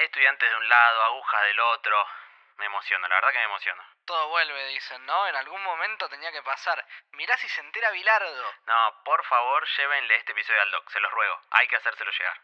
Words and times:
Estudiantes 0.00 0.48
de 0.48 0.56
un 0.56 0.66
lado, 0.66 1.02
agujas 1.02 1.42
del 1.42 1.60
otro. 1.60 2.06
Me 2.56 2.64
emociono, 2.64 3.06
la 3.06 3.16
verdad 3.16 3.32
que 3.32 3.38
me 3.38 3.44
emociono. 3.44 3.82
Todo 4.06 4.28
vuelve, 4.28 4.68
dicen, 4.68 5.04
¿no? 5.04 5.26
En 5.28 5.36
algún 5.36 5.62
momento 5.62 6.08
tenía 6.08 6.32
que 6.32 6.42
pasar. 6.42 6.82
Mirá 7.12 7.36
si 7.36 7.46
se 7.50 7.60
entera 7.60 7.90
Bilardo. 7.90 8.54
No, 8.66 9.02
por 9.04 9.22
favor, 9.24 9.62
llévenle 9.76 10.16
este 10.16 10.32
episodio 10.32 10.62
al 10.62 10.70
doc, 10.70 10.88
se 10.88 11.00
los 11.00 11.12
ruego. 11.12 11.38
Hay 11.50 11.68
que 11.68 11.76
hacérselo 11.76 12.10
llegar. 12.12 12.40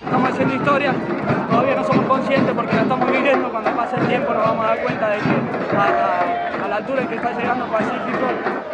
Estamos 0.00 0.30
haciendo 0.30 0.54
historia, 0.54 0.92
todavía 1.50 1.74
no 1.74 1.84
somos 1.84 2.06
conscientes 2.06 2.54
porque 2.54 2.74
la 2.74 2.82
estamos 2.82 3.10
viviendo, 3.12 3.50
cuando 3.50 3.76
pase 3.76 3.96
el 3.96 4.08
tiempo 4.08 4.32
nos 4.32 4.42
vamos 4.42 4.64
a 4.64 4.68
dar 4.68 4.82
cuenta 4.82 5.08
de 5.10 5.18
que 5.18 5.76
a, 5.76 6.51
la 6.72 6.78
altura 6.78 7.02
en 7.02 7.08
que 7.08 7.16
está 7.16 7.32
llegando 7.32 7.70
Pacífico, 7.70 8.26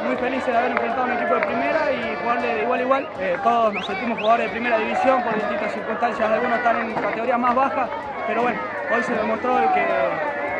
muy 0.06 0.16
felices 0.18 0.46
de 0.46 0.56
haber 0.56 0.70
enfrentado 0.70 1.02
a 1.02 1.04
un 1.06 1.12
equipo 1.14 1.34
de 1.34 1.40
primera 1.40 1.90
y 1.90 2.16
jugarle 2.22 2.54
de 2.54 2.62
igual 2.62 2.78
a 2.78 2.82
igual. 2.84 3.08
Eh, 3.18 3.36
todos 3.42 3.74
nos 3.74 3.86
sentimos 3.86 4.18
jugadores 4.20 4.46
de 4.46 4.52
primera 4.52 4.78
división 4.78 5.20
por 5.24 5.34
distintas 5.34 5.72
circunstancias, 5.72 6.30
algunos 6.30 6.58
están 6.58 6.76
en 6.76 6.94
categorías 6.94 7.40
más 7.40 7.54
bajas, 7.56 7.90
pero 8.28 8.42
bueno, 8.42 8.60
hoy 8.94 9.02
se 9.02 9.12
demostró 9.14 9.58
que 9.74 9.84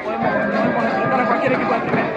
podemos, 0.03 0.35
enfrentar 0.35 1.21
a 1.21 1.27
cualquier 1.27 1.53
equipo 1.53 1.75
de 1.75 1.81
primera. 1.81 2.09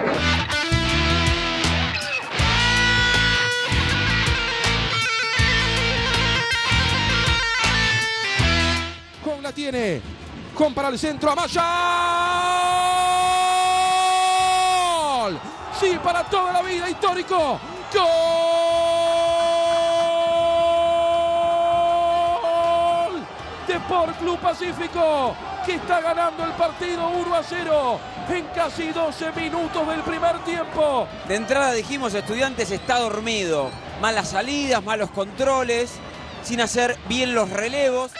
Con 9.24 9.40
la 9.40 9.52
tiene. 9.52 10.02
Con 10.52 10.74
para 10.74 10.88
el 10.88 10.98
centro. 10.98 11.30
Amaya. 11.30 11.60
¡Gol! 11.62 12.31
Sí, 15.82 15.98
para 16.00 16.22
toda 16.22 16.52
la 16.52 16.62
vida. 16.62 16.88
Histórico. 16.88 17.58
¡Gol! 17.92 18.06
Deport 23.66 24.16
Club 24.18 24.38
Pacífico. 24.38 25.34
Que 25.66 25.74
está 25.74 26.00
ganando 26.00 26.44
el 26.44 26.52
partido 26.52 27.08
1 27.08 27.34
a 27.34 27.42
0 27.42 27.98
en 28.28 28.44
casi 28.54 28.92
12 28.92 29.32
minutos 29.32 29.88
del 29.88 30.02
primer 30.02 30.38
tiempo. 30.44 31.08
De 31.26 31.34
entrada 31.34 31.72
dijimos, 31.72 32.14
estudiantes 32.14 32.70
está 32.70 33.00
dormido. 33.00 33.70
Malas 34.00 34.28
salidas, 34.28 34.84
malos 34.84 35.10
controles, 35.10 35.94
sin 36.44 36.60
hacer 36.60 36.96
bien 37.08 37.34
los 37.34 37.50
relevos. 37.50 38.12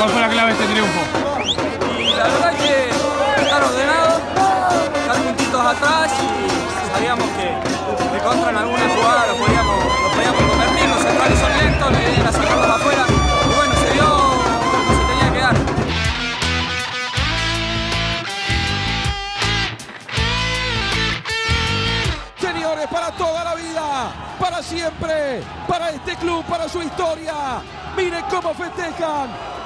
¿Cuál 0.00 0.12
fue 0.12 0.20
la 0.22 0.30
clave 0.30 0.54
de 0.54 0.62
este 0.62 0.72
triunfo? 0.72 1.00
Y 1.98 2.14
la 2.14 2.24
verdad 2.24 2.52
que 2.54 2.88
estar 3.42 3.62
ordenado, 3.62 4.18
estar 4.96 5.16
puntitos 5.22 5.60
atrás 5.60 6.10
y 6.22 6.94
sabíamos 6.94 7.28
que 7.36 8.14
de 8.14 8.18
contra 8.24 8.48
en 8.48 8.56
alguna 8.56 8.88
jugada 8.96 9.26
lo 9.26 9.36
podíamos 9.36 9.69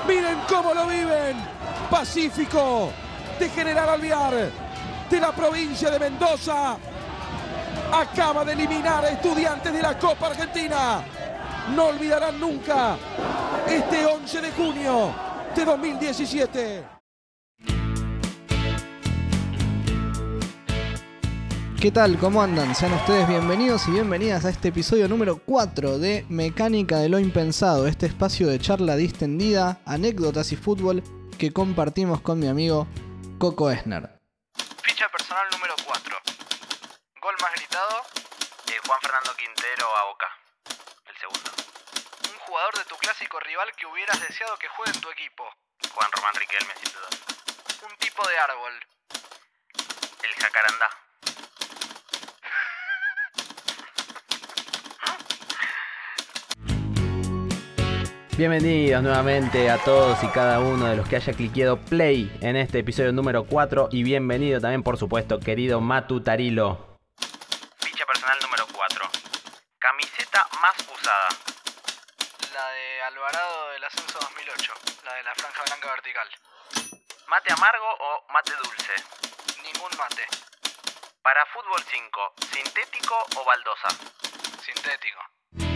miren 0.07 0.39
cómo 0.49 0.75
lo 0.75 0.87
viven. 0.87 1.37
Pacífico 1.91 2.91
de 3.39 3.49
General 3.49 3.89
Alvear, 3.89 4.51
de 5.11 5.21
la 5.21 5.33
provincia 5.33 5.91
de 5.91 5.99
Mendoza, 5.99 6.77
acaba 7.93 8.45
de 8.45 8.53
eliminar 8.53 9.05
a 9.05 9.11
estudiantes 9.11 9.73
de 9.73 9.83
la 9.83 9.99
Copa 9.99 10.29
Argentina. 10.29 11.03
No 11.75 11.87
olvidarán 11.87 12.39
nunca 12.39 12.97
este 13.69 14.07
11 14.07 14.41
de 14.41 14.53
junio 14.53 15.13
de 15.55 15.65
2017. 15.65 16.94
¿Qué 21.85 21.93
tal? 21.93 22.17
¿Cómo 22.19 22.41
andan? 22.41 22.75
Sean 22.75 22.95
ustedes 22.95 23.29
bienvenidos 23.29 23.87
y 23.89 23.91
bienvenidas 23.91 24.47
a 24.47 24.49
este 24.49 24.69
episodio 24.69 25.07
número 25.07 25.37
4 25.45 25.99
de 25.99 26.25
Mecánica 26.31 26.97
de 26.97 27.11
lo 27.11 27.19
Impensado, 27.19 27.87
este 27.87 28.07
espacio 28.07 28.47
de 28.49 28.59
charla 28.59 28.97
distendida, 28.97 29.83
anécdotas 29.85 30.51
y 30.53 30.57
fútbol 30.57 31.05
que 31.39 31.53
compartimos 31.53 32.23
con 32.23 32.39
mi 32.39 32.49
amigo 32.49 32.89
Coco 33.39 33.71
Esner. 33.71 34.09
Ficha 34.83 35.11
personal 35.11 35.45
número 35.53 35.75
4. 35.85 36.17
Gol 37.21 37.35
más 37.43 37.53
gritado. 37.53 38.01
Eh, 38.73 38.81
Juan 38.87 39.01
Fernando 39.03 39.37
Quintero 39.37 39.85
a 39.85 40.05
Boca. 40.09 40.29
El 41.05 41.17
segundo. 41.21 41.51
Un 42.33 42.39
jugador 42.49 42.79
de 42.79 42.85
tu 42.85 42.97
clásico 42.97 43.39
rival 43.41 43.69
que 43.77 43.85
hubieras 43.85 44.19
deseado 44.27 44.57
que 44.57 44.69
juegue 44.69 44.93
en 44.95 45.03
tu 45.03 45.11
equipo. 45.11 45.45
Juan 45.93 46.11
Román 46.17 46.33
Riquelme, 46.33 46.73
sin 46.81 46.93
duda. 46.97 47.09
Un 47.85 47.95
tipo 47.99 48.27
de 48.27 48.39
árbol. 48.39 48.73
El 50.25 50.33
jacarandá. 50.43 51.04
Bienvenidos 58.37 59.01
nuevamente 59.01 59.71
a 59.71 59.79
todos 59.79 60.21
y 60.25 60.27
cada 60.27 60.59
uno 60.59 60.87
de 60.87 60.97
los 60.97 61.09
que 61.09 61.15
haya 61.15 61.33
cliqueado 61.33 61.79
play 61.79 62.37
en 62.41 62.57
este 62.57 62.81
episodio 62.81 63.13
número 63.13 63.45
4 63.47 63.91
y 63.93 64.03
bienvenido 64.03 64.61
también 64.61 64.83
por 64.83 64.99
supuesto 64.99 65.39
querido 65.39 65.81
Matu 65.81 66.21
Tarilo. 66.21 66.99
Ficha 67.79 68.05
personal 68.05 68.37
número 68.43 68.67
4. 68.75 69.05
Camiseta 69.79 70.49
más 70.61 70.75
usada. 70.83 71.29
La 72.53 72.69
de 72.75 73.03
Alvarado 73.03 73.71
del 73.71 73.85
Ascenso 73.85 74.19
2008. 74.19 74.73
La 75.05 75.15
de 75.15 75.23
la 75.23 75.35
franja 75.37 75.63
blanca 75.67 75.91
vertical. 75.93 76.27
¿Mate 77.29 77.53
amargo 77.53 77.87
o 77.87 78.33
mate 78.33 78.51
dulce? 78.65 78.95
Ningún 79.63 79.91
mate. 79.97 80.27
Para 81.23 81.47
fútbol 81.55 81.81
5, 81.87 82.35
¿sintético 82.51 83.15
o 83.37 83.45
baldosa? 83.45 83.91
Sintético. 84.59 85.74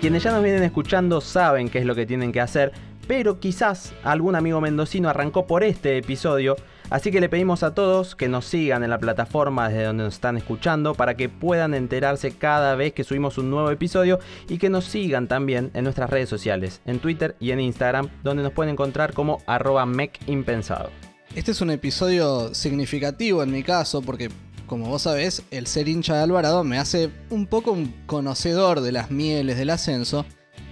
Quienes 0.00 0.22
ya 0.22 0.30
nos 0.30 0.44
vienen 0.44 0.62
escuchando 0.62 1.20
saben 1.20 1.68
qué 1.68 1.80
es 1.80 1.84
lo 1.84 1.96
que 1.96 2.06
tienen 2.06 2.30
que 2.30 2.40
hacer, 2.40 2.70
pero 3.08 3.40
quizás 3.40 3.92
algún 4.04 4.36
amigo 4.36 4.60
mendocino 4.60 5.08
arrancó 5.08 5.48
por 5.48 5.64
este 5.64 5.96
episodio, 5.96 6.54
así 6.88 7.10
que 7.10 7.20
le 7.20 7.28
pedimos 7.28 7.64
a 7.64 7.74
todos 7.74 8.14
que 8.14 8.28
nos 8.28 8.44
sigan 8.44 8.84
en 8.84 8.90
la 8.90 9.00
plataforma 9.00 9.68
desde 9.68 9.86
donde 9.86 10.04
nos 10.04 10.14
están 10.14 10.36
escuchando 10.36 10.94
para 10.94 11.16
que 11.16 11.28
puedan 11.28 11.74
enterarse 11.74 12.30
cada 12.30 12.76
vez 12.76 12.92
que 12.92 13.02
subimos 13.02 13.38
un 13.38 13.50
nuevo 13.50 13.72
episodio 13.72 14.20
y 14.48 14.58
que 14.58 14.70
nos 14.70 14.84
sigan 14.84 15.26
también 15.26 15.72
en 15.74 15.82
nuestras 15.82 16.10
redes 16.10 16.28
sociales, 16.28 16.80
en 16.86 17.00
Twitter 17.00 17.34
y 17.40 17.50
en 17.50 17.58
Instagram, 17.58 18.08
donde 18.22 18.44
nos 18.44 18.52
pueden 18.52 18.74
encontrar 18.74 19.12
como 19.14 19.42
arroba 19.46 19.84
mechimpensado. 19.84 20.90
Este 21.34 21.50
es 21.50 21.60
un 21.60 21.72
episodio 21.72 22.54
significativo 22.54 23.42
en 23.42 23.50
mi 23.50 23.64
caso 23.64 24.00
porque, 24.00 24.30
como 24.68 24.86
vos 24.86 25.02
sabés, 25.02 25.42
el 25.50 25.66
ser 25.66 25.88
hincha 25.88 26.14
de 26.14 26.22
Alvarado 26.22 26.62
me 26.62 26.78
hace 26.78 27.10
un 27.30 27.46
poco 27.46 27.72
un 27.72 27.92
conocedor 28.06 28.82
de 28.82 28.92
las 28.92 29.10
mieles 29.10 29.56
del 29.56 29.70
ascenso, 29.70 30.26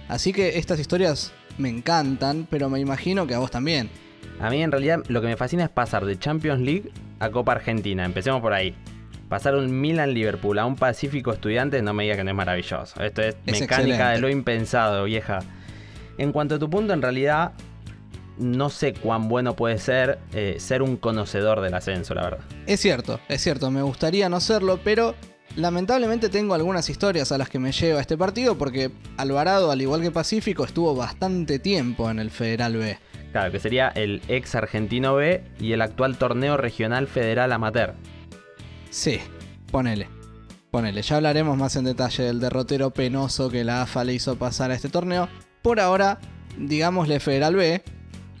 así 0.07 0.31
que 0.31 0.57
estas 0.57 0.79
historias 0.79 1.33
me 1.57 1.69
encantan, 1.69 2.47
pero 2.49 2.69
me 2.69 2.79
imagino 2.79 3.27
que 3.27 3.33
a 3.33 3.39
vos 3.39 3.51
también. 3.51 3.89
A 4.39 4.49
mí 4.51 4.61
en 4.61 4.71
realidad 4.71 5.03
lo 5.07 5.19
que 5.19 5.27
me 5.27 5.35
fascina 5.35 5.63
es 5.63 5.69
pasar 5.69 6.05
de 6.05 6.17
Champions 6.17 6.61
League 6.61 6.91
a 7.19 7.31
Copa 7.31 7.53
Argentina, 7.53 8.05
empecemos 8.05 8.39
por 8.39 8.53
ahí. 8.53 8.75
Pasar 9.27 9.55
un 9.55 9.81
Milan-Liverpool 9.81 10.57
a 10.59 10.65
un 10.65 10.75
Pacífico 10.75 11.33
Estudiantes 11.33 11.83
no 11.83 11.93
me 11.93 12.03
diga 12.03 12.15
que 12.15 12.23
no 12.23 12.29
es 12.29 12.37
maravilloso. 12.37 13.01
Esto 13.01 13.23
es, 13.23 13.35
Es 13.45 13.59
mecánica 13.59 14.11
de 14.11 14.19
lo 14.19 14.29
impensado, 14.29 15.03
vieja. 15.03 15.39
En 16.17 16.31
cuanto 16.31 16.55
a 16.55 16.59
tu 16.59 16.69
punto, 16.69 16.93
en 16.93 17.01
realidad 17.01 17.51
no 18.37 18.69
sé 18.69 18.93
cuán 18.93 19.29
bueno 19.29 19.55
puede 19.55 19.77
ser 19.77 20.19
eh, 20.33 20.57
ser 20.59 20.81
un 20.81 20.97
conocedor 20.97 21.61
del 21.61 21.73
ascenso, 21.73 22.13
la 22.13 22.23
verdad. 22.23 22.39
Es 22.65 22.79
cierto, 22.79 23.19
es 23.27 23.41
cierto, 23.41 23.71
me 23.71 23.81
gustaría 23.81 24.29
no 24.29 24.39
serlo, 24.39 24.79
pero 24.83 25.15
lamentablemente 25.55 26.29
tengo 26.29 26.53
algunas 26.53 26.89
historias 26.89 27.31
a 27.31 27.37
las 27.37 27.49
que 27.49 27.59
me 27.59 27.71
lleva 27.71 27.99
este 27.99 28.17
partido 28.17 28.57
porque 28.57 28.91
Alvarado, 29.17 29.71
al 29.71 29.81
igual 29.81 30.01
que 30.01 30.11
Pacífico, 30.11 30.63
estuvo 30.63 30.95
bastante 30.95 31.59
tiempo 31.59 32.09
en 32.09 32.19
el 32.19 32.31
Federal 32.31 32.77
B. 32.77 32.97
Claro, 33.31 33.51
que 33.51 33.59
sería 33.59 33.89
el 33.89 34.21
ex 34.27 34.55
argentino 34.55 35.15
B 35.15 35.43
y 35.59 35.73
el 35.73 35.81
actual 35.81 36.17
torneo 36.17 36.57
regional 36.57 37.07
federal 37.07 37.51
amateur. 37.51 37.93
Sí, 38.89 39.19
ponele. 39.71 40.07
Ponele, 40.71 41.01
ya 41.01 41.15
hablaremos 41.15 41.57
más 41.57 41.75
en 41.75 41.85
detalle 41.85 42.23
del 42.23 42.39
derrotero 42.39 42.91
penoso 42.91 43.49
que 43.49 43.63
la 43.63 43.81
AFA 43.81 44.03
le 44.03 44.13
hizo 44.13 44.37
pasar 44.37 44.71
a 44.71 44.75
este 44.75 44.89
torneo. 44.89 45.29
Por 45.61 45.79
ahora, 45.79 46.19
digámosle 46.57 47.19
Federal 47.19 47.55
B, 47.55 47.81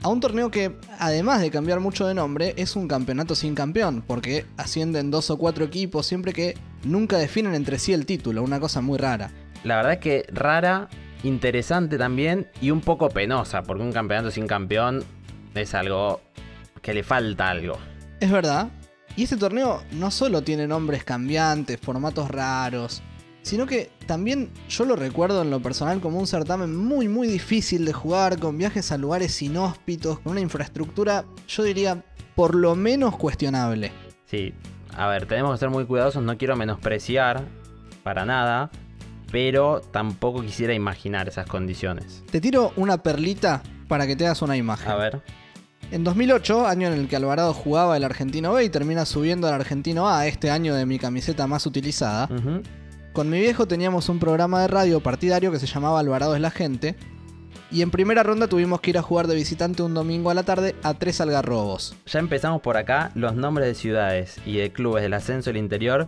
a 0.01 0.09
un 0.09 0.19
torneo 0.19 0.51
que, 0.51 0.75
además 0.99 1.41
de 1.41 1.51
cambiar 1.51 1.79
mucho 1.79 2.07
de 2.07 2.13
nombre, 2.13 2.53
es 2.57 2.75
un 2.75 2.87
campeonato 2.87 3.35
sin 3.35 3.55
campeón, 3.55 4.03
porque 4.05 4.45
ascienden 4.57 5.11
dos 5.11 5.29
o 5.29 5.37
cuatro 5.37 5.65
equipos 5.65 6.05
siempre 6.05 6.33
que 6.33 6.55
nunca 6.83 7.17
definen 7.17 7.55
entre 7.55 7.79
sí 7.79 7.93
el 7.93 8.05
título, 8.05 8.43
una 8.43 8.59
cosa 8.59 8.81
muy 8.81 8.97
rara. 8.97 9.31
La 9.63 9.77
verdad 9.77 9.93
es 9.93 9.99
que 9.99 10.25
rara, 10.31 10.87
interesante 11.23 11.97
también 11.97 12.47
y 12.61 12.71
un 12.71 12.81
poco 12.81 13.09
penosa, 13.09 13.63
porque 13.63 13.83
un 13.83 13.91
campeonato 13.91 14.31
sin 14.31 14.47
campeón 14.47 15.03
es 15.55 15.73
algo 15.73 16.21
que 16.81 16.93
le 16.93 17.03
falta 17.03 17.49
algo. 17.49 17.77
Es 18.19 18.31
verdad. 18.31 18.69
Y 19.15 19.23
este 19.23 19.37
torneo 19.37 19.81
no 19.93 20.11
solo 20.11 20.43
tiene 20.43 20.67
nombres 20.67 21.03
cambiantes, 21.03 21.79
formatos 21.79 22.29
raros, 22.29 23.01
sino 23.47 23.65
que 23.65 23.89
también 24.05 24.49
yo 24.67 24.83
lo 24.83 24.97
recuerdo 24.97 25.41
en 25.41 25.49
lo 25.49 25.61
personal 25.61 26.01
como 26.01 26.19
un 26.19 26.27
certamen 26.27 26.75
muy 26.75 27.07
muy 27.07 27.27
difícil 27.27 27.85
de 27.85 27.93
jugar, 27.93 28.39
con 28.39 28.57
viajes 28.57 28.91
a 28.91 28.97
lugares 28.97 29.41
inhóspitos, 29.41 30.19
con 30.19 30.33
una 30.33 30.41
infraestructura, 30.41 31.23
yo 31.47 31.63
diría, 31.63 32.03
por 32.35 32.55
lo 32.55 32.75
menos 32.75 33.15
cuestionable. 33.15 33.93
Sí, 34.25 34.53
a 34.97 35.07
ver, 35.07 35.27
tenemos 35.27 35.53
que 35.53 35.59
ser 35.59 35.69
muy 35.69 35.85
cuidadosos, 35.85 36.21
no 36.23 36.37
quiero 36.37 36.57
menospreciar 36.57 37.45
para 38.03 38.25
nada, 38.25 38.69
pero 39.31 39.81
tampoco 39.91 40.41
quisiera 40.41 40.73
imaginar 40.73 41.29
esas 41.29 41.47
condiciones. 41.47 42.25
Te 42.29 42.41
tiro 42.41 42.73
una 42.75 43.01
perlita 43.01 43.63
para 43.87 44.05
que 44.07 44.17
te 44.17 44.25
hagas 44.25 44.41
una 44.41 44.57
imagen. 44.57 44.91
A 44.91 44.95
ver. 44.95 45.21
En 45.89 46.03
2008, 46.03 46.67
año 46.67 46.87
en 46.87 46.93
el 46.95 47.07
que 47.07 47.15
Alvarado 47.15 47.53
jugaba 47.53 47.95
el 47.95 48.03
Argentino 48.03 48.51
B 48.51 48.65
y 48.65 48.69
termina 48.69 49.05
subiendo 49.05 49.47
al 49.47 49.53
Argentino 49.53 50.09
A, 50.09 50.27
este 50.27 50.51
año 50.51 50.75
de 50.75 50.85
mi 50.85 50.99
camiseta 50.99 51.47
más 51.47 51.65
utilizada. 51.65 52.27
Con 53.17 53.31
mi 53.31 53.39
viejo 53.39 53.67
teníamos 53.67 54.09
un 54.09 54.19
programa 54.19 54.61
de 54.61 54.67
radio 54.67 54.99
partidario 54.99 55.51
que 55.51 55.57
se 55.57 55.65
llamaba 55.65 55.99
Alvarado 55.99 56.35
es 56.35 56.39
la 56.39 56.51
gente, 56.51 56.95
y 57.71 57.81
en 57.81 57.89
primera 57.89 58.21
ronda 58.21 58.45
tuvimos 58.45 58.79
que 58.79 58.91
ir 58.91 58.97
a 58.99 59.01
jugar 59.01 59.25
de 59.25 59.33
visitante 59.33 59.81
un 59.81 59.95
domingo 59.95 60.29
a 60.29 60.35
la 60.35 60.43
tarde 60.43 60.75
a 60.83 60.93
tres 60.93 61.19
algarrobos. 61.19 61.95
Ya 62.05 62.19
empezamos 62.19 62.61
por 62.61 62.77
acá, 62.77 63.09
los 63.15 63.33
nombres 63.33 63.69
de 63.69 63.73
ciudades 63.73 64.37
y 64.45 64.57
de 64.57 64.71
clubes 64.71 65.01
del 65.01 65.15
ascenso 65.15 65.49
del 65.49 65.57
interior. 65.57 66.07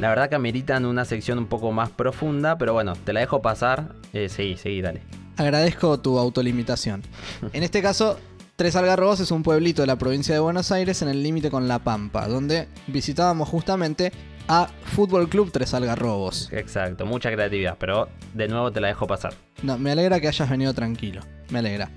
La 0.00 0.08
verdad 0.08 0.30
que 0.30 0.34
ameritan 0.34 0.86
una 0.86 1.04
sección 1.04 1.36
un 1.36 1.46
poco 1.46 1.72
más 1.72 1.90
profunda, 1.90 2.56
pero 2.56 2.72
bueno, 2.72 2.94
te 3.04 3.12
la 3.12 3.20
dejo 3.20 3.42
pasar. 3.42 3.92
Eh, 4.14 4.30
seguí, 4.30 4.56
seguí, 4.56 4.80
dale. 4.80 5.02
Agradezco 5.36 6.00
tu 6.00 6.18
autolimitación. 6.18 7.02
En 7.52 7.64
este 7.64 7.82
caso, 7.82 8.18
Tres 8.56 8.74
Algarrobos 8.76 9.20
es 9.20 9.30
un 9.30 9.42
pueblito 9.42 9.82
de 9.82 9.86
la 9.88 9.96
provincia 9.96 10.34
de 10.34 10.40
Buenos 10.40 10.72
Aires 10.72 11.02
en 11.02 11.08
el 11.08 11.22
límite 11.22 11.50
con 11.50 11.68
La 11.68 11.80
Pampa, 11.80 12.26
donde 12.26 12.68
visitábamos 12.86 13.46
justamente 13.46 14.12
a 14.48 14.68
Fútbol 14.94 15.28
Club 15.28 15.50
Tres 15.52 15.74
Algarrobos. 15.74 16.52
Exacto, 16.52 17.06
mucha 17.06 17.30
creatividad, 17.32 17.76
pero 17.78 18.08
de 18.34 18.48
nuevo 18.48 18.70
te 18.72 18.80
la 18.80 18.88
dejo 18.88 19.06
pasar. 19.06 19.34
No, 19.62 19.78
me 19.78 19.92
alegra 19.92 20.20
que 20.20 20.28
hayas 20.28 20.48
venido 20.48 20.72
tranquilo. 20.74 21.20
Me 21.50 21.58
alegra. 21.58 21.88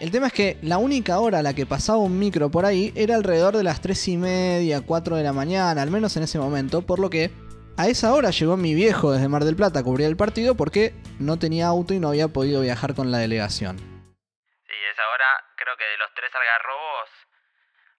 El 0.00 0.10
tema 0.10 0.26
es 0.26 0.32
que 0.32 0.58
la 0.62 0.78
única 0.78 1.20
hora 1.20 1.38
a 1.38 1.42
la 1.42 1.54
que 1.54 1.64
pasaba 1.64 1.98
un 1.98 2.18
micro 2.18 2.50
por 2.50 2.64
ahí 2.64 2.92
era 2.96 3.14
alrededor 3.14 3.56
de 3.56 3.62
las 3.62 3.80
3 3.80 4.08
y 4.08 4.16
media, 4.16 4.80
4 4.80 5.16
de 5.16 5.22
la 5.22 5.32
mañana, 5.32 5.80
al 5.80 5.90
menos 5.90 6.16
en 6.16 6.24
ese 6.24 6.38
momento, 6.38 6.82
por 6.82 6.98
lo 6.98 7.08
que 7.08 7.30
a 7.76 7.86
esa 7.86 8.12
hora 8.12 8.30
llegó 8.30 8.56
mi 8.56 8.74
viejo 8.74 9.12
desde 9.12 9.28
Mar 9.28 9.44
del 9.44 9.56
Plata 9.56 9.80
a 9.80 9.82
cubrir 9.82 10.08
el 10.08 10.16
partido 10.16 10.56
porque 10.56 10.92
no 11.20 11.38
tenía 11.38 11.68
auto 11.68 11.94
y 11.94 12.00
no 12.00 12.08
había 12.08 12.28
podido 12.28 12.60
viajar 12.60 12.94
con 12.94 13.10
la 13.12 13.18
delegación. 13.18 13.78
Sí, 13.78 14.76
esa 14.92 15.06
hora 15.14 15.28
creo 15.56 15.76
que 15.78 15.84
de 15.84 15.98
los 15.98 16.10
tres 16.14 16.30
algarrobos 16.34 17.08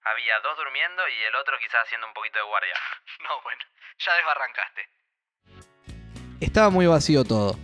había 0.04 0.38
dos 0.44 0.56
durmiendo 0.58 1.02
y 1.08 1.16
el 1.24 1.34
otro 1.36 1.56
quizás 1.58 1.82
haciendo 1.88 2.06
un 2.06 2.12
poquito 2.14 2.38
de 2.38 2.44
guardia. 2.44 2.76
No, 3.24 3.40
bueno, 3.42 3.64
ya 3.98 4.12
desbarrancaste. 4.16 4.80
Estaba 6.40 6.70
muy 6.70 6.86
vacío 6.86 7.24
todo. 7.24 7.58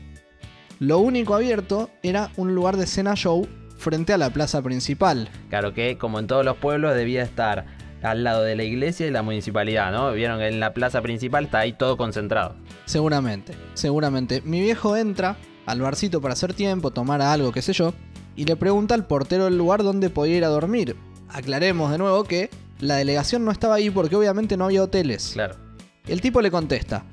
Lo 0.79 0.99
único 0.99 1.35
abierto 1.35 1.91
era 2.03 2.31
un 2.37 2.55
lugar 2.55 2.77
de 2.77 2.87
cena 2.87 3.15
show 3.15 3.47
frente 3.77 4.13
a 4.13 4.19
la 4.19 4.31
plaza 4.31 4.63
principal. 4.63 5.29
Claro 5.49 5.75
que, 5.75 5.99
como 5.99 6.19
en 6.19 6.27
todos 6.27 6.45
los 6.45 6.57
pueblos, 6.57 6.95
debía 6.95 7.23
estar 7.23 7.67
al 8.03 8.25
lado 8.25 8.43
de 8.43 8.57
la 8.57 8.63
iglesia 8.63 9.07
y 9.07 9.11
la 9.11 9.23
municipalidad, 9.23 9.93
¿no? 9.93 10.13
Vieron 10.13 10.39
que 10.39 10.49
en 10.49 10.61
la 10.61 10.73
plaza 10.73 11.03
principal 11.03 11.45
está 11.45 11.61
ahí 11.61 11.73
todo 11.73 11.97
concentrado. 11.97 12.57
Seguramente, 12.87 13.55
seguramente. 13.75 14.41
Mi 14.43 14.61
viejo 14.61 14.97
entra 14.97 15.37
al 15.67 15.81
barcito 15.81 16.21
para 16.21 16.33
hacer 16.33 16.55
tiempo, 16.55 16.91
tomar 16.91 17.21
algo, 17.21 17.53
qué 17.53 17.63
sé 17.63 17.73
yo, 17.73 17.93
y 18.37 18.45
le 18.45 18.57
pregunta 18.57 18.95
al 18.95 19.07
portero 19.07 19.45
del 19.45 19.59
lugar 19.59 19.83
dónde 19.83 20.11
podía 20.11 20.37
ir 20.37 20.45
a 20.45 20.49
dormir. 20.49 20.97
Aclaremos 21.29 21.91
de 21.91 21.99
nuevo 21.99 22.25
que 22.25 22.51
la 22.79 22.97
delegación 22.97 23.45
no 23.45 23.51
estaba 23.51 23.75
ahí 23.75 23.91
porque 23.91 24.17
obviamente 24.17 24.57
no 24.57 24.65
había 24.65 24.83
hoteles. 24.83 25.33
Claro. 25.35 25.70
El 26.07 26.21
tipo 26.21 26.41
le 26.41 26.51
contesta, 26.51 27.05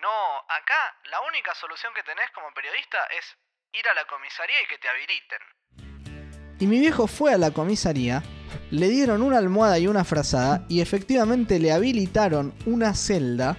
No, 0.00 0.38
acá 0.48 0.96
la 1.10 1.20
única 1.28 1.54
solución 1.54 1.92
que 1.94 2.02
tenés 2.02 2.30
como 2.34 2.48
periodista 2.54 2.98
es 3.18 3.24
ir 3.72 3.86
a 3.88 3.94
la 3.94 4.04
comisaría 4.06 4.56
y 4.62 4.66
que 4.66 4.78
te 4.78 4.88
habiliten. 4.88 5.38
y 6.60 6.66
mi 6.66 6.80
viejo 6.80 7.06
fue 7.06 7.32
a 7.34 7.38
la 7.38 7.50
comisaría, 7.52 8.22
le 8.70 8.88
dieron 8.88 9.22
una 9.22 9.38
almohada 9.38 9.78
y 9.78 9.86
una 9.86 10.04
frazada 10.04 10.64
y 10.68 10.80
efectivamente 10.80 11.58
le 11.58 11.70
habilitaron 11.72 12.54
una 12.66 12.94
celda 12.94 13.56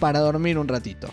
para 0.00 0.20
dormir 0.20 0.58
un 0.58 0.68
ratito. 0.68 1.12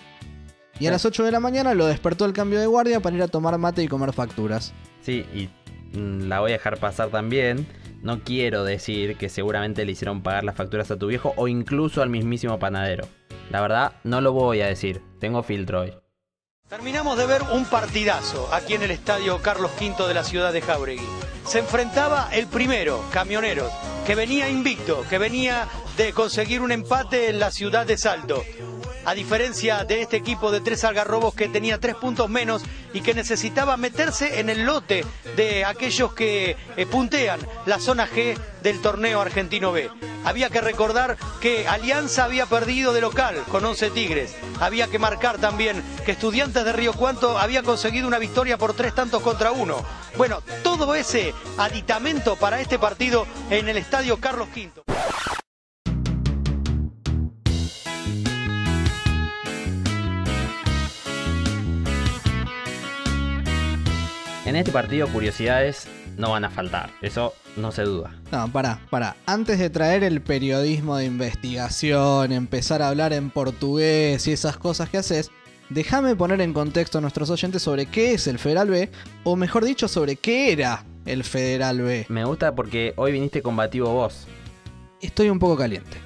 Y 0.79 0.87
a 0.87 0.91
las 0.91 1.03
8 1.03 1.25
de 1.25 1.31
la 1.31 1.41
mañana 1.41 1.73
lo 1.73 1.87
despertó 1.87 2.23
el 2.25 2.31
cambio 2.31 2.57
de 2.59 2.65
guardia 2.67 3.01
para 3.01 3.15
ir 3.15 3.21
a 3.23 3.27
tomar 3.27 3.57
mate 3.57 3.83
y 3.83 3.87
comer 3.89 4.13
facturas. 4.13 4.73
Sí, 5.01 5.25
y 5.33 5.49
mm, 5.97 6.29
la 6.29 6.39
voy 6.39 6.51
a 6.51 6.53
dejar 6.53 6.77
pasar 6.79 7.09
también. 7.09 7.67
No 8.01 8.23
quiero 8.23 8.63
decir 8.63 9.17
que 9.17 9.29
seguramente 9.29 9.85
le 9.85 9.91
hicieron 9.91 10.23
pagar 10.23 10.43
las 10.43 10.55
facturas 10.55 10.89
a 10.91 10.97
tu 10.97 11.07
viejo 11.07 11.33
o 11.35 11.47
incluso 11.47 12.01
al 12.01 12.09
mismísimo 12.09 12.57
panadero. 12.57 13.07
La 13.49 13.61
verdad, 13.61 13.93
no 14.03 14.21
lo 14.21 14.31
voy 14.31 14.61
a 14.61 14.67
decir. 14.67 15.01
Tengo 15.19 15.43
filtro 15.43 15.81
hoy. 15.81 15.93
Terminamos 16.69 17.17
de 17.17 17.25
ver 17.25 17.41
un 17.51 17.65
partidazo 17.65 18.47
aquí 18.53 18.75
en 18.75 18.83
el 18.83 18.91
estadio 18.91 19.41
Carlos 19.41 19.71
V 19.81 20.07
de 20.07 20.13
la 20.13 20.23
ciudad 20.23 20.53
de 20.53 20.61
Jauregui. 20.61 21.07
Se 21.43 21.59
enfrentaba 21.59 22.29
el 22.31 22.45
primero, 22.45 23.03
Camioneros, 23.11 23.71
que 24.05 24.13
venía 24.13 24.49
invicto, 24.49 25.03
que 25.09 25.17
venía 25.17 25.67
de 25.97 26.13
conseguir 26.13 26.61
un 26.61 26.71
empate 26.71 27.29
en 27.29 27.39
la 27.39 27.49
ciudad 27.49 27.87
de 27.87 27.97
Salto. 27.97 28.43
A 29.09 29.15
diferencia 29.15 29.85
de 29.85 30.03
este 30.03 30.17
equipo 30.17 30.51
de 30.51 30.61
tres 30.61 30.83
algarrobos 30.83 31.33
que 31.33 31.49
tenía 31.49 31.79
tres 31.79 31.95
puntos 31.95 32.29
menos 32.29 32.61
y 32.93 33.01
que 33.01 33.15
necesitaba 33.15 33.75
meterse 33.75 34.39
en 34.39 34.51
el 34.51 34.67
lote 34.67 35.03
de 35.35 35.65
aquellos 35.65 36.13
que 36.13 36.55
eh, 36.77 36.85
puntean 36.85 37.39
la 37.65 37.79
zona 37.79 38.07
G 38.07 38.37
del 38.61 38.79
torneo 38.81 39.19
argentino 39.19 39.71
B. 39.71 39.89
Había 40.23 40.51
que 40.51 40.61
recordar 40.61 41.17
que 41.41 41.67
Alianza 41.67 42.25
había 42.25 42.45
perdido 42.45 42.93
de 42.93 43.01
local 43.01 43.43
con 43.49 43.65
11 43.65 43.89
Tigres. 43.89 44.35
Había 44.59 44.85
que 44.85 44.99
marcar 44.99 45.39
también 45.39 45.81
que 46.05 46.11
Estudiantes 46.11 46.63
de 46.63 46.71
Río 46.71 46.93
Cuanto 46.93 47.39
había 47.39 47.63
conseguido 47.63 48.07
una 48.07 48.19
victoria 48.19 48.59
por 48.59 48.75
tres 48.75 48.93
tantos 48.93 49.23
contra 49.23 49.51
uno. 49.51 49.83
Bueno, 50.17 50.43
todo 50.61 50.93
ese 50.93 51.33
aditamento 51.57 52.35
para 52.35 52.61
este 52.61 52.77
partido 52.77 53.25
en 53.49 53.69
el 53.69 53.77
estadio 53.77 54.19
Carlos 54.19 54.49
V. 54.55 54.83
En 64.49 64.55
este 64.55 64.71
partido, 64.71 65.07
curiosidades 65.07 65.87
no 66.17 66.31
van 66.31 66.43
a 66.43 66.49
faltar. 66.49 66.89
Eso 67.03 67.35
no 67.55 67.71
se 67.71 67.83
duda. 67.83 68.15
No, 68.31 68.51
pará, 68.51 68.79
pará. 68.89 69.15
Antes 69.27 69.59
de 69.59 69.69
traer 69.69 70.03
el 70.03 70.21
periodismo 70.21 70.97
de 70.97 71.05
investigación, 71.05 72.31
empezar 72.31 72.81
a 72.81 72.89
hablar 72.89 73.13
en 73.13 73.29
portugués 73.29 74.25
y 74.25 74.31
esas 74.31 74.57
cosas 74.57 74.89
que 74.89 74.97
haces, 74.97 75.29
déjame 75.69 76.15
poner 76.15 76.41
en 76.41 76.53
contexto 76.53 76.97
a 76.97 77.01
nuestros 77.01 77.29
oyentes 77.29 77.61
sobre 77.61 77.85
qué 77.85 78.15
es 78.15 78.25
el 78.25 78.39
Federal 78.39 78.71
B, 78.71 78.89
o 79.23 79.35
mejor 79.35 79.65
dicho, 79.65 79.87
sobre 79.87 80.15
qué 80.15 80.51
era 80.51 80.83
el 81.05 81.23
Federal 81.23 81.83
B. 81.83 82.07
Me 82.09 82.25
gusta 82.25 82.55
porque 82.55 82.95
hoy 82.95 83.11
viniste 83.11 83.43
combativo 83.43 83.93
vos. 83.93 84.25
Estoy 84.99 85.29
un 85.29 85.37
poco 85.37 85.57
caliente. 85.57 85.97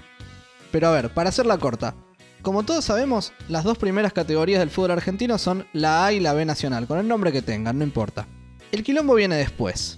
Pero 0.70 0.89
a 0.89 0.91
ver, 0.91 1.12
para 1.12 1.29
hacerla 1.29 1.58
corta. 1.60 1.96
Como 2.44 2.64
todos 2.64 2.84
sabemos, 2.84 3.32
las 3.48 3.64
dos 3.64 3.78
primeras 3.78 4.12
categorías 4.12 4.60
del 4.60 4.70
fútbol 4.70 4.92
argentino 4.92 5.38
son 5.38 5.66
la 5.72 6.06
A 6.06 6.12
y 6.12 6.20
la 6.20 6.34
B 6.34 6.44
nacional, 6.44 6.88
con 6.88 7.00
el 7.00 7.08
nombre 7.08 7.32
que 7.32 7.42
tengan, 7.42 7.80
no 7.80 7.86
importa. 7.86 8.28
El 8.74 8.84
quilombo 8.84 9.16
viene 9.16 9.38
después. 9.38 9.98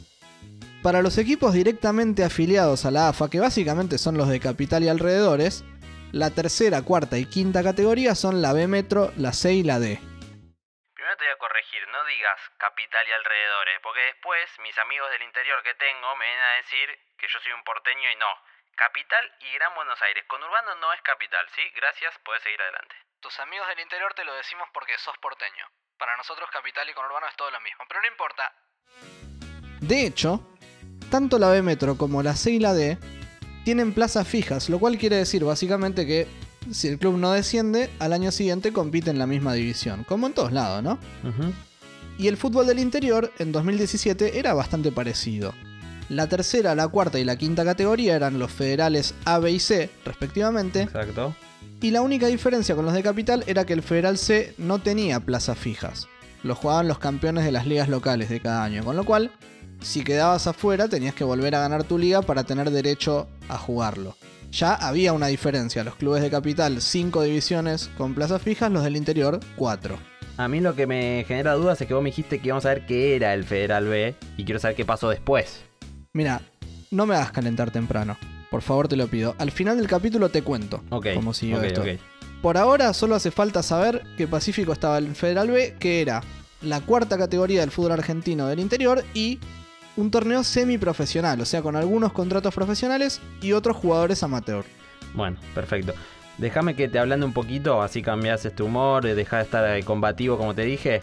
Para 0.84 1.02
los 1.02 1.18
equipos 1.18 1.54
directamente 1.54 2.24
afiliados 2.24 2.86
a 2.86 2.92
la 2.92 3.10
AFA, 3.10 3.32
que 3.32 3.40
básicamente 3.40 3.98
son 3.98 4.16
los 4.16 4.30
de 4.30 4.40
Capital 4.40 4.84
y 4.84 4.90
alrededores, 4.90 5.66
la 6.12 6.30
tercera, 6.30 6.84
cuarta 6.84 7.18
y 7.18 7.26
quinta 7.26 7.64
categoría 7.64 8.14
son 8.14 8.44
la 8.44 8.54
B 8.54 8.68
Metro, 8.68 9.12
la 9.18 9.34
C 9.34 9.54
y 9.54 9.64
la 9.64 9.80
D. 9.80 9.98
Primero 9.98 11.18
te 11.18 11.26
voy 11.26 11.34
a 11.34 11.42
corregir, 11.42 11.82
no 11.90 12.06
digas 12.06 12.38
capital 12.60 13.08
y 13.10 13.12
alrededores, 13.12 13.80
porque 13.82 14.06
después 14.14 14.46
mis 14.62 14.78
amigos 14.78 15.10
del 15.10 15.26
interior 15.26 15.64
que 15.64 15.74
tengo 15.82 16.16
me 16.22 16.26
vienen 16.30 16.46
a 16.46 16.62
decir 16.62 16.94
que 17.18 17.26
yo 17.26 17.42
soy 17.42 17.58
un 17.58 17.64
porteño 17.66 18.06
y 18.06 18.16
no. 18.22 18.30
Capital 18.76 19.24
y 19.40 19.56
Gran 19.56 19.74
Buenos 19.74 20.00
Aires. 20.02 20.24
Con 20.28 20.44
Urbano 20.44 20.76
no 20.82 20.92
es 20.92 21.02
capital, 21.02 21.48
¿sí? 21.56 21.62
Gracias, 21.76 22.14
puedes 22.24 22.44
seguir 22.44 22.60
adelante. 22.62 22.96
Tus 23.22 23.40
amigos 23.40 23.68
del 23.70 23.80
interior 23.80 24.14
te 24.14 24.26
lo 24.26 24.36
decimos 24.36 24.68
porque 24.74 24.92
sos 25.00 25.16
porteño. 25.22 25.66
Para 25.98 26.16
nosotros 26.18 26.50
capital 26.52 26.88
y 26.90 26.94
conurbano 26.94 27.28
es 27.28 27.36
todo 27.38 27.50
lo 27.52 27.60
mismo, 27.62 27.86
pero 27.88 28.02
no 28.02 28.08
importa. 28.08 28.44
De 29.80 30.06
hecho, 30.06 30.44
tanto 31.10 31.40
la 31.40 31.50
B 31.50 31.62
Metro 31.62 31.98
como 31.98 32.22
la 32.22 32.36
C 32.36 32.52
y 32.52 32.60
la 32.60 32.74
D 32.74 32.98
tienen 33.64 33.94
plazas 33.94 34.28
fijas, 34.28 34.70
lo 34.70 34.78
cual 34.78 34.98
quiere 34.98 35.16
decir 35.16 35.46
básicamente 35.46 36.06
que 36.06 36.28
si 36.72 36.90
el 36.90 37.00
club 37.00 37.18
no 37.18 37.32
desciende, 37.32 37.90
al 38.00 38.12
año 38.12 38.32
siguiente 38.32 38.74
compite 38.74 39.10
en 39.10 39.20
la 39.20 39.26
misma 39.26 39.54
división, 39.54 40.04
como 40.04 40.28
en 40.28 40.34
todos 40.34 40.52
lados, 40.52 40.84
¿no? 40.84 41.00
Y 42.18 42.28
el 42.28 42.36
fútbol 42.36 42.68
del 42.68 42.80
interior 42.80 43.32
en 43.40 43.54
2017 43.54 44.38
era 44.38 44.54
bastante 44.54 44.92
parecido. 44.92 45.54
La 46.10 46.28
tercera, 46.28 46.76
la 46.76 46.88
cuarta 46.88 47.20
y 47.20 47.24
la 47.24 47.36
quinta 47.36 47.66
categoría 47.66 48.16
eran 48.16 48.38
los 48.38 48.52
federales 48.52 49.16
A, 49.26 49.40
B 49.40 49.52
y 49.52 49.60
C, 49.60 49.90
respectivamente, 50.06 50.84
Exacto. 50.84 51.36
y 51.82 51.92
la 51.92 52.02
única 52.02 52.28
diferencia 52.28 52.76
con 52.76 52.86
los 52.86 52.94
de 52.94 53.02
capital 53.02 53.44
era 53.48 53.66
que 53.66 53.74
el 53.74 53.82
federal 53.82 54.18
C 54.18 54.54
no 54.58 54.80
tenía 54.80 55.20
plazas 55.20 55.58
fijas. 55.58 56.08
Lo 56.44 56.54
jugaban 56.54 56.88
los 56.88 57.00
campeones 57.00 57.44
de 57.44 57.52
las 57.52 57.66
ligas 57.66 57.90
locales 57.90 58.30
de 58.30 58.40
cada 58.40 58.64
año, 58.64 58.84
con 58.84 58.96
lo 58.96 59.04
cual 59.04 59.32
si 59.82 60.04
quedabas 60.04 60.46
afuera 60.46 60.88
tenías 60.88 61.16
que 61.16 61.24
volver 61.24 61.56
a 61.56 61.60
ganar 61.60 61.84
tu 61.84 61.98
liga 61.98 62.22
para 62.22 62.44
tener 62.44 62.70
derecho 62.70 63.28
a 63.50 63.58
jugarlo. 63.58 64.16
Ya 64.52 64.74
había 64.74 65.12
una 65.12 65.28
diferencia, 65.28 65.84
los 65.84 65.96
clubes 65.96 66.22
de 66.22 66.30
capital 66.30 66.82
5 66.82 67.24
divisiones 67.24 67.90
con 67.98 68.14
plazas 68.14 68.42
fijas, 68.42 68.72
los 68.72 68.84
del 68.84 68.96
interior 68.96 69.40
4. 69.58 69.98
A 70.38 70.48
mí 70.48 70.60
lo 70.60 70.76
que 70.76 70.86
me 70.86 71.26
genera 71.28 71.54
dudas 71.54 71.82
es 71.82 71.88
que 71.88 71.94
vos 71.94 72.04
me 72.04 72.10
dijiste 72.10 72.40
que 72.40 72.48
íbamos 72.48 72.66
a 72.66 72.70
ver 72.70 72.86
qué 72.86 73.16
era 73.16 73.34
el 73.34 73.44
Federal 73.44 73.86
B 73.88 74.16
y 74.38 74.46
quiero 74.46 74.60
saber 74.60 74.76
qué 74.76 74.86
pasó 74.86 75.10
después. 75.10 75.62
Mira, 76.16 76.40
no 76.92 77.06
me 77.06 77.14
hagas 77.14 77.34
calentar 77.34 77.72
temprano. 77.72 78.18
Por 78.50 78.62
favor, 78.62 78.88
te 78.88 78.96
lo 78.96 79.08
pido. 79.10 79.36
Al 79.38 79.52
final 79.52 79.76
del 79.76 79.88
capítulo 79.88 80.30
te 80.30 80.44
cuento 80.44 80.82
Ok. 80.90 81.08
cómo 81.14 81.34
siguió 81.34 81.58
ok, 81.58 81.64
esto. 81.66 81.82
ok. 81.82 81.88
Por 82.42 82.58
ahora 82.58 82.94
solo 82.94 83.16
hace 83.16 83.32
falta 83.32 83.62
saber 83.62 84.02
que 84.16 84.26
Pacífico 84.26 84.72
estaba 84.72 84.98
en 85.00 85.14
Federal 85.14 85.52
B, 85.52 85.76
que 85.78 86.02
era 86.02 86.24
la 86.62 86.80
cuarta 86.80 87.18
categoría 87.18 87.60
del 87.60 87.72
fútbol 87.72 87.92
argentino 87.92 88.48
del 88.48 88.62
interior 88.62 89.04
y 89.14 89.40
un 89.98 90.10
torneo 90.10 90.42
semiprofesional, 90.46 91.42
o 91.42 91.46
sea, 91.46 91.62
con 91.62 91.76
algunos 91.76 92.14
contratos 92.14 92.56
profesionales 92.56 93.20
y 93.42 93.52
otros 93.52 93.76
jugadores 93.76 94.24
amateur. 94.24 94.64
Bueno, 95.16 95.36
perfecto. 95.54 95.94
Déjame 96.38 96.78
que 96.78 96.88
te 96.88 96.98
hablando 96.98 97.26
un 97.26 97.34
poquito, 97.34 97.82
así 97.82 98.02
cambias 98.02 98.46
este 98.46 98.64
humor, 98.64 99.04
deja 99.04 99.38
de 99.38 99.44
estar 99.44 99.78
eh, 99.78 99.84
combativo 99.84 100.38
como 100.38 100.56
te 100.56 100.64
dije. 100.64 101.02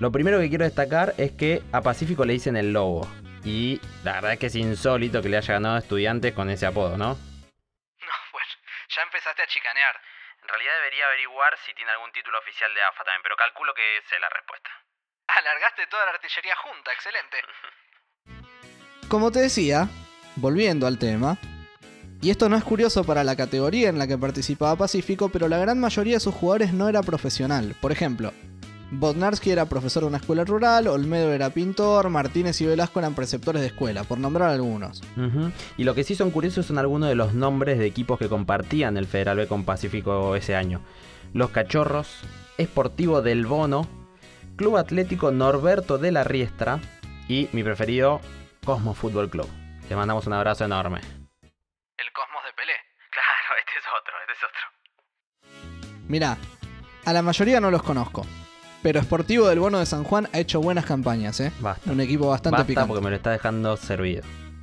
Lo 0.00 0.10
primero 0.10 0.38
que 0.40 0.48
quiero 0.48 0.64
destacar 0.64 1.14
es 1.18 1.32
que 1.32 1.62
a 1.72 1.82
Pacífico 1.82 2.24
le 2.24 2.32
dicen 2.32 2.56
el 2.56 2.72
lobo. 2.72 3.06
Y 3.46 3.80
la 4.02 4.14
verdad 4.14 4.32
es 4.32 4.38
que 4.40 4.46
es 4.46 4.56
insólito 4.56 5.22
que 5.22 5.28
le 5.28 5.36
haya 5.36 5.54
ganado 5.54 5.76
a 5.76 5.78
estudiantes 5.78 6.34
con 6.34 6.50
ese 6.50 6.66
apodo, 6.66 6.98
¿no? 6.98 7.14
No, 7.14 7.14
bueno, 8.32 8.52
ya 8.88 9.02
empezaste 9.02 9.40
a 9.40 9.46
chicanear. 9.46 9.94
En 10.42 10.48
realidad 10.48 10.74
debería 10.82 11.06
averiguar 11.06 11.56
si 11.64 11.72
tiene 11.74 11.92
algún 11.92 12.10
título 12.10 12.40
oficial 12.40 12.74
de 12.74 12.82
AFA 12.82 13.04
también, 13.04 13.22
pero 13.22 13.36
calculo 13.36 13.72
que 13.72 14.02
sé 14.10 14.18
la 14.18 14.28
respuesta. 14.30 14.68
Alargaste 15.28 15.86
toda 15.86 16.06
la 16.06 16.10
artillería 16.10 16.56
junta, 16.56 16.92
excelente. 16.92 17.36
Como 19.08 19.30
te 19.30 19.38
decía, 19.38 19.86
volviendo 20.34 20.88
al 20.88 20.98
tema, 20.98 21.38
y 22.20 22.30
esto 22.30 22.48
no 22.48 22.56
es 22.56 22.64
curioso 22.64 23.04
para 23.04 23.22
la 23.22 23.36
categoría 23.36 23.90
en 23.90 24.00
la 24.00 24.08
que 24.08 24.18
participaba 24.18 24.74
Pacífico, 24.74 25.28
pero 25.28 25.46
la 25.46 25.58
gran 25.58 25.78
mayoría 25.78 26.14
de 26.14 26.20
sus 26.20 26.34
jugadores 26.34 26.72
no 26.72 26.88
era 26.88 27.00
profesional. 27.02 27.76
Por 27.80 27.92
ejemplo, 27.92 28.32
Bodnarski 28.90 29.50
era 29.50 29.66
profesor 29.66 30.04
de 30.04 30.08
una 30.08 30.18
escuela 30.18 30.44
rural, 30.44 30.86
Olmedo 30.86 31.32
era 31.32 31.50
pintor, 31.50 32.08
Martínez 32.08 32.60
y 32.60 32.66
Velasco 32.66 33.00
eran 33.00 33.14
preceptores 33.14 33.60
de 33.60 33.68
escuela, 33.68 34.04
por 34.04 34.18
nombrar 34.18 34.50
algunos. 34.50 35.02
Y 35.76 35.84
lo 35.84 35.94
que 35.94 36.04
sí 36.04 36.14
son 36.14 36.30
curiosos 36.30 36.66
son 36.66 36.78
algunos 36.78 37.08
de 37.08 37.16
los 37.16 37.34
nombres 37.34 37.78
de 37.78 37.86
equipos 37.86 38.18
que 38.18 38.28
compartían 38.28 38.96
el 38.96 39.06
Federal 39.06 39.38
B 39.38 39.48
con 39.48 39.64
Pacífico 39.64 40.36
ese 40.36 40.54
año. 40.54 40.80
Los 41.32 41.50
Cachorros, 41.50 42.20
Esportivo 42.58 43.22
del 43.22 43.46
Bono, 43.46 43.88
Club 44.56 44.76
Atlético 44.76 45.32
Norberto 45.32 45.98
de 45.98 46.12
la 46.12 46.22
Riestra 46.22 46.78
y 47.28 47.48
mi 47.52 47.64
preferido, 47.64 48.20
Cosmo 48.64 48.94
Fútbol 48.94 49.28
Club. 49.28 49.48
Te 49.88 49.96
mandamos 49.96 50.26
un 50.26 50.32
abrazo 50.32 50.64
enorme. 50.64 51.00
El 51.00 52.12
Cosmos 52.12 52.44
de 52.44 52.52
Pelé. 52.54 52.72
Claro, 53.16 53.58
este 53.58 53.78
es 53.78 53.84
otro, 54.00 54.14
este 54.20 54.32
es 54.32 54.44
otro. 54.44 56.06
Mirá, 56.08 56.36
a 57.04 57.12
la 57.12 57.22
mayoría 57.22 57.60
no 57.60 57.70
los 57.70 57.82
conozco, 57.82 58.26
pero 58.82 59.00
Esportivo 59.00 59.48
del 59.48 59.58
Bono 59.60 59.78
de 59.78 59.86
San 59.86 60.04
Juan 60.04 60.28
ha 60.32 60.38
hecho 60.38 60.60
buenas 60.60 60.84
campañas, 60.86 61.40
¿eh? 61.40 61.52
Basta. 61.60 61.90
Un 61.90 62.00
equipo 62.00 62.28
bastante 62.28 62.58
Basta 62.58 62.66
picante. 62.66 62.88
porque 62.88 63.04
me 63.04 63.10
lo 63.10 63.16
está 63.16 63.30
dejando 63.30 63.76
servido. 63.76 64.22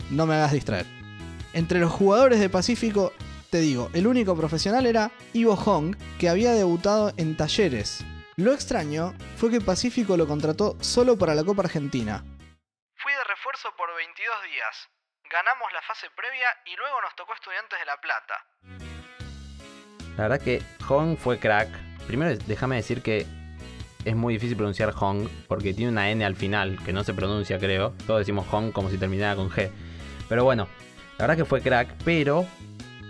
No 0.09 0.25
me 0.25 0.35
hagas 0.35 0.51
distraer. 0.53 0.85
Entre 1.53 1.79
los 1.79 1.91
jugadores 1.91 2.39
de 2.39 2.49
Pacífico, 2.49 3.11
te 3.49 3.59
digo, 3.59 3.89
el 3.93 4.07
único 4.07 4.35
profesional 4.35 4.85
era 4.85 5.11
Ivo 5.33 5.55
Hong, 5.55 5.95
que 6.19 6.29
había 6.29 6.51
debutado 6.53 7.13
en 7.17 7.37
Talleres. 7.37 8.03
Lo 8.35 8.51
extraño 8.53 9.13
fue 9.37 9.51
que 9.51 9.61
Pacífico 9.61 10.17
lo 10.17 10.27
contrató 10.27 10.75
solo 10.81 11.17
para 11.17 11.35
la 11.35 11.43
Copa 11.43 11.61
Argentina. 11.63 12.23
Fui 12.95 13.11
de 13.13 13.23
refuerzo 13.29 13.69
por 13.77 13.89
22 13.95 14.35
días. 14.51 14.89
Ganamos 15.29 15.67
la 15.73 15.81
fase 15.81 16.07
previa 16.15 16.47
y 16.65 16.75
luego 16.77 17.01
nos 17.01 17.15
tocó 17.15 17.33
Estudiantes 17.33 17.77
de 17.79 17.85
La 17.85 17.97
Plata. 18.01 18.33
La 20.17 20.23
verdad 20.27 20.41
que 20.43 20.61
Hong 20.87 21.17
fue 21.17 21.39
crack. 21.39 21.69
Primero 22.07 22.35
déjame 22.47 22.75
decir 22.77 23.01
que 23.01 23.25
es 24.05 24.15
muy 24.15 24.33
difícil 24.33 24.57
pronunciar 24.57 24.91
Hong 24.91 25.27
porque 25.47 25.73
tiene 25.73 25.91
una 25.91 26.09
N 26.11 26.23
al 26.23 26.35
final 26.35 26.77
que 26.83 26.93
no 26.93 27.03
se 27.03 27.13
pronuncia 27.13 27.59
creo. 27.59 27.93
Todos 28.05 28.19
decimos 28.19 28.45
Hong 28.47 28.71
como 28.71 28.89
si 28.89 28.97
terminara 28.97 29.35
con 29.35 29.49
G. 29.49 29.69
Pero 30.29 30.43
bueno, 30.43 30.67
la 31.17 31.27
verdad 31.27 31.37
que 31.37 31.45
fue 31.45 31.61
crack, 31.61 31.89
pero 32.03 32.45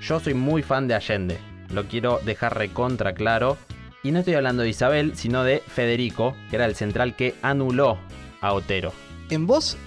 yo 0.01 0.19
soy 0.19 0.33
muy 0.33 0.61
fan 0.61 0.87
de 0.87 0.95
Allende. 0.95 1.39
Lo 1.71 1.85
quiero 1.85 2.19
dejar 2.23 2.57
recontra 2.57 3.13
claro. 3.13 3.57
Y 4.03 4.11
no 4.11 4.19
estoy 4.19 4.33
hablando 4.33 4.63
de 4.63 4.69
Isabel, 4.69 5.15
sino 5.15 5.43
de 5.43 5.59
Federico, 5.59 6.35
que 6.49 6.57
era 6.57 6.65
el 6.65 6.75
central 6.75 7.15
que 7.15 7.35
anuló 7.41 7.97
a 8.41 8.53
Otero. 8.53 8.91
En 9.29 9.47
vos 9.47 9.77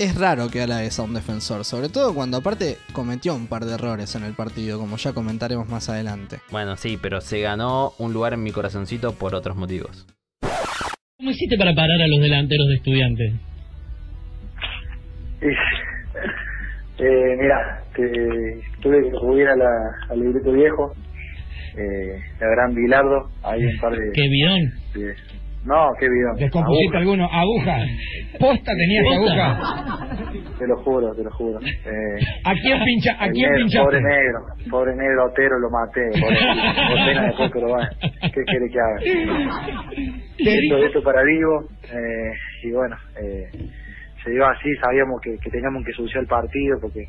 es 0.00 0.16
raro 0.16 0.48
que 0.48 0.60
halagues 0.60 0.98
a 0.98 1.02
un 1.02 1.14
defensor, 1.14 1.64
sobre 1.64 1.88
todo 1.88 2.12
cuando 2.12 2.38
aparte 2.38 2.78
cometió 2.92 3.36
un 3.36 3.46
par 3.46 3.64
de 3.64 3.74
errores 3.74 4.16
en 4.16 4.24
el 4.24 4.34
partido, 4.34 4.80
como 4.80 4.96
ya 4.96 5.12
comentaremos 5.12 5.68
más 5.68 5.88
adelante. 5.88 6.40
Bueno, 6.50 6.76
sí, 6.76 6.98
pero 7.00 7.20
se 7.20 7.40
ganó 7.40 7.94
un 7.98 8.12
lugar 8.12 8.34
en 8.34 8.42
mi 8.42 8.50
corazoncito 8.50 9.12
por 9.12 9.36
otros 9.36 9.56
motivos. 9.56 10.06
¿Cómo 11.22 11.30
hiciste 11.30 11.56
para 11.56 11.72
parar 11.72 12.02
a 12.02 12.08
los 12.08 12.20
delanteros 12.20 12.66
de 12.66 12.74
estudiantes? 12.74 13.32
Eh, 16.98 17.36
mira, 17.40 17.80
tuve 18.82 19.04
que 19.04 19.10
subir 19.12 19.46
a 19.46 19.54
la, 19.54 19.68
al 20.10 20.18
libreto 20.18 20.50
viejo, 20.50 20.92
eh, 21.78 22.18
la 22.40 22.46
gran 22.48 22.74
Bilardo, 22.74 23.30
hay 23.44 23.64
un 23.64 23.78
par 23.80 23.92
de... 23.92 24.10
¡Qué 24.12 24.22
bidón! 24.28 24.72
de- 24.94 25.14
no, 25.64 25.90
qué 25.98 26.08
bidón. 26.08 26.36
¿Descompusiste 26.36 26.96
Aguja, 26.96 26.98
alguno? 26.98 27.28
¿Aguja? 27.30 27.76
¿Posta 28.38 28.72
tenías 28.74 29.04
¿Posta? 29.06 29.46
aguja? 29.50 30.18
Te 30.58 30.66
lo 30.66 30.76
juro, 30.82 31.14
te 31.14 31.22
lo 31.22 31.30
juro. 31.30 31.58
Eh, 31.60 32.24
¿A 32.44 32.52
quién, 32.54 32.84
pincha, 32.84 33.12
a 33.18 33.26
el 33.26 33.32
quién 33.32 33.50
negro, 33.50 33.56
pinchaste? 33.64 33.84
Pobre 33.84 34.00
negro, 34.02 34.38
pobre 34.70 34.96
negro 34.96 35.24
Otero 35.26 35.58
lo 35.58 35.70
maté, 35.70 36.08
pobre, 36.20 36.36
por 36.88 37.06
pena 37.06 37.22
después, 37.26 37.50
pero 37.52 37.68
bueno, 37.68 37.88
¿qué 38.00 38.42
quiere 38.44 38.66
que 38.70 38.80
haga? 38.80 39.00
Esto, 40.38 40.76
esto 40.78 41.02
para 41.02 41.22
vivo, 41.22 41.64
eh, 41.84 42.32
y 42.64 42.70
bueno, 42.72 42.96
eh, 43.20 43.48
se 44.24 44.30
dio 44.30 44.46
así, 44.46 44.68
sabíamos 44.82 45.20
que, 45.22 45.36
que 45.38 45.50
teníamos 45.50 45.84
que 45.84 45.92
solucionar 45.92 46.22
el 46.24 46.28
partido, 46.28 46.78
porque 46.80 47.04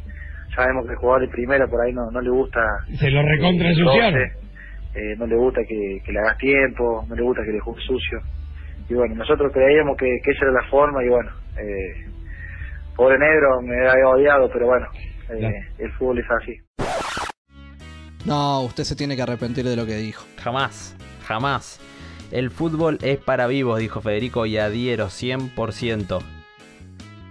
sabemos 0.56 0.86
que 0.86 0.92
el 0.94 0.98
jugador 0.98 1.22
de 1.22 1.28
primera 1.30 1.68
por 1.68 1.82
ahí 1.82 1.94
no, 1.94 2.10
no 2.12 2.22
le 2.22 2.30
gusta 2.30 2.60
Se 3.00 3.10
lo 3.10 3.22
recontra 3.24 3.68
eh, 3.68 3.72
ensuciaron. 3.72 4.14
roce, 4.20 4.32
eh, 4.96 5.16
no 5.18 5.26
le 5.28 5.36
gusta 5.36 5.62
que, 5.68 6.02
que 6.06 6.12
le 6.12 6.20
hagas 6.20 6.38
tiempo, 6.38 7.06
no 7.08 7.16
le 7.16 7.22
gusta 7.24 7.44
que 7.46 7.52
le 7.52 7.60
juegues 7.60 7.84
sucio. 7.86 8.20
Y 8.90 8.94
bueno, 8.94 9.16
nosotros 9.16 9.52
creíamos 9.54 9.98
que, 9.98 10.20
que 10.24 10.32
esa 10.32 10.46
era 10.46 10.62
la 10.62 10.70
forma 10.70 11.04
y 11.04 11.10
bueno, 11.10 11.32
eh, 11.58 12.06
pobre 12.96 13.18
negro 13.18 13.62
me 13.62 13.88
había 13.90 14.08
odiado, 14.08 14.50
pero 14.52 14.68
bueno, 14.68 14.88
eh, 15.30 15.68
el 15.78 15.92
fútbol 15.94 16.20
es 16.20 16.26
así. 16.30 16.58
No, 18.26 18.62
usted 18.62 18.84
se 18.84 18.96
tiene 18.96 19.16
que 19.16 19.22
arrepentir 19.22 19.66
de 19.66 19.76
lo 19.76 19.86
que 19.86 19.96
dijo. 19.96 20.26
Jamás, 20.42 20.96
jamás. 21.26 21.80
El 22.32 22.52
fútbol 22.52 22.98
es 23.02 23.18
para 23.18 23.48
vivos, 23.48 23.80
dijo 23.80 24.02
Federico, 24.02 24.46
y 24.46 24.58
adhiero 24.58 25.08
100%. 25.08 26.20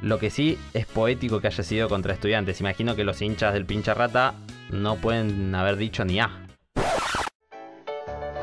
Lo 0.02 0.18
que 0.18 0.30
sí 0.30 0.58
es 0.74 0.86
poético 0.86 1.40
que 1.40 1.46
haya 1.46 1.62
sido 1.62 1.88
contra 1.88 2.12
estudiantes. 2.12 2.60
Imagino 2.60 2.94
que 2.94 3.04
los 3.04 3.22
hinchas 3.22 3.54
del 3.54 3.66
pincha 3.66 3.94
rata 3.94 4.34
no 4.70 4.96
pueden 4.96 5.54
haber 5.54 5.76
dicho 5.76 6.04
ni 6.04 6.20
A. 6.20 6.30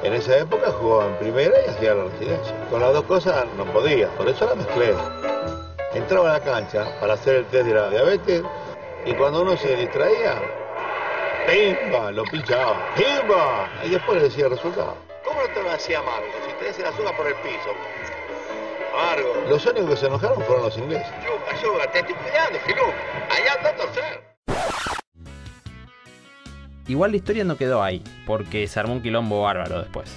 En 0.02 0.14
esa 0.14 0.38
época 0.38 0.72
jugaba 0.72 1.08
en 1.08 1.18
primera 1.18 1.54
y 1.66 1.70
hacía 1.70 1.94
la 1.94 2.06
residencia. 2.06 2.56
Con 2.70 2.80
las 2.80 2.94
dos 2.94 3.04
cosas 3.04 3.46
no 3.58 3.66
podía, 3.66 4.08
por 4.12 4.30
eso 4.30 4.46
la 4.46 4.56
mezclé. 4.56 4.94
Entraba 5.94 6.30
a 6.30 6.40
la 6.40 6.40
cancha 6.40 6.86
para 7.02 7.16
hacer 7.16 7.36
el 7.36 7.46
test 7.48 7.66
de 7.66 7.74
la 7.74 7.90
diabetes 7.90 8.44
y 9.06 9.14
cuando 9.14 9.42
uno 9.42 9.58
se 9.58 9.76
distraía, 9.76 10.42
¡pimba! 11.48 12.12
Lo 12.12 12.24
pinchaba, 12.24 12.94
¡pimba! 12.96 13.70
Y 13.84 13.90
después 13.90 14.18
le 14.20 14.30
decía 14.30 14.46
el 14.46 14.52
resultado. 14.52 14.96
¿Cómo 15.26 15.42
no 15.42 15.54
te 15.54 15.64
lo 15.64 15.72
hacía 15.72 16.00
amargo? 16.00 16.28
Si 16.48 16.54
te 16.54 16.66
decía 16.66 16.88
el 16.88 16.94
azúcar 16.94 17.18
por 17.18 17.28
el 17.28 17.36
piso. 17.36 17.70
Amargo. 18.94 19.34
Los 19.50 19.66
únicos 19.66 19.90
que 19.90 19.98
se 19.98 20.08
enojaron 20.08 20.42
fueron 20.44 20.64
los 20.64 20.78
ingleses. 20.78 21.12
Yuga, 21.26 21.62
yuga, 21.62 21.92
te 21.92 22.00
estoy 22.00 22.16
cuidando, 22.16 22.60
Filú. 22.60 22.84
Allá 23.30 23.54
anda 23.54 23.70
a 23.70 23.76
torcer. 23.76 24.30
Igual 26.90 27.12
la 27.12 27.18
historia 27.18 27.44
no 27.44 27.56
quedó 27.56 27.84
ahí, 27.84 28.02
porque 28.26 28.68
se 28.68 28.80
armó 28.80 28.94
un 28.94 29.04
quilombo 29.04 29.44
bárbaro 29.44 29.80
después. 29.80 30.12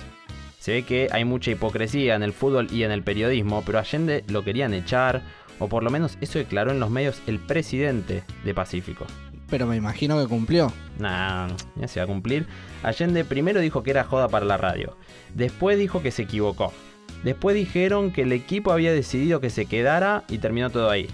Se 0.58 0.72
ve 0.72 0.84
que 0.84 1.08
hay 1.12 1.26
mucha 1.26 1.50
hipocresía 1.50 2.14
en 2.14 2.22
el 2.22 2.32
fútbol 2.32 2.66
y 2.72 2.84
en 2.84 2.90
el 2.90 3.02
periodismo, 3.02 3.62
pero 3.66 3.78
Allende 3.78 4.24
lo 4.28 4.42
querían 4.42 4.72
echar, 4.72 5.20
o 5.58 5.68
por 5.68 5.82
lo 5.82 5.90
menos 5.90 6.16
eso 6.22 6.38
declaró 6.38 6.70
en 6.70 6.80
los 6.80 6.88
medios 6.88 7.20
el 7.26 7.40
presidente 7.40 8.24
de 8.42 8.54
Pacífico. 8.54 9.04
Pero 9.50 9.66
me 9.66 9.76
imagino 9.76 10.18
que 10.18 10.26
cumplió. 10.26 10.72
Nah, 10.98 11.48
ya 11.76 11.88
se 11.88 12.00
va 12.00 12.04
a 12.04 12.06
cumplir. 12.06 12.46
Allende 12.82 13.26
primero 13.26 13.60
dijo 13.60 13.82
que 13.82 13.90
era 13.90 14.04
joda 14.04 14.28
para 14.28 14.46
la 14.46 14.56
radio. 14.56 14.96
Después 15.34 15.78
dijo 15.78 16.00
que 16.00 16.10
se 16.10 16.22
equivocó. 16.22 16.72
Después 17.22 17.54
dijeron 17.54 18.12
que 18.12 18.22
el 18.22 18.32
equipo 18.32 18.72
había 18.72 18.94
decidido 18.94 19.42
que 19.42 19.50
se 19.50 19.66
quedara 19.66 20.24
y 20.30 20.38
terminó 20.38 20.70
todo 20.70 20.88
ahí. 20.88 21.10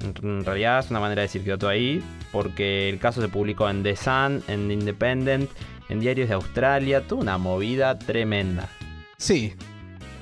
En 0.00 0.44
realidad 0.44 0.80
es 0.80 0.90
una 0.90 1.00
manera 1.00 1.22
de 1.22 1.28
decir 1.28 1.44
que 1.44 1.56
todo 1.56 1.70
ahí, 1.70 2.02
porque 2.32 2.88
el 2.88 2.98
caso 2.98 3.20
se 3.20 3.28
publicó 3.28 3.68
en 3.68 3.82
The 3.82 3.96
Sun, 3.96 4.42
en 4.48 4.70
Independent, 4.70 5.50
en 5.88 6.00
diarios 6.00 6.28
de 6.28 6.34
Australia, 6.34 7.06
toda 7.06 7.22
una 7.22 7.38
movida 7.38 7.98
tremenda. 7.98 8.68
Sí, 9.16 9.54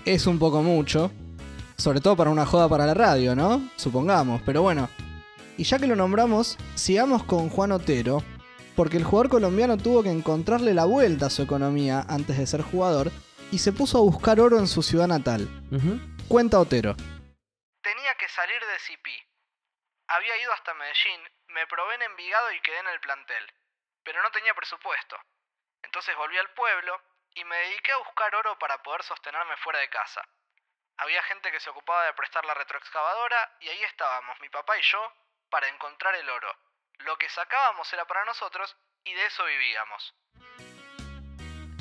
es 0.04 0.26
un 0.26 0.38
poco 0.38 0.62
mucho. 0.62 1.10
Sobre 1.76 2.00
todo 2.00 2.16
para 2.16 2.30
una 2.30 2.46
joda 2.46 2.68
para 2.68 2.86
la 2.86 2.94
radio, 2.94 3.34
¿no? 3.34 3.68
Supongamos, 3.76 4.42
pero 4.44 4.62
bueno. 4.62 4.88
Y 5.56 5.64
ya 5.64 5.78
que 5.78 5.86
lo 5.86 5.96
nombramos, 5.96 6.56
sigamos 6.74 7.24
con 7.24 7.48
Juan 7.48 7.72
Otero, 7.72 8.22
porque 8.76 8.98
el 8.98 9.04
jugador 9.04 9.30
colombiano 9.30 9.76
tuvo 9.76 10.02
que 10.02 10.10
encontrarle 10.10 10.74
la 10.74 10.84
vuelta 10.84 11.26
a 11.26 11.30
su 11.30 11.42
economía 11.42 12.04
antes 12.08 12.38
de 12.38 12.46
ser 12.46 12.62
jugador 12.62 13.10
y 13.50 13.58
se 13.58 13.72
puso 13.72 13.98
a 13.98 14.02
buscar 14.02 14.40
oro 14.40 14.58
en 14.58 14.66
su 14.66 14.82
ciudad 14.82 15.08
natal. 15.08 15.48
Cuenta 16.28 16.58
Otero. 16.60 16.94
Tenía 16.94 18.14
que 18.18 18.28
salir 18.28 18.60
de 18.60 18.78
CP. 18.86 19.31
Había 20.12 20.37
ido 20.37 20.52
hasta 20.52 20.75
Medellín, 20.75 21.23
me 21.49 21.66
probé 21.66 21.95
en 21.95 22.02
Envigado 22.02 22.52
y 22.52 22.61
quedé 22.61 22.78
en 22.81 22.88
el 22.88 23.00
plantel. 23.00 23.50
Pero 24.04 24.23
no 24.23 24.31
tenía 24.31 24.52
presupuesto. 24.52 25.16
Entonces 25.83 26.14
volví 26.16 26.37
al 26.37 26.50
pueblo 26.50 27.00
y 27.35 27.42
me 27.45 27.57
dediqué 27.57 27.92
a 27.92 27.97
buscar 27.97 28.35
oro 28.35 28.59
para 28.59 28.83
poder 28.83 29.02
sostenerme 29.04 29.57
fuera 29.57 29.78
de 29.78 29.88
casa. 29.88 30.21
Había 30.99 31.23
gente 31.23 31.50
que 31.50 31.61
se 31.61 31.71
ocupaba 31.71 32.04
de 32.04 32.12
prestar 32.12 32.45
la 32.45 32.52
retroexcavadora 32.52 33.57
y 33.61 33.71
ahí 33.71 33.83
estábamos, 33.85 34.38
mi 34.40 34.50
papá 34.50 34.76
y 34.76 34.83
yo, 34.83 35.00
para 35.49 35.69
encontrar 35.69 36.14
el 36.16 36.28
oro. 36.28 36.54
Lo 36.99 37.16
que 37.16 37.31
sacábamos 37.31 37.90
era 37.95 38.04
para 38.04 38.26
nosotros 38.26 38.76
y 39.04 39.14
de 39.14 39.25
eso 39.25 39.47
vivíamos. 39.47 40.14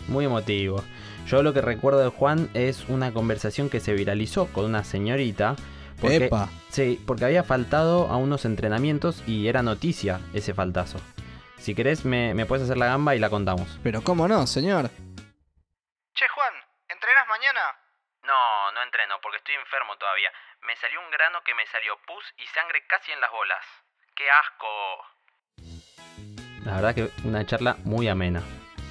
Muy 0.07 0.23
emotivo. 0.23 0.81
Yo 1.25 1.43
lo 1.43 1.51
que 1.53 1.59
recuerdo 1.59 1.99
de 1.99 2.09
Juan 2.09 2.49
es 2.53 2.85
una 2.87 3.13
conversación 3.13 3.69
que 3.69 3.81
se 3.81 3.91
viralizó 3.91 4.51
con 4.53 4.63
una 4.63 4.85
señorita. 4.85 5.57
Porque, 6.01 6.25
Epa. 6.25 6.49
Sí, 6.69 7.01
porque 7.05 7.25
había 7.25 7.43
faltado 7.43 8.07
a 8.07 8.17
unos 8.17 8.43
entrenamientos 8.45 9.23
y 9.27 9.47
era 9.47 9.61
noticia 9.61 10.19
ese 10.33 10.53
faltazo. 10.53 10.99
Si 11.57 11.75
querés, 11.75 12.05
me, 12.05 12.33
me 12.33 12.47
puedes 12.47 12.65
hacer 12.65 12.77
la 12.77 12.87
gamba 12.87 13.15
y 13.15 13.19
la 13.19 13.29
contamos. 13.29 13.79
Pero 13.83 14.01
cómo 14.01 14.27
no, 14.27 14.47
señor. 14.47 14.89
Che, 16.15 16.27
Juan, 16.27 16.53
¿entrenas 16.89 17.27
mañana? 17.27 17.61
No, 18.23 18.71
no 18.73 18.83
entreno 18.83 19.15
porque 19.21 19.37
estoy 19.37 19.53
enfermo 19.55 19.95
todavía. 19.97 20.31
Me 20.65 20.75
salió 20.77 20.99
un 20.99 21.11
grano 21.11 21.39
que 21.45 21.53
me 21.53 21.65
salió 21.67 21.93
pus 22.07 22.25
y 22.37 22.47
sangre 22.47 22.81
casi 22.87 23.11
en 23.11 23.21
las 23.21 23.31
bolas. 23.31 23.63
¡Qué 24.15 24.25
asco! 24.29 24.67
La 26.65 26.75
verdad 26.75 26.95
que 26.95 27.09
una 27.27 27.45
charla 27.45 27.77
muy 27.83 28.07
amena. 28.07 28.41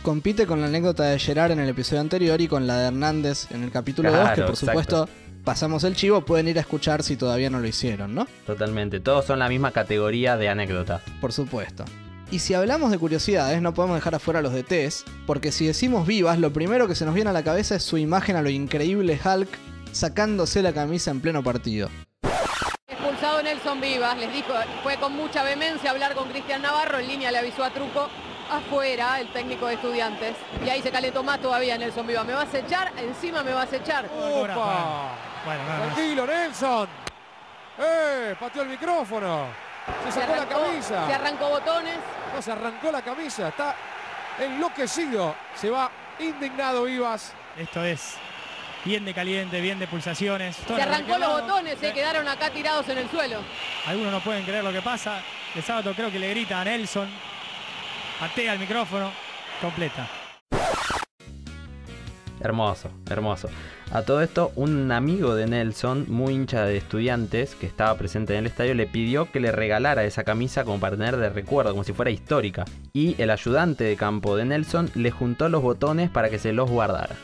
Compite 0.03 0.47
con 0.47 0.61
la 0.61 0.69
anécdota 0.69 1.05
de 1.05 1.19
Gerard 1.19 1.53
en 1.53 1.61
el 1.61 1.69
episodio 1.69 2.01
anterior 2.01 2.41
y 2.41 2.49
con 2.49 2.67
la 2.67 2.77
de 2.77 2.87
Hernández 2.89 3.51
en 3.51 3.63
el 3.63 3.71
capítulo 3.71 4.11
2, 4.11 4.31
que 4.31 4.43
por 4.43 4.51
exacto. 4.51 4.57
supuesto 4.57 5.09
pasamos 5.45 5.85
el 5.85 5.97
chivo, 5.97 6.23
pueden 6.23 6.49
ir 6.49 6.59
a 6.59 6.61
escuchar 6.61 7.03
si 7.03 7.17
todavía 7.17 7.51
no 7.51 7.61
lo 7.61 7.67
hicieron, 7.67 8.15
¿no? 8.15 8.27
Totalmente. 8.47 9.01
Todos 9.01 9.25
son 9.25 9.39
la 9.39 9.49
misma 9.49 9.73
categoría 9.73 10.37
de 10.37 10.49
anécdotas. 10.49 11.03
Por 11.21 11.33
supuesto. 11.33 11.85
Y 12.31 12.39
si 12.39 12.55
hablamos 12.55 12.93
de 12.93 12.99
curiosidades, 12.99 13.61
no 13.61 13.75
podemos 13.75 13.97
dejar 13.97 14.15
afuera 14.15 14.41
los 14.41 14.53
de 14.53 14.63
Tess, 14.63 15.05
porque 15.27 15.51
si 15.51 15.67
decimos 15.67 16.07
vivas, 16.07 16.39
lo 16.39 16.53
primero 16.53 16.87
que 16.87 16.95
se 16.95 17.05
nos 17.05 17.15
viene 17.15 17.31
a 17.31 17.33
la 17.33 17.43
cabeza 17.43 17.75
es 17.75 17.83
su 17.83 17.99
imagen 17.99 18.37
a 18.37 18.43
lo 18.43 18.51
increíble 18.51 19.19
Hulk 19.23 19.49
sacándose 19.91 20.63
la 20.63 20.73
camisa 20.73 21.11
en 21.11 21.21
pleno 21.21 21.43
partido. 21.43 21.91
Expulsado 22.87 23.43
Nelson 23.43 23.81
Vivas, 23.81 24.17
les 24.17 24.33
dijo, 24.33 24.53
fue 24.85 24.97
con 24.97 25.15
mucha 25.17 25.43
vehemencia 25.43 25.91
a 25.91 25.93
hablar 25.93 26.15
con 26.15 26.29
Cristian 26.29 26.63
Navarro, 26.63 26.99
en 26.99 27.09
línea 27.09 27.33
le 27.33 27.39
avisó 27.39 27.65
a 27.65 27.71
Truco, 27.71 28.09
afuera 28.51 29.21
el 29.21 29.33
técnico 29.33 29.67
de 29.67 29.75
estudiantes. 29.75 30.37
Y 30.65 30.69
ahí 30.69 30.83
se 30.83 30.91
calentó 30.91 31.23
más 31.23 31.41
todavía 31.41 31.79
Nelson 31.79 32.07
Vivas. 32.07 32.27
¿Me 32.27 32.35
vas 32.35 32.53
a 32.55 32.59
echar? 32.59 32.93
Encima 32.97 33.43
me 33.43 33.53
vas 33.53 33.73
a 33.73 33.77
echar. 33.77 34.07
¡Opa! 34.07 35.30
Bueno, 35.45 35.65
nada 35.65 35.87
más. 35.87 35.95
Tranquilo, 35.95 36.27
Nelson. 36.27 36.89
¡Eh! 37.79 38.37
Pateó 38.39 38.63
el 38.63 38.69
micrófono. 38.69 39.47
Se 40.05 40.13
Se 40.13 40.21
sacó 40.21 40.35
la 40.37 40.43
arrancó, 40.43 40.61
camisa. 40.63 41.07
se 41.07 41.15
arrancó 41.15 41.49
botones. 41.49 41.97
No, 42.35 42.43
se 42.43 42.53
arrancó 42.53 42.93
la 42.93 43.03
camisa. 43.03 43.49
Está 43.49 43.75
enloquecido. 44.39 45.35
Se 45.55 45.71
va 45.71 45.91
indignado 46.19 46.85
Vivas. 46.85 47.33
Esto 47.57 47.83
es 47.85 48.17
bien 48.85 49.05
de 49.05 49.15
caliente, 49.15 49.61
bien 49.61 49.79
de 49.79 49.87
pulsaciones. 49.87 50.57
Se 50.67 50.81
arrancó 50.81 51.19
los 51.19 51.43
botones, 51.43 51.79
se 51.79 51.93
quedaron 51.93 52.29
acá 52.29 52.51
tirados 52.51 52.89
en 52.89 52.99
el 52.99 53.11
suelo. 53.11 53.41
Algunos 53.87 54.13
no 54.13 54.21
pueden 54.21 54.45
creer 54.45 54.63
lo 54.65 54.73
que 54.73 54.83
pasa. 54.83 55.21
El 55.55 55.63
sábado 55.63 55.93
creo 55.95 56.11
que 56.11 56.19
le 56.19 56.31
grita 56.31 56.61
a 56.61 56.65
Nelson. 56.65 57.09
Atea 58.21 58.53
el 58.53 58.59
micrófono. 58.59 59.11
Completa. 59.61 60.07
Hermoso, 62.41 62.91
hermoso. 63.11 63.51
A 63.93 64.03
todo 64.03 64.23
esto, 64.23 64.51
un 64.57 64.91
amigo 64.93 65.35
de 65.35 65.47
Nelson, 65.47 66.07
muy 66.09 66.33
hincha 66.33 66.65
de 66.65 66.79
estudiantes, 66.79 67.55
que 67.55 67.67
estaba 67.67 67.97
presente 67.99 68.33
en 68.33 68.41
el 68.41 68.47
estadio, 68.47 68.75
le 68.75 68.87
pidió 68.87 69.31
que 69.31 69.41
le 69.41 69.53
regalara 69.53 70.05
esa 70.05 70.25
camisa 70.25 70.65
como 70.65 70.81
para 70.81 70.97
tener 70.97 71.17
de 71.19 71.29
recuerdo, 71.29 71.73
como 71.73 71.85
si 71.85 71.93
fuera 71.93 72.11
histórica. 72.11 72.65
Y 72.95 73.21
el 73.21 73.31
ayudante 73.31 73.85
de 73.85 73.97
campo 73.97 74.37
de 74.37 74.47
Nelson 74.47 74.91
le 74.95 75.11
juntó 75.11 75.49
los 75.49 75.61
botones 75.61 76.09
para 76.09 76.31
que 76.31 76.39
se 76.39 76.53
los 76.53 76.71
guardara. 76.71 77.15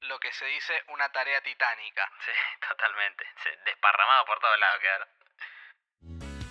Lo 0.00 0.18
que 0.18 0.32
se 0.32 0.46
dice 0.46 0.72
una 0.92 1.08
tarea 1.10 1.40
titánica. 1.40 2.02
Sí, 2.24 2.32
totalmente. 2.68 3.24
Sí, 3.42 3.50
desparramado 3.66 4.24
por 4.26 4.38
todos 4.40 4.58
lados 4.58 4.80
quedaron. 4.80 5.08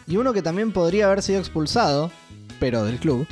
Y 0.06 0.17
uno 0.17 0.34
que 0.34 0.41
también 0.41 0.72
podría 0.72 1.08
haber 1.08 1.22
sido 1.22 1.39
expulsado, 1.39 2.12
pero 2.60 2.84
del 2.84 3.00
club, 3.00 3.28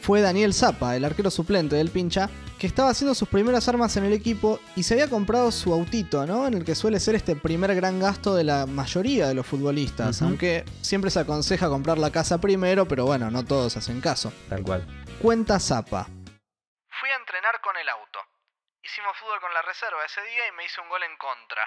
fue 0.00 0.20
Daniel 0.20 0.54
Zapa, 0.54 0.96
el 0.96 1.04
arquero 1.04 1.30
suplente 1.30 1.76
del 1.76 1.90
pincha, 1.90 2.30
que 2.60 2.66
estaba 2.66 2.90
haciendo 2.90 3.14
sus 3.14 3.26
primeras 3.26 3.66
armas 3.68 3.96
en 3.96 4.04
el 4.04 4.12
equipo 4.12 4.60
y 4.76 4.82
se 4.82 4.92
había 4.92 5.08
comprado 5.08 5.50
su 5.50 5.72
autito, 5.72 6.26
¿no? 6.26 6.46
En 6.46 6.52
el 6.52 6.62
que 6.62 6.74
suele 6.74 7.00
ser 7.00 7.14
este 7.14 7.34
primer 7.34 7.74
gran 7.74 7.98
gasto 7.98 8.34
de 8.34 8.44
la 8.44 8.66
mayoría 8.66 9.28
de 9.28 9.34
los 9.34 9.46
futbolistas, 9.46 10.20
aunque 10.20 10.66
siempre 10.82 11.10
se 11.10 11.20
aconseja 11.20 11.72
comprar 11.72 11.96
la 11.96 12.12
casa 12.12 12.36
primero, 12.38 12.84
pero 12.84 13.06
bueno, 13.06 13.30
no 13.30 13.46
todos 13.46 13.78
hacen 13.78 14.02
caso. 14.02 14.30
Tal 14.50 14.62
cual. 14.62 14.84
Cuenta 15.22 15.58
Zapa. 15.58 16.04
Fui 16.04 17.08
a 17.08 17.16
entrenar 17.16 17.58
con 17.62 17.74
el 17.78 17.88
auto. 17.88 18.20
Hicimos 18.84 19.16
fútbol 19.16 19.40
con 19.40 19.54
la 19.54 19.62
reserva 19.62 20.04
ese 20.04 20.20
día 20.20 20.48
y 20.48 20.52
me 20.52 20.66
hice 20.66 20.82
un 20.82 20.90
gol 20.90 21.02
en 21.02 21.16
contra. 21.16 21.64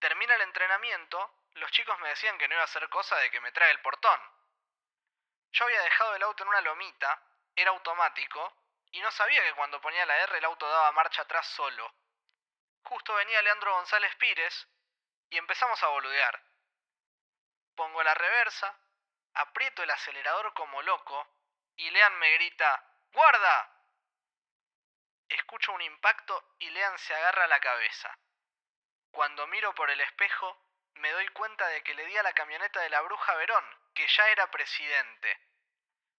Termina 0.00 0.34
el 0.36 0.42
entrenamiento, 0.42 1.16
los 1.54 1.70
chicos 1.70 1.96
me 2.02 2.10
decían 2.10 2.36
que 2.36 2.46
no 2.46 2.54
iba 2.54 2.64
a 2.64 2.76
ser 2.76 2.86
cosa 2.90 3.16
de 3.16 3.30
que 3.30 3.40
me 3.40 3.52
trae 3.52 3.72
el 3.72 3.80
portón. 3.80 4.20
Yo 5.52 5.64
había 5.64 5.80
dejado 5.80 6.14
el 6.14 6.22
auto 6.24 6.42
en 6.42 6.50
una 6.50 6.60
lomita, 6.60 7.08
era 7.56 7.70
automático, 7.70 8.52
y 8.94 9.00
no 9.00 9.10
sabía 9.10 9.42
que 9.42 9.54
cuando 9.54 9.80
ponía 9.80 10.06
la 10.06 10.16
R 10.18 10.38
el 10.38 10.44
auto 10.44 10.68
daba 10.68 10.92
marcha 10.92 11.22
atrás 11.22 11.46
solo. 11.48 11.92
Justo 12.84 13.12
venía 13.14 13.42
Leandro 13.42 13.74
González 13.74 14.14
Pires 14.16 14.68
y 15.30 15.36
empezamos 15.36 15.82
a 15.82 15.88
boludear. 15.88 16.40
Pongo 17.74 18.04
la 18.04 18.14
reversa, 18.14 18.78
aprieto 19.34 19.82
el 19.82 19.90
acelerador 19.90 20.54
como 20.54 20.80
loco 20.82 21.28
y 21.74 21.90
Lean 21.90 22.16
me 22.18 22.34
grita 22.34 22.88
¡Guarda! 23.12 23.70
Escucho 25.28 25.72
un 25.72 25.82
impacto 25.82 26.54
y 26.60 26.70
Lean 26.70 26.96
se 26.98 27.16
agarra 27.16 27.48
la 27.48 27.58
cabeza. 27.58 28.16
Cuando 29.10 29.48
miro 29.48 29.74
por 29.74 29.90
el 29.90 30.00
espejo, 30.00 30.56
me 30.94 31.10
doy 31.10 31.26
cuenta 31.30 31.66
de 31.66 31.82
que 31.82 31.94
le 31.94 32.06
di 32.06 32.16
a 32.16 32.22
la 32.22 32.32
camioneta 32.32 32.80
de 32.80 32.90
la 32.90 33.00
bruja 33.00 33.34
Verón, 33.34 33.64
que 33.92 34.06
ya 34.06 34.28
era 34.28 34.48
presidente. 34.52 35.53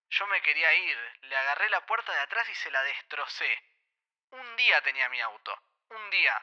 Yo 0.09 0.27
me 0.27 0.41
quería 0.41 0.73
ir, 0.73 0.97
le 1.21 1.35
agarré 1.35 1.69
la 1.69 1.85
puerta 1.85 2.11
de 2.13 2.19
atrás 2.19 2.47
y 2.49 2.55
se 2.55 2.71
la 2.71 2.81
destrocé. 2.83 3.49
Un 4.31 4.55
día 4.55 4.81
tenía 4.81 5.09
mi 5.09 5.19
auto, 5.21 5.57
un 5.89 6.09
día. 6.09 6.41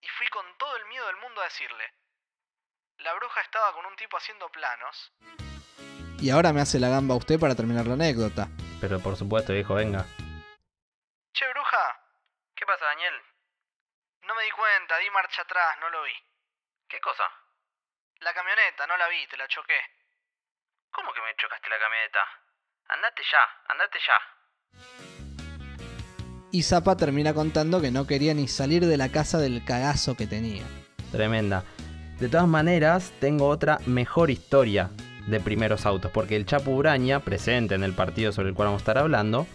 Y 0.00 0.08
fui 0.08 0.26
con 0.28 0.58
todo 0.58 0.76
el 0.76 0.86
miedo 0.86 1.06
del 1.06 1.16
mundo 1.16 1.40
a 1.40 1.44
decirle. 1.44 1.92
La 2.98 3.14
bruja 3.14 3.40
estaba 3.40 3.72
con 3.72 3.86
un 3.86 3.96
tipo 3.96 4.16
haciendo 4.16 4.50
planos. 4.50 5.12
Y 6.18 6.30
ahora 6.30 6.52
me 6.52 6.60
hace 6.60 6.78
la 6.78 6.88
gamba 6.88 7.16
usted 7.16 7.38
para 7.38 7.54
terminar 7.54 7.86
la 7.86 7.94
anécdota. 7.94 8.48
Pero 8.80 9.00
por 9.00 9.16
supuesto, 9.16 9.52
viejo, 9.52 9.74
venga. 9.74 10.04
Che, 11.32 11.48
bruja, 11.48 12.00
¿Qué 12.54 12.66
pasa, 12.66 12.84
Daniel? 12.84 13.20
no 14.22 14.34
me 14.36 14.44
di 14.44 14.50
cuenta, 14.52 14.98
di 14.98 15.10
marcha 15.10 15.42
atrás, 15.42 15.78
no 15.80 15.90
lo 15.90 16.02
vi. 16.02 16.14
¿Qué 16.88 17.00
cosa? 17.00 17.24
La 18.20 18.32
camioneta, 18.32 18.86
no 18.86 18.96
la 18.96 19.08
vi, 19.08 19.26
te 19.26 19.36
la 19.36 19.48
choqué. 19.48 19.80
¿Cómo 20.92 21.12
que 21.12 21.20
me 21.22 21.34
chocaste 21.34 21.68
la 21.68 21.78
camioneta? 21.78 22.41
Andate 22.88 23.22
ya, 23.30 23.38
andate 23.68 23.98
ya. 24.06 24.14
Y 26.50 26.62
Zapa 26.62 26.96
termina 26.96 27.32
contando 27.32 27.80
que 27.80 27.90
no 27.90 28.06
quería 28.06 28.34
ni 28.34 28.46
salir 28.46 28.86
de 28.86 28.98
la 28.98 29.10
casa 29.10 29.38
del 29.38 29.64
cagazo 29.64 30.16
que 30.16 30.26
tenía. 30.26 30.64
Tremenda. 31.10 31.64
De 32.20 32.28
todas 32.28 32.46
maneras, 32.46 33.12
tengo 33.20 33.48
otra 33.48 33.78
mejor 33.86 34.30
historia 34.30 34.90
de 35.26 35.40
primeros 35.40 35.86
autos, 35.86 36.10
porque 36.12 36.36
el 36.36 36.46
Chapu 36.46 36.72
Uraña, 36.72 37.20
presente 37.20 37.74
en 37.74 37.84
el 37.84 37.94
partido 37.94 38.32
sobre 38.32 38.50
el 38.50 38.54
cual 38.54 38.66
vamos 38.66 38.80
a 38.80 38.84
estar 38.84 38.98
hablando, 38.98 39.46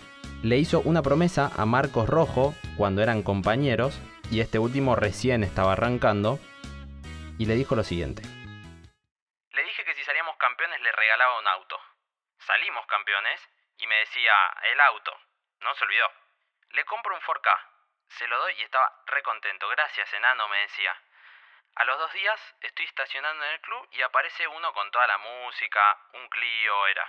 le 0.43 0.57
hizo 0.57 0.81
una 0.81 1.01
promesa 1.01 1.51
a 1.55 1.65
Marcos 1.65 2.09
Rojo 2.09 2.55
cuando 2.77 3.01
eran 3.01 3.23
compañeros, 3.23 3.99
y 4.31 4.39
este 4.39 4.59
último 4.59 4.95
recién 4.95 5.43
estaba 5.43 5.73
arrancando, 5.73 6.39
y 7.37 7.45
le 7.45 7.55
dijo 7.55 7.75
lo 7.75 7.83
siguiente. 7.83 8.23
Le 8.23 9.63
dije 9.63 9.83
que 9.85 9.95
si 9.95 10.03
salíamos 10.03 10.35
campeones 10.37 10.81
le 10.81 10.91
regalaba 10.91 11.39
un 11.39 11.47
auto. 11.47 11.86
Salimos 12.47 12.85
campeones 12.85 13.41
y 13.77 13.87
me 13.87 13.95
decía, 13.95 14.31
el 14.71 14.79
auto. 14.79 15.11
No 15.59 15.75
se 15.75 15.83
olvidó. 15.83 16.09
Le 16.69 16.85
compro 16.85 17.13
un 17.13 17.19
4K. 17.19 17.49
Se 18.07 18.25
lo 18.27 18.39
doy 18.39 18.53
y 18.57 18.63
estaba 18.63 19.03
re 19.07 19.21
contento. 19.21 19.67
Gracias, 19.67 20.13
enano, 20.13 20.47
me 20.47 20.59
decía. 20.59 20.95
A 21.75 21.83
los 21.83 21.99
dos 21.99 22.13
días 22.13 22.39
estoy 22.61 22.85
estacionando 22.85 23.43
en 23.43 23.51
el 23.51 23.59
club 23.59 23.85
y 23.91 24.01
aparece 24.01 24.47
uno 24.47 24.71
con 24.71 24.89
toda 24.91 25.07
la 25.07 25.17
música, 25.17 25.81
un 26.13 26.29
Clio 26.29 26.87
era. 26.87 27.05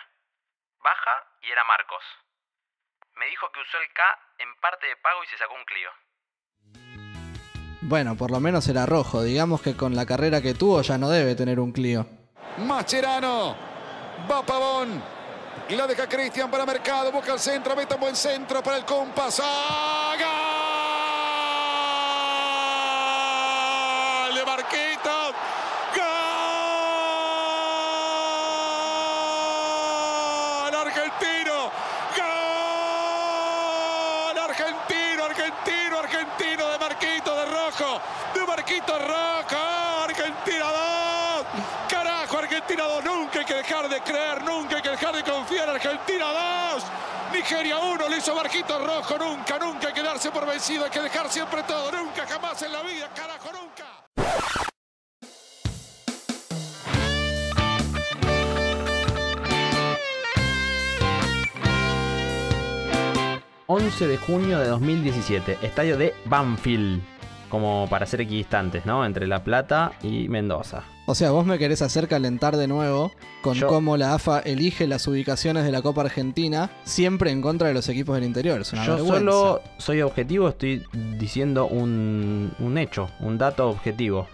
Baja 0.80 1.24
y 1.42 1.52
era 1.52 1.62
Marcos. 1.62 2.02
Me 3.14 3.26
dijo 3.26 3.50
que 3.52 3.60
usó 3.60 3.78
el 3.78 3.92
K 3.92 4.18
en 4.38 4.56
parte 4.56 4.88
de 4.88 4.96
pago 4.96 5.22
y 5.22 5.26
se 5.28 5.38
sacó 5.38 5.54
un 5.54 5.64
Clio. 5.64 5.90
Bueno, 7.82 8.16
por 8.16 8.32
lo 8.32 8.40
menos 8.40 8.66
era 8.68 8.86
rojo. 8.86 9.22
Digamos 9.22 9.62
que 9.62 9.76
con 9.76 9.94
la 9.94 10.04
carrera 10.04 10.42
que 10.42 10.54
tuvo 10.54 10.82
ya 10.82 10.98
no 10.98 11.08
debe 11.08 11.36
tener 11.36 11.60
un 11.60 11.72
Clio. 11.72 12.06
Mascherano. 12.58 13.56
Va 14.28 14.44
Pavón. 14.44 15.17
Y 15.68 15.76
la 15.76 15.86
deja 15.86 16.08
Cristian 16.08 16.50
para 16.50 16.64
Mercado. 16.64 17.12
Busca 17.12 17.34
el 17.34 17.40
centro. 17.40 17.76
Mete 17.76 17.92
un 17.94 18.00
buen 18.00 18.16
centro 18.16 18.62
para 18.62 18.78
el 18.78 18.86
compás. 18.86 19.38
¡Ah, 19.44 20.14
¡Gol! 24.24 24.34
De 24.34 24.44
Marquitos. 24.46 25.34
¡Gol! 25.94 26.04
Argentino. 30.74 31.70
¡Gol! 32.16 32.28
Argentino, 34.38 35.24
argentino, 35.24 35.98
argentino 35.98 36.66
de 36.68 36.78
Marquito 36.78 37.36
de 37.36 37.44
rojo. 37.44 38.00
De 38.32 38.46
Marquito 38.46 38.98
rojo. 38.98 39.56
Argentina 40.04 40.64
2. 40.64 41.46
Carajo, 41.88 42.38
Argentina 42.38 42.84
2. 42.84 43.04
Nunca 43.04 43.40
hay 43.40 43.44
que 43.44 43.54
dejar 43.54 43.88
de 43.88 44.00
creer, 44.00 44.42
nunca 44.42 44.76
hay 44.76 44.82
que 44.82 44.90
dejar 44.90 45.14
de 45.14 45.22
confiar. 45.22 45.68
Argentina 45.68 46.26
2. 46.72 46.82
Nigeria 47.32 47.78
1. 47.78 48.08
Lo 48.08 48.16
hizo 48.16 48.34
Rojo. 48.98 49.18
Nunca, 49.18 49.58
nunca 49.58 49.88
hay 49.88 49.94
que 49.94 50.02
darse 50.02 50.30
por 50.30 50.46
vencido. 50.46 50.84
Hay 50.84 50.90
que 50.90 51.00
dejar 51.00 51.28
siempre 51.30 51.62
todo. 51.62 51.92
Nunca, 51.92 52.26
jamás 52.26 52.60
en 52.62 52.72
la 52.72 52.82
vida. 52.82 53.08
Carajo, 53.14 53.50
nunca. 53.52 53.84
11 63.70 64.06
de 64.06 64.16
junio 64.16 64.58
de 64.58 64.66
2017, 64.68 65.58
estadio 65.60 65.98
de 65.98 66.14
Banfield, 66.24 67.02
como 67.50 67.86
para 67.90 68.06
ser 68.06 68.22
equidistantes, 68.22 68.86
¿no? 68.86 69.04
Entre 69.04 69.26
La 69.26 69.44
Plata 69.44 69.92
y 70.02 70.26
Mendoza. 70.30 70.84
O 71.10 71.14
sea, 71.14 71.30
vos 71.30 71.46
me 71.46 71.58
querés 71.58 71.80
hacer 71.80 72.06
calentar 72.06 72.58
de 72.58 72.68
nuevo 72.68 73.12
con 73.40 73.54
Yo- 73.54 73.66
cómo 73.66 73.96
la 73.96 74.12
AFA 74.12 74.40
elige 74.40 74.86
las 74.86 75.06
ubicaciones 75.06 75.64
de 75.64 75.72
la 75.72 75.80
Copa 75.80 76.02
Argentina 76.02 76.70
siempre 76.84 77.30
en 77.30 77.40
contra 77.40 77.68
de 77.68 77.72
los 77.72 77.88
equipos 77.88 78.14
del 78.16 78.24
interior. 78.24 78.60
Es 78.60 78.74
una 78.74 78.84
Yo 78.84 78.96
vergüenza. 78.96 79.18
solo 79.18 79.62
soy 79.78 80.02
objetivo, 80.02 80.50
estoy 80.50 80.84
diciendo 80.92 81.66
un, 81.66 82.52
un 82.58 82.76
hecho, 82.76 83.08
un 83.20 83.38
dato 83.38 83.70
objetivo. 83.70 84.28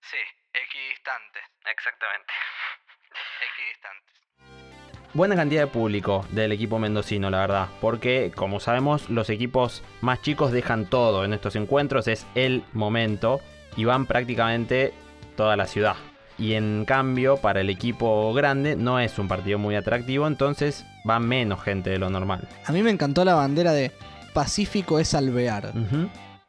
Sí, 0.00 0.16
equidistantes. 0.54 1.42
Exactamente. 1.70 2.32
Equidistantes. 3.52 5.12
Buena 5.12 5.36
cantidad 5.36 5.60
de 5.60 5.66
público 5.66 6.24
del 6.30 6.52
equipo 6.52 6.78
mendocino, 6.78 7.28
la 7.28 7.40
verdad. 7.40 7.68
Porque, 7.82 8.32
como 8.34 8.60
sabemos, 8.60 9.10
los 9.10 9.28
equipos 9.28 9.82
más 10.00 10.22
chicos 10.22 10.52
dejan 10.52 10.86
todo 10.86 11.26
en 11.26 11.34
estos 11.34 11.54
encuentros. 11.54 12.08
Es 12.08 12.26
el 12.34 12.64
momento. 12.72 13.40
Y 13.76 13.84
van 13.84 14.06
prácticamente 14.06 14.94
toda 15.38 15.56
la 15.56 15.66
ciudad. 15.66 15.94
Y 16.36 16.52
en 16.52 16.84
cambio, 16.84 17.38
para 17.38 17.60
el 17.62 17.70
equipo 17.70 18.34
grande 18.34 18.76
no 18.76 19.00
es 19.00 19.18
un 19.18 19.28
partido 19.28 19.58
muy 19.58 19.76
atractivo. 19.76 20.26
Entonces 20.26 20.84
va 21.08 21.18
menos 21.20 21.62
gente 21.62 21.90
de 21.90 21.98
lo 21.98 22.10
normal. 22.10 22.46
A 22.66 22.72
mí 22.72 22.82
me 22.82 22.90
encantó 22.90 23.24
la 23.24 23.34
bandera 23.34 23.72
de 23.72 23.92
Pacífico 24.34 24.98
es 24.98 25.14
Alvear. 25.14 25.72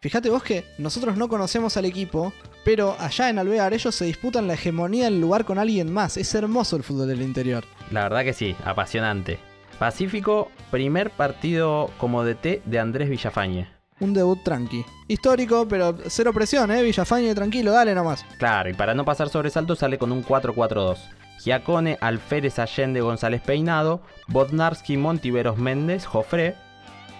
Fíjate 0.01 0.29
vos 0.29 0.43
que 0.43 0.65
nosotros 0.77 1.17
no 1.17 1.27
conocemos 1.27 1.77
al 1.77 1.85
equipo, 1.85 2.33
pero 2.65 2.95
allá 2.99 3.29
en 3.29 3.39
Alvear 3.39 3.73
ellos 3.73 3.95
se 3.95 4.05
disputan 4.05 4.47
la 4.47 4.55
hegemonía 4.55 5.05
del 5.05 5.21
lugar 5.21 5.45
con 5.45 5.59
alguien 5.59 5.91
más. 5.93 6.17
Es 6.17 6.33
hermoso 6.35 6.75
el 6.75 6.83
fútbol 6.83 7.07
del 7.07 7.21
interior. 7.21 7.63
La 7.91 8.03
verdad 8.03 8.23
que 8.23 8.33
sí, 8.33 8.55
apasionante. 8.65 9.39
Pacífico, 9.77 10.51
primer 10.71 11.09
partido 11.11 11.89
como 11.97 12.23
DT 12.23 12.63
de 12.65 12.79
Andrés 12.79 13.09
Villafañe. 13.09 13.78
Un 13.99 14.13
debut 14.13 14.41
tranqui. 14.43 14.85
Histórico, 15.07 15.67
pero 15.67 15.93
cero 16.07 16.31
presión, 16.33 16.71
¿eh? 16.71 16.81
Villafañe, 16.81 17.35
tranquilo, 17.35 17.71
dale 17.71 17.93
nomás. 17.93 18.23
Claro, 18.37 18.69
y 18.69 18.73
para 18.73 18.93
no 18.93 19.03
pasar 19.03 19.27
sobresalto 19.29 19.75
sale 19.75 19.97
con 19.97 20.11
un 20.11 20.23
4-4-2. 20.23 20.97
Giacone, 21.39 21.97
Alférez 21.99 22.59
Allende, 22.59 23.01
González 23.01 23.41
Peinado, 23.41 24.01
Bodnarski, 24.27 24.97
Montiveros 24.97 25.57
Méndez, 25.57 26.05
Jofré, 26.05 26.55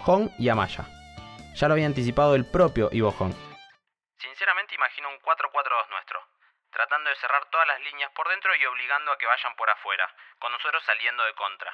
Jon 0.04 0.32
y 0.38 0.50
Amaya. 0.50 0.88
Ya 1.56 1.68
lo 1.68 1.74
había 1.74 1.88
anticipado 1.88 2.36
el 2.36 2.46
propio 2.46 2.90
Ivo 2.92 3.12
Jon. 3.12 3.36
Sinceramente 4.20 4.76
imagino 4.76 5.10
un 5.10 5.20
4-4-2 5.20 5.90
nuestro, 5.92 6.20
tratando 6.72 7.10
de 7.10 7.16
cerrar 7.16 7.44
todas 7.52 7.68
las 7.68 7.82
líneas 7.82 8.12
por 8.16 8.28
dentro 8.28 8.56
y 8.56 8.66
obligando 8.66 9.12
a 9.12 9.18
que 9.18 9.26
vayan 9.26 9.56
por 9.56 9.70
afuera, 9.70 10.08
con 10.40 10.52
nosotros 10.52 10.84
saliendo 10.86 11.24
de 11.24 11.34
contra. 11.36 11.72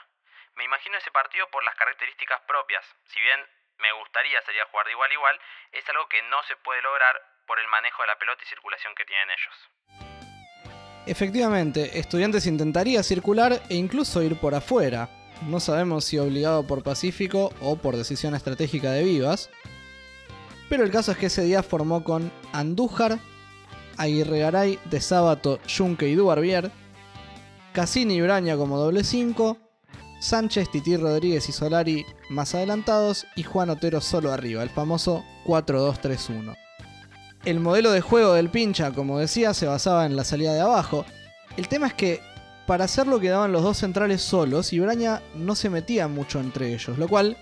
Me 0.56 0.63
imagino 0.63 0.98
ese 0.98 1.12
partido 1.12 1.50
por 1.50 1.63
las 1.63 1.76
características 1.76 2.41
propias, 2.48 2.86
si 3.06 3.20
bien 3.22 3.41
me 3.79 3.91
gustaría 3.99 4.41
sería 4.45 4.65
jugar 4.71 4.85
de 4.85 4.91
igual 4.91 5.09
a 5.09 5.13
igual, 5.13 5.39
es 5.71 5.89
algo 5.89 6.07
que 6.09 6.21
no 6.23 6.41
se 6.47 6.55
puede 6.57 6.81
lograr 6.81 7.15
por 7.47 7.59
el 7.59 7.67
manejo 7.67 8.01
de 8.01 8.07
la 8.07 8.17
pelota 8.17 8.41
y 8.43 8.47
circulación 8.47 8.93
que 8.95 9.05
tienen 9.05 9.29
ellos. 9.29 9.55
Efectivamente, 11.05 11.99
Estudiantes 11.99 12.47
intentaría 12.47 13.03
circular 13.03 13.61
e 13.69 13.75
incluso 13.75 14.23
ir 14.23 14.39
por 14.39 14.55
afuera. 14.55 15.09
No 15.43 15.59
sabemos 15.59 16.05
si 16.05 16.17
obligado 16.17 16.65
por 16.65 16.83
Pacífico 16.83 17.53
o 17.61 17.77
por 17.77 17.95
decisión 17.95 18.33
estratégica 18.33 18.91
de 18.91 19.03
Vivas. 19.03 19.51
Pero 20.67 20.83
el 20.83 20.91
caso 20.91 21.11
es 21.11 21.17
que 21.17 21.27
ese 21.27 21.43
día 21.43 21.61
formó 21.61 22.03
con 22.03 22.31
Andújar, 22.53 23.19
Aguirre 23.97 24.39
Garay, 24.39 24.79
De 24.85 24.99
Sábato, 24.99 25.59
Junque 25.69 26.07
y 26.07 26.15
Dubarbier, 26.15 26.71
Cassini 27.73 28.15
y 28.15 28.21
Braña 28.21 28.57
como 28.57 28.79
doble 28.79 29.03
5, 29.03 29.57
Sánchez, 30.25 30.71
Titi 30.71 30.97
Rodríguez 30.97 31.47
y 31.49 31.51
Solari 31.51 32.05
más 32.29 32.55
adelantados 32.55 33.27
y 33.35 33.43
Juan 33.43 33.69
Otero 33.69 34.01
solo 34.01 34.31
arriba, 34.31 34.63
el 34.63 34.69
famoso 34.69 35.23
4-2-3-1. 35.45 36.55
El 37.45 37.59
modelo 37.59 37.91
de 37.91 38.01
juego 38.01 38.33
del 38.33 38.49
pincha, 38.49 38.91
como 38.91 39.19
decía, 39.19 39.53
se 39.53 39.67
basaba 39.67 40.07
en 40.07 40.15
la 40.15 40.23
salida 40.23 40.53
de 40.53 40.61
abajo. 40.61 41.05
El 41.57 41.67
tema 41.67 41.85
es 41.88 41.93
que 41.93 42.21
para 42.65 42.85
hacerlo 42.85 43.19
quedaban 43.19 43.51
los 43.51 43.61
dos 43.61 43.77
centrales 43.77 44.23
solos 44.23 44.73
y 44.73 44.79
Braña 44.79 45.21
no 45.35 45.53
se 45.53 45.69
metía 45.69 46.07
mucho 46.07 46.39
entre 46.39 46.73
ellos, 46.73 46.97
lo 46.97 47.07
cual 47.07 47.38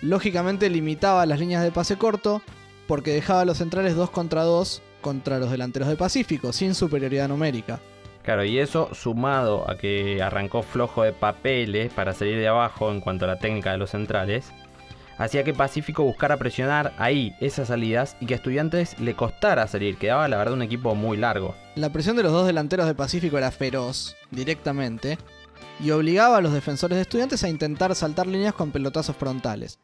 lógicamente 0.00 0.70
limitaba 0.70 1.26
las 1.26 1.40
líneas 1.40 1.64
de 1.64 1.72
pase 1.72 1.98
corto 1.98 2.40
porque 2.86 3.12
dejaba 3.12 3.40
a 3.40 3.44
los 3.44 3.58
centrales 3.58 3.96
2 3.96 4.10
contra 4.10 4.44
2 4.44 4.80
contra 5.00 5.40
los 5.40 5.50
delanteros 5.50 5.88
de 5.88 5.96
Pacífico, 5.96 6.52
sin 6.52 6.76
superioridad 6.76 7.26
numérica. 7.28 7.80
Claro, 8.22 8.44
y 8.44 8.58
eso 8.58 8.88
sumado 8.94 9.68
a 9.68 9.76
que 9.76 10.22
arrancó 10.22 10.62
flojo 10.62 11.02
de 11.02 11.12
papeles 11.12 11.92
para 11.92 12.12
salir 12.12 12.38
de 12.38 12.46
abajo 12.46 12.92
en 12.92 13.00
cuanto 13.00 13.24
a 13.24 13.28
la 13.28 13.38
técnica 13.38 13.72
de 13.72 13.78
los 13.78 13.90
centrales, 13.90 14.52
hacía 15.18 15.42
que 15.42 15.54
Pacífico 15.54 16.04
buscara 16.04 16.36
presionar 16.36 16.92
ahí 16.98 17.34
esas 17.40 17.68
salidas 17.68 18.16
y 18.20 18.26
que 18.26 18.34
a 18.34 18.36
Estudiantes 18.36 18.98
le 19.00 19.14
costara 19.14 19.66
salir. 19.66 19.96
Quedaba 19.96 20.28
la 20.28 20.36
verdad 20.36 20.54
un 20.54 20.62
equipo 20.62 20.94
muy 20.94 21.16
largo. 21.16 21.56
La 21.74 21.90
presión 21.90 22.16
de 22.16 22.22
los 22.22 22.32
dos 22.32 22.46
delanteros 22.46 22.86
de 22.86 22.94
Pacífico 22.94 23.38
era 23.38 23.50
feroz, 23.50 24.16
directamente, 24.30 25.18
y 25.80 25.90
obligaba 25.90 26.36
a 26.36 26.40
los 26.40 26.52
defensores 26.52 26.96
de 26.96 27.02
estudiantes 27.02 27.42
a 27.42 27.48
intentar 27.48 27.94
saltar 27.96 28.28
líneas 28.28 28.54
con 28.54 28.70
pelotazos 28.70 29.16
frontales. 29.16 29.80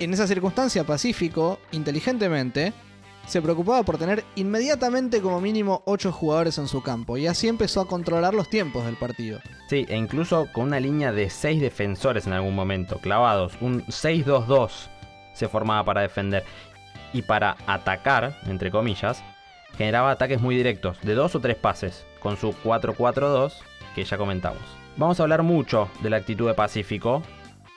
En 0.00 0.12
esa 0.12 0.26
circunstancia, 0.26 0.84
Pacífico, 0.84 1.58
inteligentemente, 1.72 2.74
se 3.28 3.42
preocupaba 3.42 3.82
por 3.82 3.98
tener 3.98 4.24
inmediatamente 4.36 5.20
como 5.20 5.40
mínimo 5.40 5.82
8 5.84 6.10
jugadores 6.10 6.56
en 6.58 6.66
su 6.66 6.82
campo, 6.82 7.18
y 7.18 7.26
así 7.26 7.46
empezó 7.46 7.82
a 7.82 7.86
controlar 7.86 8.34
los 8.34 8.48
tiempos 8.48 8.84
del 8.86 8.96
partido. 8.96 9.38
Sí, 9.68 9.84
e 9.88 9.96
incluso 9.96 10.48
con 10.52 10.64
una 10.64 10.80
línea 10.80 11.12
de 11.12 11.28
6 11.28 11.60
defensores 11.60 12.26
en 12.26 12.32
algún 12.32 12.54
momento, 12.54 12.98
clavados. 12.98 13.52
Un 13.60 13.84
6-2-2 13.86 14.88
se 15.34 15.48
formaba 15.48 15.84
para 15.84 16.00
defender. 16.00 16.44
Y 17.12 17.22
para 17.22 17.56
atacar, 17.66 18.38
entre 18.46 18.70
comillas, 18.70 19.22
generaba 19.76 20.10
ataques 20.10 20.40
muy 20.40 20.56
directos, 20.56 20.98
de 21.02 21.14
2 21.14 21.34
o 21.34 21.40
3 21.40 21.56
pases, 21.56 22.06
con 22.20 22.36
su 22.38 22.52
4-4-2 22.64 23.52
que 23.94 24.04
ya 24.04 24.16
comentamos. 24.16 24.62
Vamos 24.96 25.20
a 25.20 25.22
hablar 25.22 25.42
mucho 25.42 25.88
de 26.00 26.10
la 26.10 26.16
actitud 26.16 26.48
de 26.48 26.54
Pacífico, 26.54 27.22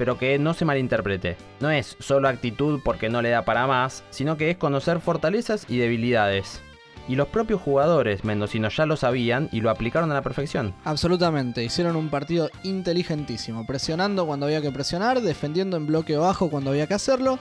pero 0.01 0.17
que 0.17 0.39
no 0.39 0.55
se 0.55 0.65
malinterprete. 0.65 1.37
No 1.59 1.69
es 1.69 1.95
solo 1.99 2.27
actitud 2.27 2.79
porque 2.83 3.07
no 3.07 3.21
le 3.21 3.29
da 3.29 3.45
para 3.45 3.67
más, 3.67 4.03
sino 4.09 4.35
que 4.35 4.49
es 4.49 4.57
conocer 4.57 4.99
fortalezas 4.99 5.67
y 5.69 5.77
debilidades. 5.77 6.59
Y 7.07 7.13
los 7.13 7.27
propios 7.27 7.61
jugadores 7.61 8.23
mendocinos 8.23 8.75
ya 8.75 8.87
lo 8.87 8.97
sabían 8.97 9.47
y 9.51 9.61
lo 9.61 9.69
aplicaron 9.69 10.09
a 10.09 10.15
la 10.15 10.23
perfección. 10.23 10.73
Absolutamente, 10.85 11.63
hicieron 11.63 11.95
un 11.95 12.09
partido 12.09 12.49
inteligentísimo, 12.63 13.67
presionando 13.67 14.25
cuando 14.25 14.47
había 14.47 14.63
que 14.63 14.71
presionar, 14.71 15.21
defendiendo 15.21 15.77
en 15.77 15.85
bloque 15.85 16.17
bajo 16.17 16.49
cuando 16.49 16.71
había 16.71 16.87
que 16.87 16.95
hacerlo 16.95 17.37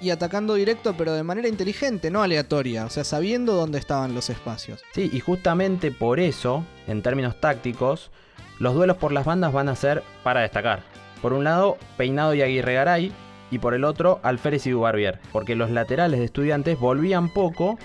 y 0.00 0.10
atacando 0.10 0.54
directo 0.54 0.94
pero 0.96 1.14
de 1.14 1.24
manera 1.24 1.48
inteligente, 1.48 2.12
no 2.12 2.22
aleatoria, 2.22 2.86
o 2.86 2.90
sea, 2.90 3.02
sabiendo 3.02 3.54
dónde 3.54 3.80
estaban 3.80 4.14
los 4.14 4.30
espacios. 4.30 4.84
Sí, 4.92 5.10
y 5.12 5.18
justamente 5.18 5.90
por 5.90 6.20
eso, 6.20 6.64
en 6.86 7.02
términos 7.02 7.40
tácticos, 7.40 8.12
los 8.60 8.72
duelos 8.72 8.98
por 8.98 9.10
las 9.10 9.24
bandas 9.24 9.52
van 9.52 9.68
a 9.68 9.74
ser 9.74 10.04
para 10.22 10.42
destacar. 10.42 10.94
Por 11.24 11.32
un 11.32 11.44
lado, 11.44 11.78
Peinado 11.96 12.34
y 12.34 12.42
Aguirre 12.42 12.74
Garay, 12.74 13.10
y 13.50 13.58
por 13.58 13.72
el 13.72 13.84
otro, 13.84 14.20
Alférez 14.22 14.66
y 14.66 14.72
Dubarbier, 14.72 15.20
porque 15.32 15.54
los 15.54 15.70
laterales 15.70 16.20
de 16.20 16.26
estudiantes 16.26 16.78
volvían 16.78 17.32
poco 17.32 17.78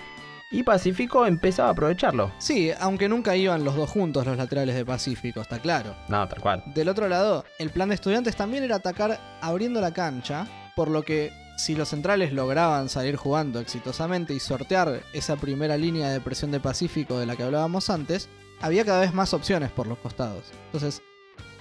y 0.52 0.64
Pacífico 0.64 1.26
empezaba 1.26 1.70
a 1.70 1.72
aprovecharlo. 1.72 2.34
Sí, 2.38 2.72
aunque 2.82 3.08
nunca 3.08 3.38
iban 3.38 3.64
los 3.64 3.78
dos 3.78 3.90
juntos 3.90 4.26
los 4.26 4.36
laterales 4.36 4.76
de 4.76 4.86
Pacífico, 4.86 5.40
está 5.40 5.60
claro. 5.60 5.96
No, 6.10 6.28
tal 6.28 6.42
cual. 6.42 6.64
Del 6.76 6.90
otro 6.90 7.08
lado, 7.08 7.46
el 7.60 7.70
plan 7.70 7.88
de 7.88 7.96
estudiantes 7.96 8.36
también 8.36 8.66
era 8.66 8.76
atacar 8.76 9.18
abriendo 9.40 9.80
la 9.80 9.94
cancha, 9.94 10.46
por 10.76 10.90
lo 10.90 11.04
que 11.04 11.32
si 11.56 11.76
los 11.76 11.88
centrales 11.88 12.34
lograban 12.34 12.90
salir 12.90 13.16
jugando 13.16 13.62
exitosamente 13.62 14.34
y 14.34 14.42
sortear 14.42 15.04
esa 15.14 15.38
primera 15.38 15.78
línea 15.78 16.10
de 16.10 16.20
presión 16.20 16.52
de 16.52 16.60
Pacífico 16.60 17.18
de 17.18 17.26
la 17.26 17.38
que 17.38 17.44
hablábamos 17.44 17.90
antes, 17.90 18.28
había 18.60 18.84
cada 18.84 19.00
vez 19.00 19.14
más 19.14 19.34
opciones 19.34 19.72
por 19.72 19.88
los 19.88 19.98
costados. 20.00 20.44
Entonces, 20.66 21.02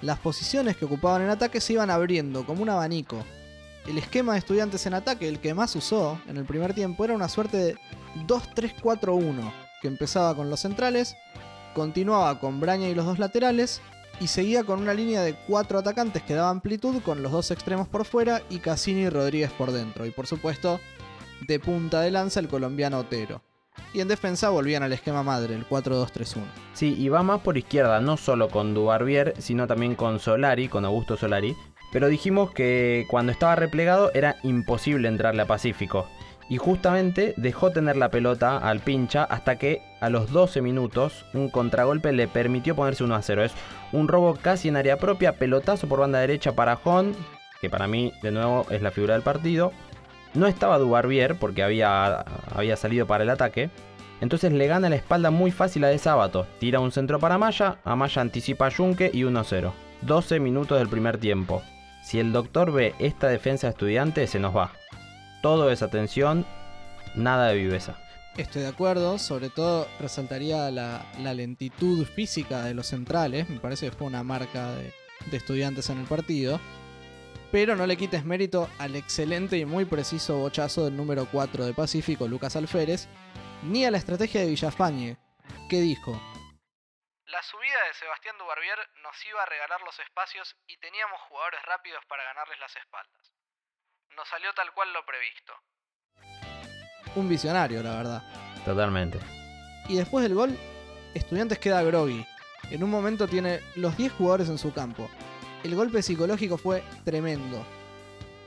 las 0.03 0.19
posiciones 0.19 0.77
que 0.77 0.85
ocupaban 0.85 1.23
en 1.23 1.31
ataque 1.31 1.61
se 1.61 1.75
iban 1.75 1.91
abriendo 1.91 2.45
como 2.47 2.63
un 2.63 2.71
abanico. 2.71 3.25
El 3.87 3.99
esquema 3.99 4.33
de 4.33 4.39
estudiantes 4.39 4.85
en 4.87 4.95
ataque, 4.95 5.29
el 5.29 5.41
que 5.41 5.55
más 5.55 5.75
usó 5.75 6.21
en 6.29 6.37
el 6.37 6.45
primer 6.45 6.75
tiempo, 6.75 7.05
era 7.05 7.15
una 7.15 7.29
suerte 7.29 7.57
de 7.57 7.77
2-3-4-1, 8.27 9.53
que 9.81 9.89
empezaba 9.89 10.35
con 10.37 10.51
los 10.51 10.61
centrales, 10.61 11.17
continuaba 11.75 12.39
con 12.39 12.61
Braña 12.61 12.89
y 12.89 12.95
los 12.95 13.07
dos 13.07 13.19
laterales, 13.19 13.81
y 14.21 14.27
seguía 14.27 14.65
con 14.65 14.81
una 14.81 14.95
línea 14.95 15.23
de 15.23 15.35
cuatro 15.47 15.79
atacantes 15.79 16.23
que 16.23 16.35
daba 16.35 16.51
amplitud 16.51 17.01
con 17.03 17.23
los 17.23 17.33
dos 17.33 17.51
extremos 17.51 17.89
por 17.89 18.05
fuera 18.05 18.43
y 18.51 18.59
Cassini 18.59 19.03
y 19.03 19.09
Rodríguez 19.09 19.53
por 19.53 19.71
dentro. 19.71 20.07
Y 20.07 20.11
por 20.11 20.27
supuesto, 20.27 20.81
de 21.47 21.61
punta 21.61 22.01
de 22.01 22.11
lanza 22.11 22.41
el 22.41 22.49
colombiano 22.49 22.99
Otero. 22.99 23.43
Y 23.93 24.01
en 24.01 24.09
defensa 24.09 24.51
volvían 24.51 24.83
al 24.83 24.93
esquema 24.93 25.23
madre, 25.23 25.55
el 25.55 25.69
4-2-3-1. 25.69 26.43
Sí, 26.73 26.95
y 26.99 27.09
va 27.09 27.23
más 27.23 27.41
por 27.41 27.57
izquierda, 27.57 28.01
no 28.01 28.17
solo 28.17 28.49
con 28.49 28.75
Dubarbier, 28.75 29.35
sino 29.38 29.67
también 29.67 29.95
con 29.95 30.21
Solari, 30.21 30.69
con 30.69 30.85
Augusto 30.85 31.17
Solari. 31.17 31.57
Pero 31.91 32.09
dijimos 32.09 32.51
que 32.53 33.07
cuando 33.09 33.33
estaba 33.33 33.57
replegado 33.57 34.11
era 34.12 34.37
imposible 34.43 35.09
entrarle 35.09 35.43
a 35.43 35.47
Pacífico. 35.47 36.07
Y 36.51 36.57
justamente 36.57 37.35
dejó 37.37 37.73
tener 37.73 37.97
la 37.97 38.11
pelota 38.11 38.57
al 38.57 38.81
pincha 38.81 39.25
hasta 39.25 39.59
que 39.59 39.83
a 40.01 40.09
los 40.09 40.33
12 40.33 40.62
minutos 40.62 41.27
un 41.35 41.51
contragolpe 41.51 42.12
le 42.12 42.27
permitió 42.27 42.75
ponerse 42.75 43.05
1 43.05 43.14
a 43.14 43.23
0. 43.23 43.45
Es 43.45 43.53
un 43.93 44.09
robo 44.09 44.35
casi 44.35 44.69
en 44.69 44.77
área 44.77 44.97
propia, 44.97 45.35
pelotazo 45.35 45.88
por 45.88 46.01
banda 46.01 46.21
derecha 46.21 46.53
para 46.53 46.77
Jon, 46.77 47.14
que 47.61 47.69
para 47.69 47.87
mí 47.87 48.12
de 48.23 48.31
nuevo 48.31 48.67
es 48.71 48.81
la 48.81 48.91
figura 48.91 49.14
del 49.14 49.23
partido. 49.23 49.73
No 50.35 50.47
estaba 50.47 50.79
Dubarbier 50.79 51.38
porque 51.38 51.62
había, 51.62 52.25
había 52.55 52.77
salido 52.77 53.07
para 53.07 53.25
el 53.25 53.31
ataque. 53.31 53.71
Entonces 54.21 54.53
le 54.53 54.67
gana 54.67 54.88
la 54.88 54.97
espalda 54.97 55.31
muy 55.31 55.51
fácil 55.51 55.85
a 55.85 55.88
De 55.88 55.99
Sábato. 55.99 56.47
Tira 56.59 56.81
un 56.81 56.93
centro 56.93 57.19
para 57.19 57.38
Maya, 57.38 57.79
Amaya 57.85 58.23
anticipa 58.23 58.67
a 58.67 58.71
Junque 58.71 59.11
y 59.12 59.23
1-0. 59.23 59.73
12 60.03 60.41
minutos 60.41 60.79
del 60.79 60.88
primer 60.88 61.19
tiempo. 61.19 61.62
Si 62.03 62.19
el 62.19 62.33
doctor 62.33 62.73
ve 62.73 62.95
esta 62.99 63.29
defensa 63.29 63.67
de 63.67 63.73
estudiantes, 63.73 64.31
se 64.31 64.38
nos 64.38 64.57
va. 64.57 64.73
Todo 65.43 65.71
es 65.71 65.83
atención, 65.83 66.47
nada 67.14 67.49
de 67.49 67.57
viveza. 67.57 67.97
Estoy 68.37 68.62
de 68.62 68.69
acuerdo, 68.69 69.19
sobre 69.19 69.51
todo 69.51 69.88
resaltaría 70.01 70.71
la, 70.71 71.05
lentitud 71.35 72.05
física 72.05 72.62
de 72.64 72.75
los 72.75 72.87
centrales, 72.87 73.49
me 73.49 73.59
parece 73.59 73.91
que 73.91 73.97
fue 73.97 74.07
una 74.07 74.23
marca 74.23 74.75
de 74.77 75.37
estudiantes 75.37 75.91
en 75.91 75.99
el 75.99 76.07
partido. 76.07 76.61
Pero 77.51 77.77
no 77.77 77.87
le 77.87 77.97
quites 77.97 78.25
mérito 78.25 78.69
al 78.79 78.95
excelente 78.95 79.57
y 79.57 79.65
muy 79.65 79.85
preciso 79.87 80.39
bochazo 80.39 80.85
del 80.85 80.97
número 80.97 81.27
4 81.31 81.65
de 81.65 81.73
Pacífico, 81.73 82.29
Lucas 82.29 82.57
Alférez, 82.57 83.09
ni 83.63 83.87
a 83.87 83.91
la 83.91 83.99
estrategia 83.99 84.43
de 84.43 84.49
Villafañe, 84.49 85.17
que 85.71 85.81
dijo, 85.81 86.13
La 87.27 87.43
subida 87.43 87.87
de 87.89 87.95
Sebastián 87.95 88.37
Dubarbier 88.39 88.79
nos 89.03 89.17
iba 89.25 89.43
a 89.43 89.47
regalar 89.47 89.81
los 89.81 89.99
espacios 89.99 90.57
y 90.67 90.77
teníamos 90.77 91.21
jugadores 91.29 91.61
rápidos 91.65 92.05
para 92.07 92.25
ganarles 92.25 92.59
las 92.61 92.77
espaldas. 92.77 93.33
Nos 94.17 94.29
salió 94.29 94.53
tal 94.53 94.73
cual 94.75 94.93
lo 94.93 95.05
previsto. 95.07 95.55
un 97.15 97.29
visionario, 97.29 97.83
la 97.83 97.97
verdad. 97.97 98.23
Totalmente. 98.65 99.19
Y 99.89 99.97
después 99.97 100.23
del 100.23 100.35
gol, 100.35 100.59
Estudiantes 101.15 101.59
queda 101.59 101.83
groggy. 101.83 102.25
En 102.71 102.85
un 102.85 102.91
momento 102.91 103.27
tiene 103.27 103.61
los 103.77 103.97
10 103.97 104.13
jugadores 104.13 104.49
en 104.49 104.59
su 104.59 104.73
campo. 104.75 105.11
El 105.64 105.75
golpe 105.75 106.03
psicológico 106.03 106.57
fue 106.57 106.83
tremendo. 107.05 107.64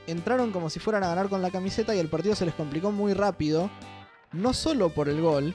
Entraron 0.06 0.50
como 0.50 0.70
si 0.70 0.80
fueran 0.80 1.04
a 1.04 1.08
ganar 1.08 1.28
con 1.28 1.42
la 1.42 1.50
camiseta 1.50 1.94
y 1.94 1.98
el 1.98 2.08
partido 2.08 2.34
se 2.34 2.46
les 2.46 2.54
complicó 2.54 2.90
muy 2.90 3.14
rápido. 3.14 3.70
No 4.32 4.52
solo 4.52 4.88
por 4.88 5.08
el 5.08 5.20
gol, 5.20 5.54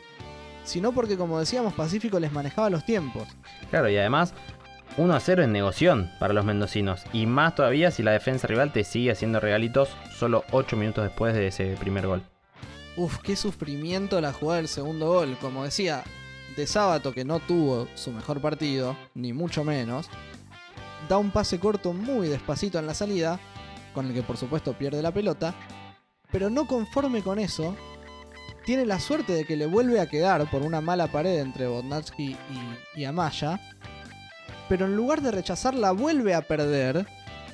sino 0.63 0.91
porque, 0.91 1.17
como 1.17 1.39
decíamos, 1.39 1.74
Pacífico 1.74 2.20
les 2.20 2.32
manejaba 2.32 2.70
los 2.70 2.86
tiempos. 2.86 3.28
Claro, 3.70 3.89
y 3.89 3.98
además 3.98 4.34
1 4.98 5.13
a 5.13 5.20
0 5.20 5.43
es 5.43 5.50
negoción 5.50 6.12
para 6.20 6.34
los 6.34 6.46
mendocinos. 6.46 7.04
Y 7.13 7.26
más 7.26 7.56
todavía 7.56 7.91
si 7.91 8.04
la 8.04 8.12
defensa 8.12 8.48
rival 8.48 8.72
te 8.72 8.84
sigue 8.84 9.12
haciendo 9.12 9.39
regalitos 9.39 9.89
solo 10.15 10.43
8 10.52 10.76
minutos 10.78 11.04
después 11.04 11.34
de 11.34 11.48
ese 11.48 11.76
primer 11.80 12.08
gol. 12.08 12.24
Uf, 12.96 13.17
qué 13.20 13.36
sufrimiento 13.36 14.20
la 14.22 14.34
jugada 14.34 14.58
del 14.58 14.67
segundo 14.67 15.08
gol. 15.08 15.38
Como 15.39 15.63
decía, 15.63 16.04
de 16.56 16.65
Sábato 16.65 17.13
que 17.13 17.26
no 17.26 17.39
tuvo 17.39 17.88
su 17.93 18.12
mejor 18.12 18.41
partido, 18.41 18.98
ni 19.13 19.34
mucho 19.34 19.63
menos, 19.63 20.10
da 21.08 21.17
un 21.17 21.32
pase 21.32 21.60
corto 21.60 21.93
muy 21.93 22.28
despacito 22.28 22.80
en 22.80 22.88
la 22.88 22.93
salida, 22.93 23.39
con 23.93 24.08
el 24.08 24.13
que 24.13 24.24
por 24.24 24.38
supuesto 24.38 24.74
pierde 24.74 25.02
la 25.02 25.12
pelota, 25.12 25.56
pero 26.32 26.50
no 26.50 26.67
conforme 26.67 27.22
con 27.22 27.39
eso, 27.39 27.76
tiene 28.65 28.86
la 28.86 29.00
suerte 29.00 29.34
de 29.34 29.46
que 29.46 29.56
le 29.56 29.65
vuelve 29.65 30.00
a 30.00 30.10
quedar 30.10 30.50
por 30.52 30.62
una 30.62 30.82
mala 30.82 31.08
pared 31.08 31.39
entre 31.39 31.67
Bodnatsky 31.67 32.36
y, 32.96 33.06
Amaya, 33.06 33.60
pero 34.67 34.86
en 34.86 34.96
lugar 34.96 35.22
de 35.22 35.32
rechazarla 35.32 35.91
vuelve 35.91 36.34
a 36.34 36.41
perder, 36.41 37.08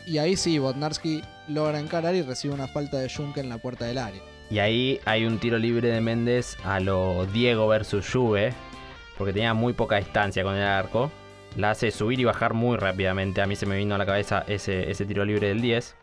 y 0.07 0.17
ahí 0.17 0.35
sí, 0.35 0.57
Bodnarsky 0.57 1.21
logra 1.47 1.79
encarar 1.79 2.15
y 2.15 2.23
recibe 2.23 2.53
una 2.53 2.67
falta 2.67 2.97
de 2.97 3.09
Junke 3.09 3.39
en 3.39 3.49
la 3.49 3.59
puerta 3.59 3.85
del 3.85 3.99
área. 3.99 4.21
Y 4.49 4.59
ahí 4.59 4.99
hay 5.05 5.25
un 5.25 5.39
tiro 5.39 5.57
libre 5.57 5.89
de 5.89 6.01
Méndez 6.01 6.57
a 6.63 6.79
lo 6.79 7.25
Diego 7.27 7.67
versus 7.67 8.09
Juve, 8.11 8.53
porque 9.17 9.33
tenía 9.33 9.53
muy 9.53 9.73
poca 9.73 9.97
distancia 9.97 10.43
con 10.43 10.55
el 10.55 10.63
arco. 10.63 11.11
La 11.55 11.71
hace 11.71 11.91
subir 11.91 12.19
y 12.19 12.23
bajar 12.23 12.53
muy 12.53 12.77
rápidamente. 12.77 13.41
A 13.41 13.45
mí 13.45 13.55
se 13.55 13.65
me 13.65 13.77
vino 13.77 13.95
a 13.95 13.97
la 13.97 14.05
cabeza 14.05 14.43
ese, 14.47 14.89
ese 14.89 15.05
tiro 15.05 15.23
libre 15.23 15.49
del 15.49 15.61
10. 15.61 15.95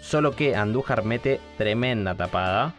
Solo 0.00 0.32
que 0.34 0.56
Andújar 0.56 1.04
mete 1.04 1.40
tremenda 1.56 2.14
tapada. 2.14 2.74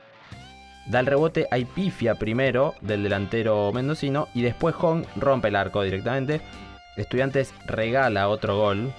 Da 0.87 0.99
el 0.99 1.05
rebote 1.05 1.47
a 1.51 1.57
Pifia 1.75 2.15
primero 2.15 2.73
del 2.81 3.03
delantero 3.03 3.71
mendocino 3.71 4.27
y 4.33 4.41
después 4.41 4.73
Hong 4.75 5.03
rompe 5.15 5.49
el 5.49 5.55
arco 5.55 5.83
directamente. 5.83 6.41
Estudiantes 6.97 7.53
regala 7.65 8.27
otro 8.27 8.57
gol. 8.57 8.91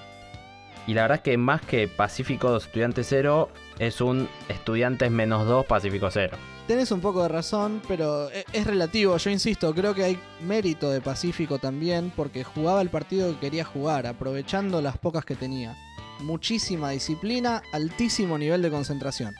Y 0.87 0.93
la 0.93 1.03
verdad 1.03 1.17
es 1.17 1.23
que 1.23 1.37
más 1.37 1.61
que 1.61 1.87
Pacífico 1.87 2.49
2 2.49 2.65
Estudiantes 2.65 3.07
0 3.09 3.49
es 3.77 4.01
un 4.01 4.27
Estudiantes 4.49 5.11
menos 5.11 5.45
2 5.45 5.65
Pacífico 5.65 6.09
0. 6.09 6.37
Tenés 6.67 6.91
un 6.91 7.01
poco 7.01 7.23
de 7.23 7.29
razón, 7.29 7.81
pero 7.87 8.29
e- 8.31 8.45
es 8.53 8.65
relativo. 8.65 9.17
Yo 9.17 9.29
insisto, 9.29 9.73
creo 9.73 9.93
que 9.93 10.03
hay 10.03 10.19
mérito 10.41 10.89
de 10.89 11.01
Pacífico 11.01 11.59
también 11.59 12.11
porque 12.15 12.43
jugaba 12.43 12.81
el 12.81 12.89
partido 12.89 13.33
que 13.33 13.39
quería 13.39 13.65
jugar, 13.65 14.07
aprovechando 14.07 14.81
las 14.81 14.97
pocas 14.97 15.25
que 15.25 15.35
tenía. 15.35 15.75
Muchísima 16.19 16.91
disciplina, 16.91 17.61
altísimo 17.73 18.37
nivel 18.37 18.61
de 18.61 18.69
concentración. 18.69 19.35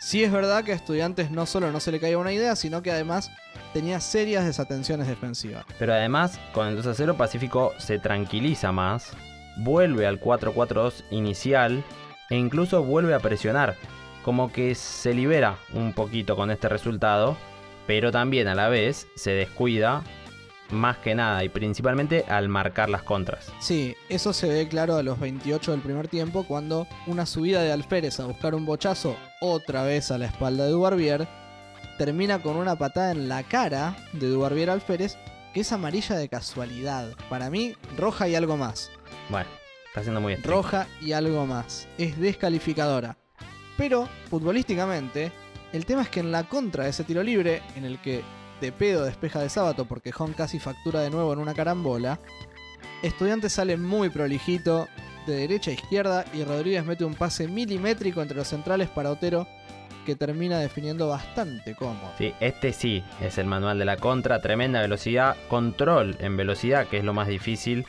Sí 0.00 0.22
es 0.22 0.30
verdad 0.30 0.62
que 0.62 0.72
a 0.72 0.76
Estudiantes 0.76 1.30
no 1.32 1.46
solo 1.46 1.72
no 1.72 1.80
se 1.80 1.90
le 1.90 1.98
caía 1.98 2.18
una 2.18 2.32
idea, 2.32 2.54
sino 2.54 2.82
que 2.82 2.92
además 2.92 3.32
tenía 3.72 3.98
serias 4.00 4.44
desatenciones 4.44 5.08
defensivas. 5.08 5.64
Pero 5.78 5.94
además, 5.94 6.38
con 6.52 6.68
el 6.68 6.76
2 6.76 6.86
a 6.86 6.94
0 6.94 7.16
Pacífico 7.16 7.72
se 7.78 7.98
tranquiliza 7.98 8.70
más, 8.70 9.10
vuelve 9.56 10.06
al 10.06 10.20
4-4-2 10.20 11.02
inicial 11.10 11.82
e 12.30 12.36
incluso 12.36 12.84
vuelve 12.84 13.14
a 13.14 13.18
presionar. 13.18 13.76
Como 14.28 14.52
que 14.52 14.74
se 14.74 15.14
libera 15.14 15.56
un 15.72 15.94
poquito 15.94 16.36
con 16.36 16.50
este 16.50 16.68
resultado, 16.68 17.38
pero 17.86 18.12
también 18.12 18.46
a 18.46 18.54
la 18.54 18.68
vez 18.68 19.06
se 19.14 19.30
descuida 19.30 20.04
más 20.68 20.98
que 20.98 21.14
nada 21.14 21.42
y 21.44 21.48
principalmente 21.48 22.26
al 22.28 22.50
marcar 22.50 22.90
las 22.90 23.02
contras. 23.02 23.50
Sí, 23.58 23.96
eso 24.10 24.34
se 24.34 24.50
ve 24.50 24.68
claro 24.68 24.96
a 24.96 25.02
los 25.02 25.18
28 25.18 25.70
del 25.70 25.80
primer 25.80 26.08
tiempo 26.08 26.44
cuando 26.46 26.86
una 27.06 27.24
subida 27.24 27.62
de 27.62 27.72
Alférez 27.72 28.20
a 28.20 28.26
buscar 28.26 28.54
un 28.54 28.66
bochazo 28.66 29.16
otra 29.40 29.84
vez 29.84 30.10
a 30.10 30.18
la 30.18 30.26
espalda 30.26 30.66
de 30.66 30.72
Dubarbier 30.72 31.26
termina 31.96 32.42
con 32.42 32.56
una 32.56 32.76
patada 32.76 33.12
en 33.12 33.30
la 33.30 33.44
cara 33.44 33.96
de 34.12 34.28
Dubarbier 34.28 34.68
Alférez 34.68 35.16
que 35.54 35.60
es 35.60 35.72
amarilla 35.72 36.16
de 36.16 36.28
casualidad. 36.28 37.14
Para 37.30 37.48
mí, 37.48 37.76
roja 37.96 38.28
y 38.28 38.34
algo 38.34 38.58
más. 38.58 38.90
Bueno, 39.30 39.48
está 39.86 40.02
siendo 40.02 40.20
muy 40.20 40.34
estricto. 40.34 40.54
Roja 40.54 40.86
y 41.00 41.12
algo 41.12 41.46
más. 41.46 41.88
Es 41.96 42.20
descalificadora. 42.20 43.16
Pero, 43.78 44.08
futbolísticamente, 44.28 45.32
el 45.72 45.86
tema 45.86 46.02
es 46.02 46.10
que 46.10 46.20
en 46.20 46.32
la 46.32 46.44
contra 46.44 46.84
de 46.84 46.90
ese 46.90 47.04
tiro 47.04 47.22
libre, 47.22 47.62
en 47.76 47.86
el 47.86 47.98
que 48.00 48.22
de 48.60 48.72
pedo 48.72 49.04
despeja 49.04 49.40
de 49.40 49.48
sábado 49.48 49.86
porque 49.86 50.12
Hon 50.18 50.32
casi 50.32 50.58
factura 50.58 51.00
de 51.00 51.10
nuevo 51.10 51.32
en 51.32 51.38
una 51.38 51.54
carambola, 51.54 52.18
Estudiante 53.02 53.48
sale 53.48 53.76
muy 53.76 54.10
prolijito 54.10 54.88
de 55.26 55.36
derecha 55.36 55.70
a 55.70 55.74
izquierda 55.74 56.24
y 56.34 56.42
Rodríguez 56.42 56.84
mete 56.84 57.04
un 57.04 57.14
pase 57.14 57.46
milimétrico 57.46 58.20
entre 58.20 58.36
los 58.36 58.48
centrales 58.48 58.88
para 58.88 59.10
Otero 59.10 59.46
que 60.04 60.16
termina 60.16 60.58
definiendo 60.58 61.06
bastante 61.06 61.76
cómodo. 61.76 62.10
Sí, 62.18 62.32
este 62.40 62.72
sí 62.72 63.04
es 63.20 63.38
el 63.38 63.46
manual 63.46 63.78
de 63.78 63.84
la 63.84 63.98
contra, 63.98 64.40
tremenda 64.40 64.80
velocidad, 64.80 65.36
control 65.48 66.16
en 66.18 66.36
velocidad, 66.36 66.88
que 66.88 66.98
es 66.98 67.04
lo 67.04 67.14
más 67.14 67.28
difícil, 67.28 67.86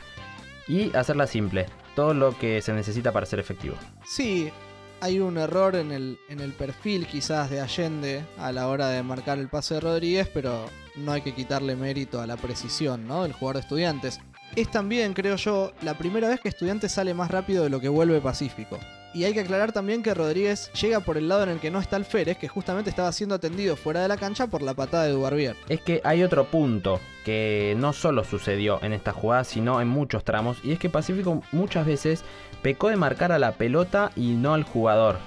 y 0.68 0.94
hacerla 0.94 1.26
simple, 1.26 1.66
todo 1.96 2.14
lo 2.14 2.38
que 2.38 2.62
se 2.62 2.72
necesita 2.72 3.10
para 3.10 3.26
ser 3.26 3.40
efectivo. 3.40 3.74
Sí, 4.04 4.52
hay 5.00 5.18
un 5.20 5.38
error 5.38 5.76
en 5.76 5.92
el, 5.92 6.18
en 6.28 6.40
el 6.40 6.52
perfil 6.52 7.06
quizás 7.06 7.50
de 7.50 7.60
Allende 7.60 8.24
a 8.38 8.52
la 8.52 8.68
hora 8.68 8.88
de 8.88 9.02
marcar 9.02 9.38
el 9.38 9.48
pase 9.48 9.74
de 9.74 9.80
Rodríguez, 9.80 10.28
pero 10.32 10.66
no 10.96 11.12
hay 11.12 11.22
que 11.22 11.34
quitarle 11.34 11.76
mérito 11.76 12.20
a 12.20 12.26
la 12.26 12.36
precisión 12.36 13.06
¿no? 13.06 13.22
del 13.22 13.32
jugador 13.32 13.56
de 13.56 13.60
estudiantes. 13.60 14.20
Es 14.56 14.70
también, 14.70 15.14
creo 15.14 15.36
yo, 15.36 15.72
la 15.82 15.96
primera 15.96 16.28
vez 16.28 16.40
que 16.40 16.48
estudiantes 16.48 16.92
sale 16.92 17.14
más 17.14 17.30
rápido 17.30 17.62
de 17.62 17.70
lo 17.70 17.80
que 17.80 17.88
vuelve 17.88 18.20
Pacífico. 18.20 18.78
Y 19.12 19.24
hay 19.24 19.34
que 19.34 19.40
aclarar 19.40 19.72
también 19.72 20.04
que 20.04 20.14
Rodríguez 20.14 20.70
llega 20.72 21.00
por 21.00 21.16
el 21.16 21.28
lado 21.28 21.42
en 21.42 21.48
el 21.48 21.58
que 21.58 21.70
no 21.70 21.80
está 21.80 21.96
Alférez, 21.96 22.38
que 22.38 22.46
justamente 22.46 22.90
estaba 22.90 23.10
siendo 23.10 23.34
atendido 23.34 23.74
fuera 23.74 24.02
de 24.02 24.08
la 24.08 24.16
cancha 24.16 24.46
por 24.46 24.62
la 24.62 24.74
patada 24.74 25.04
de 25.04 25.10
Dubarbier. 25.10 25.56
Es 25.68 25.80
que 25.80 26.00
hay 26.04 26.22
otro 26.22 26.44
punto 26.44 27.00
que 27.24 27.74
no 27.76 27.92
solo 27.92 28.22
sucedió 28.22 28.80
en 28.82 28.92
esta 28.92 29.12
jugada, 29.12 29.42
sino 29.42 29.80
en 29.80 29.88
muchos 29.88 30.22
tramos, 30.22 30.58
y 30.62 30.72
es 30.72 30.78
que 30.78 30.88
Pacífico 30.88 31.42
muchas 31.50 31.86
veces 31.86 32.22
pecó 32.62 32.88
de 32.88 32.96
marcar 32.96 33.32
a 33.32 33.40
la 33.40 33.52
pelota 33.52 34.12
y 34.14 34.34
no 34.34 34.54
al 34.54 34.62
jugador. 34.62 35.18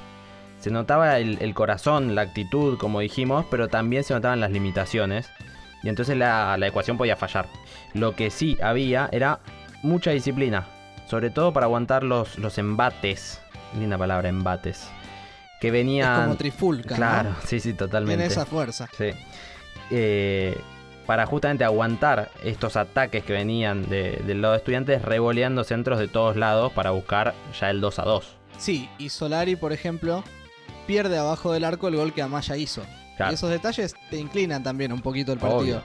Se 0.60 0.72
notaba 0.72 1.20
el, 1.20 1.54
corazón, 1.54 2.16
la 2.16 2.22
actitud, 2.22 2.78
como 2.78 3.02
dijimos, 3.02 3.46
pero 3.52 3.68
también 3.68 4.06
se 4.06 4.14
notaban 4.14 4.40
las 4.40 4.52
limitaciones, 4.52 5.30
y 5.84 5.90
entonces 5.90 6.16
la, 6.16 6.58
ecuación 6.62 6.98
podía 6.98 7.18
fallar. 7.18 7.48
Lo 7.94 8.16
que 8.16 8.30
sí 8.30 8.58
había 8.64 9.10
era 9.12 9.42
mucha 9.82 10.12
disciplina, 10.12 10.68
sobre 11.06 11.32
todo 11.32 11.52
para 11.52 11.66
aguantar 11.66 12.04
los 12.04 12.58
embates, 12.58 13.43
linda 13.78 13.98
palabra, 13.98 14.30
embates, 14.30 14.88
que 15.60 15.72
venían... 15.72 16.14
Es 16.14 16.24
como 16.26 16.36
trifulca, 16.38 16.90
¿no? 16.92 16.96
Claro, 16.96 17.36
sí, 17.46 17.60
sí, 17.60 17.74
totalmente. 17.74 18.18
Tiene 18.24 18.32
esa 18.32 18.46
fuerza. 18.46 18.88
Sí. 18.98 19.12
Eh, 19.92 20.58
para 21.06 21.26
justamente 21.26 21.64
aguantar 21.66 22.32
estos 22.44 22.78
ataques 22.78 23.24
que 23.24 23.34
venían 23.34 23.90
de- 23.90 24.22
del 24.26 24.42
lado 24.42 24.54
de 24.54 24.60
estudiantes, 24.60 25.02
revoleando 25.02 25.64
centros 25.64 26.00
de 26.00 26.08
todos 26.08 26.36
lados 26.38 26.72
para 26.72 26.92
buscar 26.92 27.34
ya 27.60 27.70
el 27.70 27.82
2 27.82 28.00
a 28.00 28.04
2. 28.04 28.38
Sí, 28.58 28.90
y 28.98 29.10
Solari, 29.10 29.56
por 29.56 29.74
ejemplo, 29.74 30.24
pierde 30.88 31.18
abajo 31.18 31.52
del 31.52 31.66
arco 31.66 31.88
el 31.90 31.96
gol 31.98 32.14
que 32.14 32.22
Amaya 32.22 32.56
hizo. 32.56 32.84
Claro. 33.18 33.32
Y 33.32 33.36
esos 33.36 33.50
detalles 33.50 33.94
te 34.10 34.18
inclinan 34.18 34.64
también 34.64 34.92
un 34.94 35.02
poquito 35.02 35.34
el 35.34 35.40
partido. 35.40 35.80
Obvio. 35.80 35.84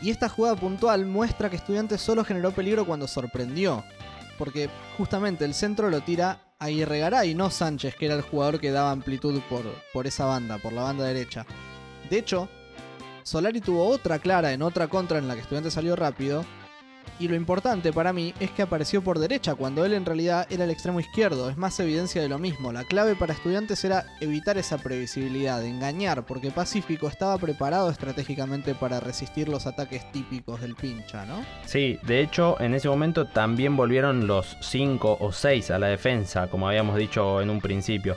Y 0.00 0.10
esta 0.10 0.28
jugada 0.28 0.54
puntual 0.56 1.04
muestra 1.04 1.50
que 1.50 1.56
Estudiantes 1.56 2.00
solo 2.00 2.24
generó 2.24 2.52
peligro 2.52 2.86
cuando 2.86 3.08
sorprendió. 3.08 3.84
Porque 4.38 4.70
justamente 4.96 5.44
el 5.44 5.52
centro 5.52 5.90
lo 5.90 6.00
tira 6.00 6.38
a 6.60 6.70
Irregaray, 6.70 7.34
no 7.34 7.50
Sánchez, 7.50 7.96
que 7.96 8.04
era 8.04 8.14
el 8.14 8.22
jugador 8.22 8.60
que 8.60 8.70
daba 8.70 8.90
amplitud 8.90 9.40
por, 9.48 9.62
por 9.94 10.06
esa 10.06 10.26
banda, 10.26 10.58
por 10.58 10.74
la 10.74 10.82
banda 10.82 11.04
derecha. 11.04 11.46
De 12.10 12.18
hecho, 12.18 12.50
Solari 13.22 13.62
tuvo 13.62 13.86
otra 13.86 14.18
clara 14.18 14.52
en 14.52 14.60
otra 14.60 14.86
contra 14.86 15.18
en 15.18 15.26
la 15.26 15.34
que 15.34 15.40
Estudiantes 15.40 15.72
salió 15.72 15.96
rápido. 15.96 16.44
Y 17.20 17.28
lo 17.28 17.34
importante 17.34 17.92
para 17.92 18.14
mí 18.14 18.32
es 18.40 18.50
que 18.50 18.62
apareció 18.62 19.02
por 19.02 19.18
derecha 19.18 19.54
cuando 19.54 19.84
él 19.84 19.92
en 19.92 20.06
realidad 20.06 20.46
era 20.48 20.64
el 20.64 20.70
extremo 20.70 21.00
izquierdo. 21.00 21.50
Es 21.50 21.58
más 21.58 21.78
evidencia 21.78 22.22
de 22.22 22.30
lo 22.30 22.38
mismo. 22.38 22.72
La 22.72 22.84
clave 22.84 23.14
para 23.14 23.34
estudiantes 23.34 23.84
era 23.84 24.06
evitar 24.22 24.56
esa 24.56 24.78
previsibilidad, 24.78 25.62
engañar, 25.62 26.24
porque 26.24 26.50
Pacífico 26.50 27.08
estaba 27.08 27.36
preparado 27.36 27.90
estratégicamente 27.90 28.74
para 28.74 29.00
resistir 29.00 29.50
los 29.50 29.66
ataques 29.66 30.10
típicos 30.12 30.62
del 30.62 30.74
pincha, 30.76 31.26
¿no? 31.26 31.44
Sí, 31.66 31.98
de 32.04 32.20
hecho, 32.20 32.58
en 32.58 32.72
ese 32.72 32.88
momento 32.88 33.26
también 33.26 33.76
volvieron 33.76 34.26
los 34.26 34.56
5 34.62 35.18
o 35.20 35.30
6 35.30 35.72
a 35.72 35.78
la 35.78 35.88
defensa, 35.88 36.48
como 36.48 36.68
habíamos 36.68 36.96
dicho 36.96 37.42
en 37.42 37.50
un 37.50 37.60
principio. 37.60 38.16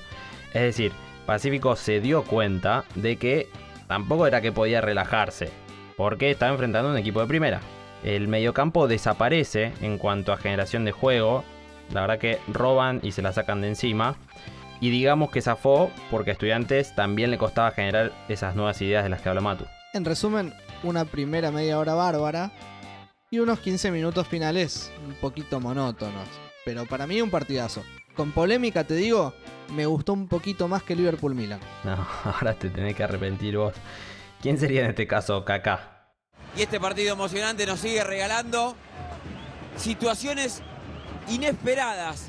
Es 0.54 0.62
decir, 0.62 0.94
Pacífico 1.26 1.76
se 1.76 2.00
dio 2.00 2.24
cuenta 2.24 2.86
de 2.96 3.18
que 3.18 3.50
tampoco 3.88 4.28
era 4.28 4.40
que 4.40 4.54
podía 4.54 4.80
relajarse, 4.80 5.50
porque 5.98 6.32
estaba 6.32 6.54
enfrentando 6.54 6.88
a 6.88 6.92
un 6.94 6.98
equipo 6.98 7.20
de 7.20 7.28
primera. 7.28 7.60
El 8.04 8.28
mediocampo 8.28 8.88
desaparece 8.88 9.72
en 9.82 9.98
cuanto 9.98 10.34
a 10.34 10.38
generación 10.38 10.84
de 10.84 10.92
juego. 10.92 11.44
La 11.92 12.02
verdad 12.02 12.20
que 12.20 12.40
roban 12.48 13.00
y 13.02 13.12
se 13.12 13.22
la 13.22 13.32
sacan 13.32 13.62
de 13.62 13.70
encima. 13.70 14.16
Y 14.82 14.90
digamos 14.90 15.32
que 15.32 15.42
zafó 15.42 15.90
porque 16.12 16.32
a 16.32 16.34
estudiantes 16.34 16.94
también 16.96 17.32
le 17.32 17.38
costaba 17.38 17.72
generar 17.72 18.12
esas 18.28 18.56
nuevas 18.56 18.82
ideas 18.82 19.04
de 19.04 19.10
las 19.10 19.22
que 19.22 19.30
habla 19.30 19.40
Matu. 19.42 19.66
En 19.94 20.04
resumen, 20.04 20.54
una 20.84 21.06
primera 21.06 21.52
media 21.52 21.80
hora 21.80 21.94
bárbara 21.94 22.52
y 23.32 23.40
unos 23.40 23.60
15 23.60 23.92
minutos 23.92 24.28
finales 24.28 24.92
un 25.08 25.14
poquito 25.14 25.62
monótonos. 25.62 26.28
Pero 26.66 26.86
para 26.86 27.08
mí 27.08 27.22
un 27.22 27.30
partidazo. 27.30 27.84
Con 28.16 28.32
polémica 28.32 28.84
te 28.84 28.96
digo, 28.96 29.34
me 29.74 29.86
gustó 29.86 30.14
un 30.14 30.28
poquito 30.28 30.68
más 30.68 30.84
que 30.84 30.96
Liverpool 30.96 31.36
Milan. 31.36 31.60
No, 31.84 32.06
ahora 32.26 32.54
te 32.54 32.70
tenés 32.70 32.96
que 32.96 33.04
arrepentir 33.04 33.58
vos. 33.58 33.74
¿Quién 34.42 34.58
sería 34.58 34.82
en 34.82 34.90
este 34.90 35.08
caso 35.08 35.46
Kaká? 35.46 35.93
Y 36.56 36.62
este 36.62 36.80
partido 36.80 37.14
emocionante 37.14 37.66
nos 37.66 37.80
sigue 37.80 38.04
regalando 38.04 38.76
situaciones 39.78 40.62
inesperadas. 41.30 42.28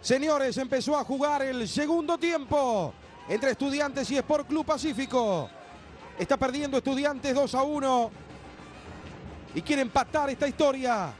Señores, 0.00 0.56
empezó 0.58 0.96
a 0.96 1.04
jugar 1.04 1.42
el 1.42 1.66
segundo 1.66 2.18
tiempo 2.18 2.92
entre 3.28 3.52
Estudiantes 3.52 4.10
y 4.10 4.16
Sport 4.18 4.46
Club 4.46 4.66
Pacífico. 4.66 5.48
Está 6.18 6.36
perdiendo 6.36 6.76
Estudiantes 6.76 7.34
2 7.34 7.54
a 7.54 7.62
1 7.62 8.10
y 9.54 9.62
quiere 9.62 9.82
empatar 9.82 10.30
esta 10.30 10.46
historia. 10.46 11.14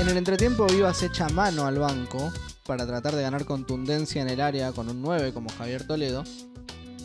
En 0.00 0.08
el 0.08 0.16
entretiempo 0.16 0.66
Vivas 0.66 1.00
echa 1.04 1.28
mano 1.28 1.64
al 1.64 1.78
banco 1.78 2.32
para 2.66 2.84
tratar 2.84 3.14
de 3.14 3.22
ganar 3.22 3.44
contundencia 3.44 4.20
en 4.20 4.28
el 4.28 4.40
área 4.40 4.72
con 4.72 4.88
un 4.88 5.00
9 5.00 5.32
como 5.32 5.48
Javier 5.50 5.86
Toledo. 5.86 6.24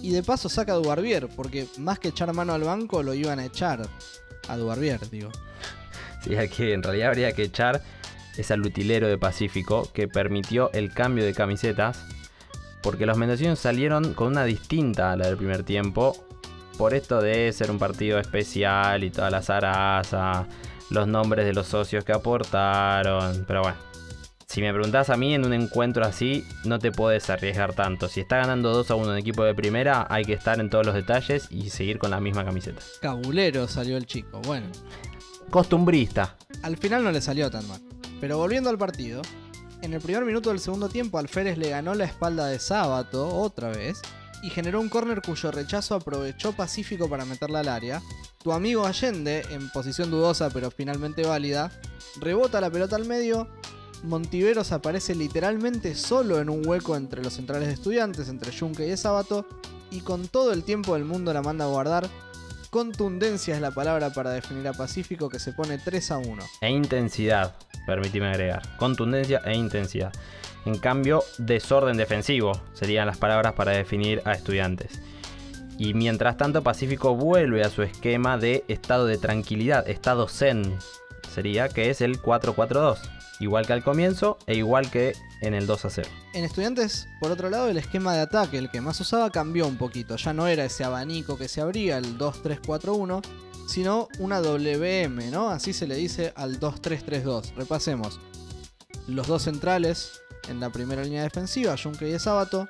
Y 0.01 0.11
de 0.11 0.23
paso 0.23 0.49
saca 0.49 0.73
a 0.73 0.75
Dubarbier, 0.75 1.27
porque 1.35 1.67
más 1.77 1.99
que 1.99 2.09
echar 2.09 2.33
mano 2.33 2.53
al 2.53 2.63
banco 2.63 3.03
lo 3.03 3.13
iban 3.13 3.39
a 3.39 3.45
echar 3.45 3.87
a 4.47 4.57
Dubarbier, 4.57 5.09
digo. 5.09 5.31
Sí, 6.23 6.35
aquí 6.35 6.71
en 6.71 6.83
realidad 6.83 7.09
habría 7.09 7.31
que 7.31 7.43
echar 7.43 7.81
es 8.37 8.51
al 8.51 8.61
utilero 8.61 9.07
de 9.07 9.17
Pacífico 9.17 9.89
que 9.93 10.07
permitió 10.07 10.71
el 10.73 10.93
cambio 10.93 11.25
de 11.25 11.33
camisetas. 11.33 12.05
Porque 12.81 13.05
los 13.05 13.17
mendocinos 13.17 13.59
salieron 13.59 14.13
con 14.13 14.27
una 14.27 14.45
distinta 14.45 15.11
a 15.11 15.17
la 15.17 15.27
del 15.27 15.37
primer 15.37 15.63
tiempo. 15.63 16.15
Por 16.77 16.93
esto 16.93 17.21
de 17.21 17.51
ser 17.51 17.71
un 17.71 17.79
partido 17.79 18.19
especial 18.19 19.03
y 19.03 19.09
toda 19.09 19.31
la 19.31 19.41
zaraza, 19.41 20.47
los 20.91 21.07
nombres 21.07 21.45
de 21.45 21.53
los 21.53 21.67
socios 21.67 22.05
que 22.05 22.13
aportaron. 22.13 23.45
Pero 23.47 23.63
bueno, 23.63 23.77
si 24.47 24.61
me 24.61 24.73
preguntás 24.73 25.09
a 25.09 25.17
mí 25.17 25.35
en 25.35 25.45
un 25.45 25.53
encuentro 25.53 26.05
así, 26.05 26.45
no 26.63 26.79
te 26.79 26.91
puedes 26.91 27.29
arriesgar 27.29 27.73
tanto. 27.73 28.07
Si 28.07 28.21
está 28.21 28.37
ganando 28.37 28.73
2 28.73 28.91
a 28.91 28.95
1 28.95 29.11
un 29.11 29.17
equipo 29.17 29.43
de 29.43 29.53
primera, 29.53 30.07
hay 30.09 30.23
que 30.23 30.33
estar 30.33 30.59
en 30.59 30.69
todos 30.69 30.85
los 30.85 30.95
detalles 30.95 31.47
y 31.51 31.69
seguir 31.69 31.99
con 31.99 32.11
la 32.11 32.21
misma 32.21 32.45
camiseta. 32.45 32.81
Cabulero 33.01 33.67
salió 33.67 33.97
el 33.97 34.05
chico, 34.05 34.41
bueno. 34.41 34.67
Costumbrista. 35.49 36.37
Al 36.63 36.77
final 36.77 37.03
no 37.03 37.11
le 37.11 37.21
salió 37.21 37.51
tan 37.51 37.67
mal. 37.67 37.81
Pero 38.21 38.37
volviendo 38.37 38.69
al 38.69 38.77
partido, 38.77 39.21
en 39.81 39.93
el 39.93 40.01
primer 40.01 40.23
minuto 40.23 40.49
del 40.49 40.59
segundo 40.59 40.87
tiempo 40.87 41.19
Alférez 41.19 41.57
le 41.57 41.69
ganó 41.69 41.93
la 41.93 42.05
espalda 42.05 42.47
de 42.47 42.57
Sábato 42.57 43.27
otra 43.27 43.69
vez 43.69 44.01
y 44.41 44.49
generó 44.49 44.79
un 44.79 44.89
córner 44.89 45.21
cuyo 45.21 45.51
rechazo 45.51 45.93
aprovechó 45.93 46.53
Pacífico 46.53 47.09
para 47.09 47.25
meterla 47.25 47.59
al 47.59 47.67
área. 47.67 48.01
Tu 48.41 48.53
amigo 48.53 48.85
Allende, 48.85 49.45
en 49.49 49.69
posición 49.71 50.09
dudosa 50.09 50.49
pero 50.49 50.71
finalmente 50.71 51.23
válida, 51.25 51.69
rebota 52.19 52.61
la 52.61 52.71
pelota 52.71 52.95
al 52.95 53.05
medio. 53.05 53.49
Montiveros 54.03 54.71
aparece 54.71 55.15
literalmente 55.15 55.95
solo 55.95 56.39
en 56.39 56.49
un 56.49 56.67
hueco 56.67 56.95
entre 56.95 57.23
los 57.23 57.33
centrales 57.33 57.67
de 57.67 57.73
estudiantes, 57.73 58.29
entre 58.29 58.57
Junque 58.57 58.87
y 58.87 58.95
Sábato, 58.95 59.45
y 59.91 60.01
con 60.01 60.27
todo 60.27 60.53
el 60.53 60.63
tiempo 60.63 60.93
del 60.93 61.05
mundo 61.05 61.33
la 61.33 61.41
manda 61.41 61.65
a 61.65 61.69
guardar. 61.69 62.07
Contundencia 62.69 63.55
es 63.55 63.61
la 63.61 63.71
palabra 63.71 64.11
para 64.11 64.31
definir 64.31 64.67
a 64.67 64.73
Pacífico 64.73 65.29
que 65.29 65.39
se 65.39 65.53
pone 65.53 65.77
3 65.77 66.11
a 66.11 66.17
1. 66.17 66.43
E 66.61 66.69
intensidad, 66.69 67.55
permitime 67.85 68.27
agregar. 68.27 68.77
Contundencia 68.77 69.41
e 69.45 69.55
intensidad. 69.55 70.11
En 70.65 70.77
cambio, 70.77 71.23
desorden 71.37 71.97
defensivo 71.97 72.61
serían 72.73 73.07
las 73.07 73.17
palabras 73.17 73.53
para 73.53 73.71
definir 73.71 74.21
a 74.25 74.33
estudiantes. 74.33 75.01
Y 75.77 75.93
mientras 75.93 76.37
tanto, 76.37 76.61
Pacífico 76.61 77.15
vuelve 77.15 77.63
a 77.63 77.69
su 77.69 77.83
esquema 77.83 78.37
de 78.37 78.65
estado 78.67 79.05
de 79.05 79.17
tranquilidad, 79.17 79.87
estado 79.87 80.27
zen, 80.27 80.77
sería 81.33 81.69
que 81.69 81.89
es 81.89 82.01
el 82.01 82.19
4-4-2. 82.19 82.97
Igual 83.39 83.67
que 83.67 83.73
al 83.73 83.83
comienzo 83.83 84.37
e 84.47 84.55
igual 84.55 84.89
que 84.89 85.15
en 85.41 85.53
el 85.53 85.67
2 85.67 85.85
a 85.85 85.89
0. 85.89 86.09
En 86.33 86.43
estudiantes, 86.43 87.07
por 87.19 87.31
otro 87.31 87.49
lado, 87.49 87.69
el 87.69 87.77
esquema 87.77 88.13
de 88.13 88.21
ataque, 88.21 88.57
el 88.57 88.71
que 88.71 88.81
más 88.81 88.99
usaba, 88.99 89.29
cambió 89.29 89.67
un 89.67 89.77
poquito. 89.77 90.15
Ya 90.15 90.33
no 90.33 90.47
era 90.47 90.65
ese 90.65 90.83
abanico 90.83 91.37
que 91.37 91.47
se 91.47 91.61
abría, 91.61 91.97
el 91.97 92.17
2-3-4-1, 92.17 93.21
sino 93.67 94.07
una 94.19 94.41
WM, 94.41 95.29
¿no? 95.29 95.49
Así 95.49 95.73
se 95.73 95.85
le 95.87 95.95
dice 95.95 96.33
al 96.35 96.59
2-3-3-2. 96.59 97.53
Repasemos. 97.55 98.19
Los 99.07 99.27
dos 99.27 99.43
centrales 99.43 100.21
en 100.49 100.59
la 100.59 100.69
primera 100.71 101.03
línea 101.03 101.23
defensiva, 101.23 101.75
Junque 101.81 102.09
y 102.09 102.19
Sábato. 102.19 102.67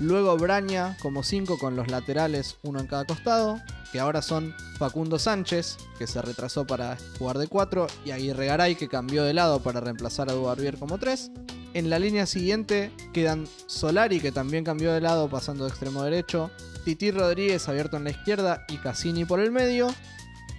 Luego 0.00 0.36
Braña 0.36 0.96
como 1.00 1.22
5 1.22 1.58
con 1.58 1.76
los 1.76 1.88
laterales, 1.88 2.56
uno 2.62 2.80
en 2.80 2.86
cada 2.86 3.04
costado, 3.04 3.60
que 3.92 4.00
ahora 4.00 4.22
son 4.22 4.54
Facundo 4.78 5.18
Sánchez, 5.18 5.76
que 5.98 6.06
se 6.06 6.22
retrasó 6.22 6.66
para 6.66 6.96
jugar 7.18 7.38
de 7.38 7.46
4, 7.46 7.86
y 8.04 8.10
Aguirre 8.10 8.46
Garay, 8.46 8.74
que 8.74 8.88
cambió 8.88 9.22
de 9.22 9.34
lado 9.34 9.60
para 9.60 9.80
reemplazar 9.80 10.30
a 10.30 10.32
Dubarbier 10.32 10.78
como 10.78 10.98
3. 10.98 11.30
En 11.74 11.90
la 11.90 11.98
línea 11.98 12.26
siguiente 12.26 12.90
quedan 13.12 13.46
Solari, 13.66 14.20
que 14.20 14.32
también 14.32 14.64
cambió 14.64 14.92
de 14.92 15.00
lado 15.00 15.28
pasando 15.28 15.64
de 15.64 15.70
extremo 15.70 16.02
derecho, 16.02 16.50
Titi 16.84 17.10
Rodríguez 17.10 17.68
abierto 17.68 17.96
en 17.96 18.04
la 18.04 18.10
izquierda 18.10 18.64
y 18.68 18.78
Cassini 18.78 19.24
por 19.24 19.40
el 19.40 19.52
medio. 19.52 19.88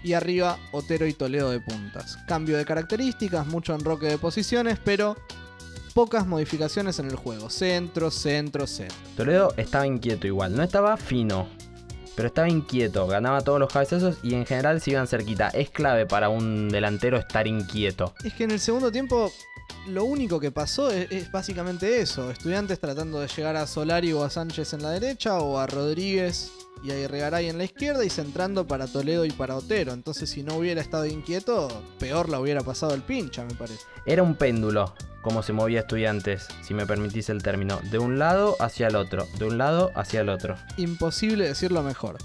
Y 0.04 0.14
arriba 0.14 0.58
Otero 0.74 1.08
y 1.08 1.14
Toledo 1.14 1.50
de 1.50 1.62
puntas. 1.62 2.18
Cambio 2.28 2.58
de 2.58 2.66
características, 2.66 3.48
mucho 3.48 3.74
enroque 3.74 4.08
de 4.08 4.18
posiciones, 4.18 4.78
pero 4.84 5.16
pocas 5.94 6.28
modificaciones 6.28 7.00
en 7.00 7.06
el 7.06 7.16
juego. 7.16 7.50
Centro, 7.50 8.12
centro, 8.12 8.68
centro. 8.68 8.98
Toledo 9.16 9.54
estaba 9.56 9.88
inquieto 9.88 10.28
igual, 10.28 10.56
no 10.58 10.64
estaba 10.64 10.98
fino. 10.98 11.48
Pero 12.16 12.28
estaba 12.28 12.50
inquieto, 12.50 13.08
ganaba 13.08 13.42
todos 13.42 13.60
los 13.60 13.72
cabezazos 13.72 14.18
y 14.24 14.34
en 14.36 14.46
general 14.46 14.82
se 14.82 14.92
iban 14.92 15.08
cerquita. 15.08 15.50
Es 15.50 15.70
clave 15.70 16.06
para 16.06 16.30
un 16.30 16.70
delantero 16.70 17.18
estar 17.18 17.48
inquieto. 17.48 18.14
Es 18.24 18.34
que 18.34 18.44
en 18.44 18.52
el 18.52 18.60
segundo 18.60 18.92
tiempo 18.92 19.32
lo 19.88 20.06
único 20.06 20.40
que 20.40 20.52
pasó 20.52 20.92
es, 20.92 21.12
es 21.12 21.32
básicamente 21.32 22.02
eso. 22.02 22.30
Estudiantes 22.32 22.80
tratando 22.80 23.20
de 23.20 23.28
llegar 23.28 23.56
a 23.56 23.68
Solari 23.68 24.14
o 24.14 24.24
a 24.24 24.30
Sánchez 24.30 24.74
en 24.74 24.84
la 24.84 24.92
derecha 24.92 25.40
o 25.40 25.58
a 25.58 25.68
Rodríguez 25.68 26.52
y 26.84 26.92
a 26.92 27.00
Irregaray 27.00 27.50
en 27.50 27.58
la 27.58 27.64
izquierda 27.64 28.04
y 28.04 28.10
centrando 28.10 28.68
para 28.68 28.88
Toledo 28.88 29.26
y 29.26 29.32
para 29.32 29.56
Otero. 29.56 29.94
Entonces 29.94 30.30
si 30.30 30.44
no 30.44 30.56
hubiera 30.58 30.82
estado 30.82 31.06
inquieto, 31.06 31.70
peor 32.00 32.30
la 32.30 32.40
hubiera 32.40 32.62
pasado 32.62 32.94
el 32.94 33.02
pincha, 33.02 33.46
me 33.46 33.56
parece. 33.56 33.84
Era 34.06 34.22
un 34.22 34.36
péndulo, 34.36 34.94
como 35.24 35.42
se 35.42 35.54
movía 35.54 35.80
estudiantes, 35.80 36.48
si 36.62 36.76
me 36.76 36.86
permitís 36.86 37.30
el 37.30 37.42
término, 37.42 37.80
de 37.90 37.98
un 37.98 38.20
lado 38.20 38.56
hacia 38.60 38.88
el 38.88 38.96
otro, 38.96 39.28
de 39.40 39.46
un 39.46 39.58
lado 39.58 39.92
hacia 39.96 40.22
el 40.22 40.30
otro. 40.30 40.56
Imposible 40.78 41.48
decirlo 41.48 41.82
mejor. 41.82 42.18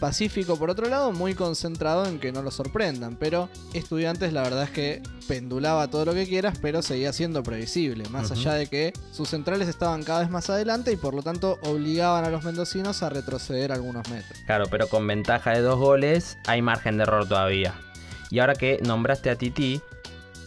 Pacífico, 0.00 0.56
por 0.56 0.70
otro 0.70 0.88
lado, 0.88 1.10
muy 1.10 1.34
concentrado 1.34 2.06
en 2.06 2.20
que 2.20 2.30
no 2.30 2.40
lo 2.40 2.52
sorprendan, 2.52 3.16
pero 3.16 3.48
Estudiantes 3.74 4.32
la 4.32 4.42
verdad 4.42 4.62
es 4.62 4.70
que 4.70 5.02
pendulaba 5.26 5.88
todo 5.88 6.04
lo 6.04 6.14
que 6.14 6.24
quieras, 6.26 6.56
pero 6.62 6.82
seguía 6.82 7.12
siendo 7.12 7.42
previsible, 7.42 8.08
más 8.08 8.30
allá 8.30 8.54
de 8.54 8.68
que 8.68 8.92
sus 9.10 9.28
centrales 9.28 9.66
estaban 9.66 10.04
cada 10.04 10.20
vez 10.20 10.30
más 10.30 10.48
adelante 10.50 10.92
y 10.92 10.96
por 10.96 11.14
lo 11.14 11.22
tanto 11.22 11.58
obligaban 11.62 12.24
a 12.24 12.30
los 12.30 12.44
mendocinos 12.44 13.02
a 13.02 13.08
retroceder 13.08 13.72
algunos 13.72 14.08
metros. 14.08 14.38
Claro, 14.46 14.66
pero 14.70 14.88
con 14.88 15.04
ventaja 15.04 15.50
de 15.50 15.62
dos 15.62 15.78
goles 15.80 16.38
hay 16.46 16.62
margen 16.62 16.96
de 16.96 17.02
error 17.02 17.26
todavía. 17.28 17.74
Y 18.30 18.38
ahora 18.38 18.54
que 18.54 18.78
nombraste 18.82 19.30
a 19.30 19.36
Titi, 19.36 19.80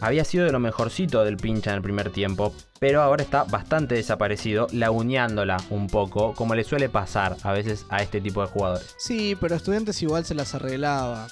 había 0.02 0.24
sido 0.24 0.44
de 0.44 0.52
lo 0.52 0.58
mejorcito 0.58 1.24
del 1.24 1.36
pincha 1.36 1.70
en 1.70 1.76
el 1.76 1.82
primer 1.82 2.10
tiempo, 2.10 2.52
pero 2.80 3.00
ahora 3.00 3.22
está 3.22 3.44
bastante 3.44 3.94
desaparecido, 3.94 4.66
laguneándola 4.72 5.58
un 5.70 5.86
poco, 5.86 6.34
como 6.34 6.56
le 6.56 6.64
suele 6.64 6.88
pasar 6.88 7.36
a 7.44 7.52
veces 7.52 7.86
a 7.88 8.02
este 8.02 8.20
tipo 8.20 8.42
de 8.42 8.48
jugadores. 8.48 8.96
Sí, 8.98 9.36
pero 9.40 9.54
Estudiantes 9.54 10.02
igual 10.02 10.24
se 10.24 10.34
las 10.34 10.54
arreglaba. 10.56 11.28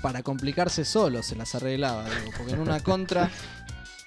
Para 0.00 0.22
complicarse 0.22 0.84
solo 0.84 1.22
se 1.22 1.36
las 1.36 1.54
arreglaba, 1.54 2.04
digo, 2.04 2.32
porque 2.36 2.54
en 2.54 2.60
una 2.60 2.80
contra 2.82 3.30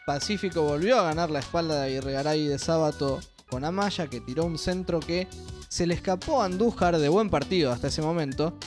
Pacífico 0.06 0.64
volvió 0.64 1.00
a 1.00 1.04
ganar 1.04 1.30
la 1.30 1.40
espalda 1.40 1.82
de 1.82 1.92
Irregaray 1.92 2.42
y 2.42 2.48
de 2.48 2.60
Sábato 2.60 3.20
con 3.50 3.64
Amaya, 3.64 4.08
que 4.08 4.20
tiró 4.20 4.46
un 4.46 4.58
centro 4.58 5.00
que 5.00 5.28
se 5.70 5.86
le 5.86 5.94
escapó 5.94 6.42
a 6.42 6.46
Andújar 6.46 6.98
de 6.98 7.10
buen 7.10 7.30
partido 7.30 7.72
hasta 7.72 7.88
ese 7.88 8.02
momento. 8.02 8.58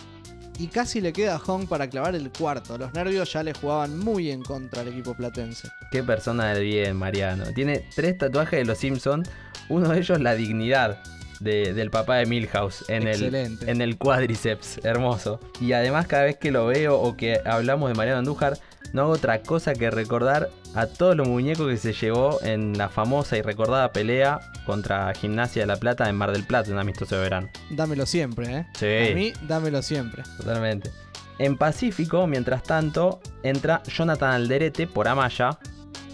Y 0.59 0.67
casi 0.67 1.01
le 1.01 1.13
queda 1.13 1.37
a 1.37 1.39
Hong 1.39 1.67
para 1.67 1.89
clavar 1.89 2.15
el 2.17 2.31
cuarto. 2.31 2.77
Los 2.77 2.93
nervios 2.93 3.33
ya 3.33 3.43
le 3.45 3.55
jugaban 3.55 3.97
muy 3.99 4.31
en 4.31 4.43
contra 4.43 4.83
al 4.83 4.89
equipo 4.89 5.15
platense. 5.15 5.69
Qué 5.93 6.03
persona 6.03 6.53
del 6.53 6.65
bien, 6.65 6.97
Mariano. 6.97 7.45
Tiene 7.55 7.85
tres 7.95 8.19
tatuajes 8.19 8.59
de 8.59 8.65
los 8.65 8.79
Simpson, 8.79 9.23
uno 9.69 9.91
de 9.91 10.01
ellos 10.01 10.21
la 10.21 10.35
dignidad 10.35 10.99
de- 11.39 11.73
del 11.75 11.91
papá 11.93 12.17
de 12.17 12.27
Milhouse 12.27 12.85
en 12.89 13.07
el, 13.07 13.35
en 13.69 13.81
el 13.81 13.97
cuádriceps, 13.97 14.81
hermoso. 14.83 15.39
Y 15.61 15.73
además 15.73 16.09
cada 16.09 16.25
vez 16.25 16.37
que 16.37 16.51
lo 16.51 16.67
veo 16.67 16.99
o 17.01 17.17
que 17.17 17.41
hablamos 17.45 17.89
de 17.89 17.95
Mariano 17.95 18.19
Andújar, 18.19 18.59
no 18.93 19.03
hago 19.03 19.13
otra 19.13 19.43
cosa 19.43 19.75
que 19.75 19.91
recordar 19.91 20.51
a 20.75 20.87
todos 20.87 21.17
los 21.17 21.29
muñecos 21.29 21.69
que 21.69 21.77
se 21.77 21.93
llevó 21.93 22.39
en 22.43 22.77
la 22.77 22.89
famosa 22.89 23.37
y 23.37 23.43
recordada 23.43 23.93
pelea 23.93 24.41
contra 24.67 25.13
Gimnasia 25.15 25.63
de 25.63 25.67
la 25.67 25.77
Plata 25.77 26.09
en 26.09 26.17
Mar 26.17 26.33
del 26.33 26.45
Plata, 26.45 26.71
un 26.71 26.79
amistoso 26.79 27.17
de 27.17 27.23
verano. 27.23 27.49
Dámelo 27.71 28.07
siempre, 28.07 28.59
¿eh? 28.59 28.67
Sí. 28.75 29.13
A 29.13 29.15
mí, 29.15 29.33
dámelo 29.47 29.83
siempre. 29.83 30.23
Totalmente. 30.37 30.91
En 31.39 31.57
Pacífico, 31.57 32.27
mientras 32.27 32.63
tanto, 32.65 33.21
entra 33.43 33.83
Jonathan 33.85 34.33
Alderete 34.33 34.87
por 34.87 35.07
Amaya, 35.07 35.59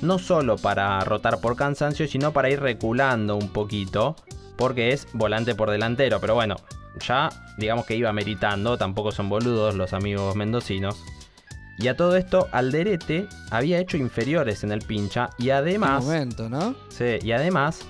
no 0.03 0.18
solo 0.18 0.57
para 0.57 1.01
rotar 1.01 1.41
por 1.41 1.57
cansancio, 1.57 2.07
sino 2.07 2.33
para 2.33 2.51
ir 2.51 2.61
reculando 2.61 3.37
un 3.37 3.49
poquito, 3.49 4.16
porque 4.57 4.93
es 4.93 5.09
volante 5.14 5.55
por 5.55 5.70
delantero, 5.70 6.20
pero 6.20 6.35
bueno, 6.35 6.57
ya 7.01 7.31
digamos 7.57 7.87
que 7.87 7.97
iba 7.97 8.12
meritando, 8.12 8.77
tampoco 8.77 9.12
son 9.12 9.29
boludos 9.29 9.75
los 9.75 9.93
amigos 9.93 10.37
mendocinos. 10.37 11.03
Y 11.79 11.89
a 11.89 11.97
todo 11.97 12.16
esto, 12.16 12.49
Alderete 12.53 13.29
había 13.51 13.79
hecho 13.79 13.97
inferiores 13.97 14.64
en 14.64 14.72
el 14.72 14.83
pincha 14.83 15.31
y 15.39 15.51
además... 15.51 16.01
Qué 16.01 16.07
momento, 16.07 16.49
¿no? 16.49 16.75
Sí, 16.89 17.18
y 17.22 17.33
además 17.33 17.81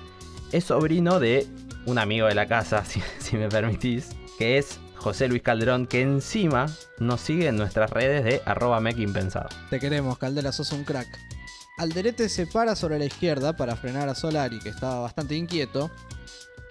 es 0.53 0.65
sobrino 0.65 1.21
de 1.21 1.47
un 1.87 1.99
amigo 1.99 2.27
de 2.27 2.35
la 2.35 2.47
casa, 2.47 2.85
si, 2.87 3.03
si 3.19 3.37
me 3.37 3.49
permitís, 3.49 4.11
que 4.39 4.59
es 4.59 4.79
José 4.97 5.29
Luis 5.29 5.43
Calderón, 5.43 5.87
que 5.87 6.01
encima 6.01 6.67
nos 6.99 7.21
sigue 7.21 7.49
en 7.49 7.57
nuestras 7.57 7.91
redes 7.91 8.25
de 8.25 8.41
arroba 8.47 8.81
mequimpensado. 8.81 9.49
Te 9.69 9.79
queremos, 9.79 10.17
Caldera, 10.17 10.51
sos 10.51 10.73
un 10.73 10.85
crack. 10.85 11.09
Alderete 11.77 12.29
se 12.29 12.47
para 12.47 12.77
sobre 12.77 12.99
la 12.99 13.05
izquierda 13.05 13.55
para 13.55 13.77
frenar 13.77 14.09
a 14.09 14.15
Solari, 14.15 14.61
que 14.61 14.69
estaba 14.69 15.01
bastante 15.01 15.35
inquieto. 15.35 15.91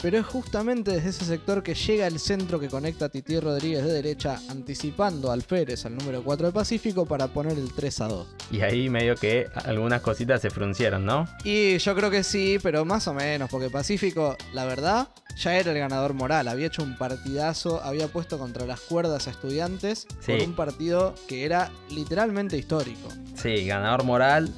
Pero 0.04 0.18
es 0.20 0.26
justamente 0.26 0.92
desde 0.92 1.10
ese 1.10 1.24
sector 1.24 1.64
que 1.64 1.74
llega 1.76 2.06
el 2.08 2.20
centro 2.20 2.60
que 2.60 2.68
conecta 2.68 3.06
a 3.06 3.10
Titi 3.10 3.40
Rodríguez 3.40 3.86
de 3.86 3.94
derecha, 3.94 4.38
anticipando 4.50 5.32
al 5.32 5.42
Férez, 5.44 5.86
al 5.86 5.96
número 5.96 6.22
4 6.22 6.48
de 6.48 6.52
Pacífico, 6.54 7.06
para 7.06 7.30
poner 7.30 7.58
el 7.58 7.72
3 7.72 8.02
a 8.02 8.08
2. 8.10 8.28
Y 8.52 8.62
ahí 8.62 8.90
medio 8.90 9.16
que 9.16 9.48
algunas 9.64 10.02
cositas 10.02 10.42
se 10.42 10.50
fruncieron, 10.50 11.06
¿no? 11.06 11.26
Y 11.46 11.78
yo 11.78 11.96
creo 11.96 12.12
que 12.12 12.24
sí, 12.24 12.58
pero 12.62 12.84
más 12.84 13.08
o 13.08 13.14
menos, 13.14 13.50
porque 13.50 13.70
Pacífico, 13.70 14.36
la 14.54 14.66
verdad, 14.66 15.08
ya 15.38 15.58
era 15.58 15.72
el 15.72 15.80
ganador 15.80 16.14
moral. 16.14 16.50
Había 16.50 16.68
hecho 16.68 16.84
un 16.84 16.98
partidazo, 16.98 17.82
había 17.82 18.10
puesto 18.10 18.38
contra 18.38 18.66
las 18.66 18.82
cuerdas 18.82 19.28
a 19.28 19.32
estudiantes 19.32 20.06
Sí. 20.20 20.34
por 20.34 20.42
un 20.42 20.54
partido 20.54 21.16
que 21.30 21.46
era 21.46 21.72
literalmente 21.90 22.58
histórico. 22.58 23.08
Sí, 23.42 23.66
ganador 23.66 24.04
moral, 24.04 24.54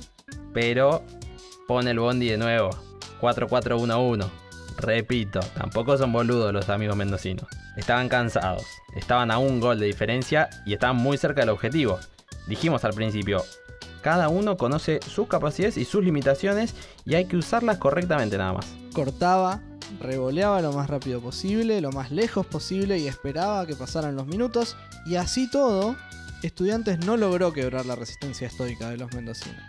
pero 0.56 1.04
pone 1.68 1.92
el 1.92 2.00
bondi 2.00 2.30
de 2.30 2.38
nuevo. 2.40 2.72
4-4-1-1. 3.22 4.28
Repito, 4.78 5.40
tampoco 5.56 5.98
son 5.98 6.12
boludos 6.12 6.54
los 6.54 6.70
amigos 6.70 6.96
mendocinos. 6.96 7.48
Estaban 7.78 8.10
cansados, 8.10 8.66
estaban 8.96 9.32
a 9.32 9.38
un 9.38 9.60
gol 9.60 9.80
de 9.80 9.86
diferencia 9.86 10.50
y 10.66 10.74
estaban 10.74 10.98
muy 10.98 11.18
cerca 11.18 11.42
del 11.42 11.50
objetivo. 11.50 12.00
Dijimos 12.48 12.84
al 12.84 12.94
principio, 12.94 13.44
cada 14.02 14.30
uno 14.30 14.58
conoce 14.58 15.00
sus 15.08 15.28
capacidades 15.28 15.78
y 15.78 15.86
sus 15.86 16.04
limitaciones 16.04 16.76
y 17.06 17.16
hay 17.16 17.26
que 17.26 17.38
usarlas 17.38 17.78
correctamente 17.78 18.38
nada 18.38 18.54
más. 18.54 18.68
cortaba, 18.94 19.62
revoleaba 20.00 20.62
lo 20.62 20.72
más 20.74 20.90
rápido 20.90 21.22
posible, 21.22 21.82
lo 21.82 21.92
más 21.92 22.12
lejos 22.12 22.46
posible 22.46 22.98
y 22.98 23.08
esperaba 23.08 23.66
que 23.66 23.76
pasaran 23.76 24.16
los 24.16 24.28
minutos. 24.28 24.76
Y 25.06 25.16
así 25.16 25.50
todo, 25.50 25.96
Estudiantes 26.46 27.00
no 27.00 27.18
logró 27.18 27.54
quebrar 27.54 27.88
la 27.88 27.96
resistencia 27.96 28.46
estoica 28.46 28.90
de 28.92 28.98
los 28.98 29.12
mendocinos. 29.14 29.64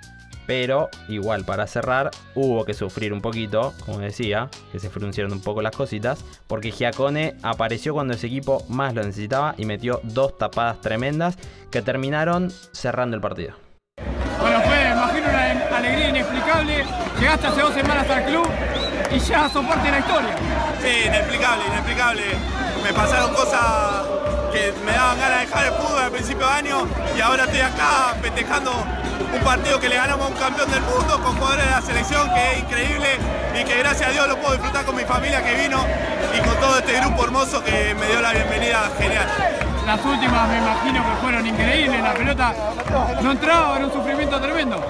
Pero 0.47 0.89
igual 1.09 1.45
para 1.45 1.67
cerrar 1.67 2.11
hubo 2.35 2.65
que 2.65 2.75
sufrir 2.75 3.13
un 3.13 3.21
poquito, 3.21 3.75
como 3.85 3.99
decía, 3.99 4.49
que 4.73 4.79
se 4.79 4.91
fruncieron 4.91 5.33
un 5.33 5.41
poco 5.41 5.63
las 5.63 5.75
cositas, 5.75 6.25
porque 6.47 6.71
Giacone 6.71 7.37
apareció 7.43 7.95
cuando 7.95 8.15
ese 8.15 8.29
equipo 8.29 8.65
más 8.69 8.95
lo 8.95 9.03
necesitaba 9.03 9.55
y 9.59 9.65
metió 9.65 10.01
dos 10.05 10.39
tapadas 10.39 10.81
tremendas 10.81 11.37
que 11.71 11.83
terminaron 11.83 12.51
cerrando 12.73 13.17
el 13.17 13.23
partido. 13.23 13.55
Bueno, 14.41 14.61
fue, 14.61 14.91
imagino, 14.91 15.29
una 15.29 15.77
alegría 15.77 16.09
inexplicable. 16.11 16.85
Llegaste 17.19 17.47
hace 17.47 17.61
dos 17.61 17.75
semanas 17.75 18.09
al 18.11 18.25
club 18.27 18.47
y 19.11 19.19
ya 19.19 19.49
sos 19.49 19.65
parte 19.65 19.87
de 19.87 19.93
la 19.93 19.99
historia. 19.99 20.37
Sí, 20.81 21.07
inexplicable, 21.07 21.65
inexplicable. 21.67 22.23
Me 22.85 22.93
pasaron 22.93 23.35
cosas 23.35 24.07
que 24.53 24.73
me 24.85 24.93
daban 24.93 25.19
ganas 25.19 25.41
de 25.41 25.47
dejar 25.47 25.67
el 25.67 25.73
fútbol 25.73 26.03
al 26.03 26.11
principio 26.11 26.47
de 26.47 26.53
año 26.53 26.89
y 27.17 27.21
ahora 27.21 27.45
estoy 27.45 27.61
acá 27.61 28.15
festejando 28.21 28.73
un 29.33 29.41
partido 29.41 29.81
que 29.81 29.89
le 29.89 29.97
ganamos 29.97 30.27
a 30.27 30.29
un 30.29 30.37
campeón 30.37 30.71
del 30.71 30.83
mundo 30.83 31.21
con 31.23 31.37
jugadores 31.37 31.65
de 31.65 31.71
la 31.71 31.83
selección 31.83 32.29
que 32.35 32.53
es 32.53 32.59
increíble 32.61 33.09
y 33.61 33.65
que 33.65 33.79
gracias 33.79 34.09
a 34.09 34.13
Dios 34.13 34.29
lo 34.29 34.37
puedo 34.37 34.53
disfrutar 34.55 34.85
con 34.85 34.97
mi 34.97 35.05
familia 35.05 35.43
que 35.43 35.55
vino 35.55 35.85
y 36.37 36.41
con 36.41 36.57
todo 36.57 36.79
este 36.79 37.01
grupo 37.01 37.25
hermoso 37.25 37.63
que 37.63 37.95
me 37.99 38.07
dio 38.07 38.21
la 38.21 38.33
bienvenida 38.33 38.91
genial. 38.99 39.27
Las 39.87 40.05
últimas 40.05 40.49
me 40.49 40.59
imagino 40.59 41.05
que 41.05 41.23
fueron 41.23 41.47
increíbles. 41.47 42.03
La 42.03 42.13
pelota 42.13 42.55
no 43.23 43.31
entraba, 43.31 43.77
era 43.77 43.87
un 43.87 43.93
sufrimiento 43.93 44.41
tremendo. 44.41 44.85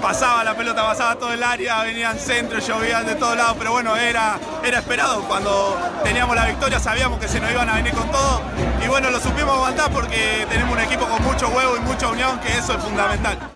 pasaba 0.00 0.44
la 0.44 0.54
pelota, 0.54 0.86
pasaba 0.86 1.16
todo 1.16 1.32
el 1.32 1.42
área, 1.42 1.82
venían 1.82 2.16
centros, 2.18 2.66
llovían 2.66 3.04
de 3.06 3.16
todos 3.16 3.36
lados, 3.36 3.56
pero 3.58 3.72
bueno, 3.72 3.96
era, 3.96 4.38
era 4.64 4.78
esperado. 4.78 5.22
Cuando 5.24 5.76
teníamos 6.04 6.36
la 6.36 6.46
victoria 6.46 6.78
sabíamos 6.78 7.18
que 7.18 7.26
se 7.26 7.40
nos 7.40 7.50
iban 7.50 7.68
a 7.68 7.74
venir 7.74 7.92
con 7.92 8.08
todo 8.10 8.40
y 8.84 8.88
bueno, 8.88 9.10
lo 9.10 9.18
supimos 9.18 9.54
aguantar 9.54 9.90
porque 9.90 10.46
tenemos 10.48 10.72
un 10.72 10.80
equipo 10.80 11.06
con 11.06 11.22
mucho 11.24 11.48
huevo 11.48 11.76
y 11.76 11.80
mucha 11.80 12.06
unión, 12.08 12.38
que 12.38 12.56
eso 12.56 12.74
es 12.74 12.82
fundamental. 12.82 13.55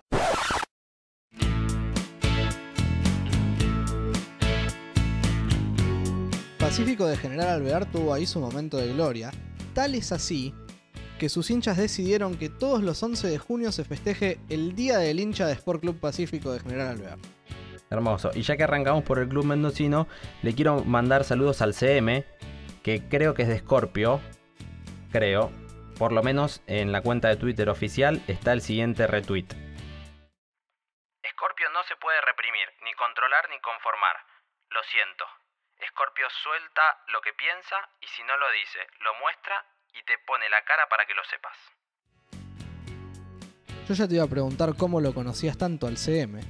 Pacífico 6.71 7.05
de 7.05 7.17
General 7.17 7.49
Alvear 7.49 7.85
tuvo 7.91 8.15
ahí 8.15 8.27
su 8.27 8.39
momento 8.39 8.77
de 8.77 8.93
gloria. 8.93 9.33
Tal 9.75 9.97
es 9.97 10.13
así 10.13 10.55
que 11.19 11.29
sus 11.29 11.51
hinchas 11.51 11.77
decidieron 11.77 12.39
que 12.39 12.49
todos 12.49 12.85
los 12.85 13.03
11 13.03 13.27
de 13.27 13.39
junio 13.39 13.73
se 13.73 13.85
festeje 13.85 14.39
el 14.49 14.77
Día 14.77 14.99
del 14.99 15.19
Hincha 15.19 15.49
de 15.49 15.55
Sport 15.55 15.81
Club 15.81 15.99
Pacífico 15.99 16.53
de 16.53 16.61
General 16.61 16.91
Alvear. 16.91 17.19
Hermoso. 17.91 18.31
Y 18.35 18.43
ya 18.43 18.57
que 18.57 18.63
arrancamos 18.63 19.03
por 19.03 19.19
el 19.19 19.29
club 19.29 19.47
mendocino, 19.47 20.07
le 20.43 20.55
quiero 20.55 20.85
mandar 20.85 21.25
saludos 21.25 21.61
al 21.61 21.75
CM, 21.75 22.25
que 22.85 23.09
creo 23.09 23.35
que 23.35 23.43
es 23.43 23.49
de 23.49 23.59
Scorpio. 23.59 24.21
Creo. 25.11 25.51
Por 25.99 26.13
lo 26.13 26.23
menos 26.23 26.63
en 26.69 26.93
la 26.93 27.03
cuenta 27.03 27.27
de 27.27 27.37
Twitter 27.37 27.69
oficial 27.69 28.23
está 28.29 28.53
el 28.53 28.63
siguiente 28.63 29.09
retweet. 29.09 29.49
Scorpio 31.33 31.69
no 31.71 31.83
se 31.89 31.97
puede 31.97 32.21
reprimir, 32.21 32.69
ni 32.85 32.93
controlar, 32.93 33.49
ni 33.51 33.59
conformar. 33.59 34.17
Lo 34.71 34.81
siento. 34.85 35.40
Scorpio 35.91 36.27
suelta 36.31 36.83
lo 37.09 37.21
que 37.21 37.33
piensa 37.35 37.77
y 38.01 38.07
si 38.07 38.23
no 38.23 38.37
lo 38.37 38.51
dice, 38.53 38.79
lo 39.01 39.15
muestra 39.21 39.65
y 39.93 40.03
te 40.05 40.19
pone 40.27 40.49
la 40.49 40.63
cara 40.65 40.89
para 40.89 41.05
que 41.05 41.15
lo 41.15 41.25
sepas. 41.25 41.57
Yo 43.89 43.95
ya 43.95 44.07
te 44.07 44.15
iba 44.15 44.25
a 44.25 44.29
preguntar 44.29 44.75
cómo 44.77 45.01
lo 45.01 45.13
conocías 45.13 45.59
tanto 45.59 45.87
al 45.89 45.97
CM. 45.97 46.41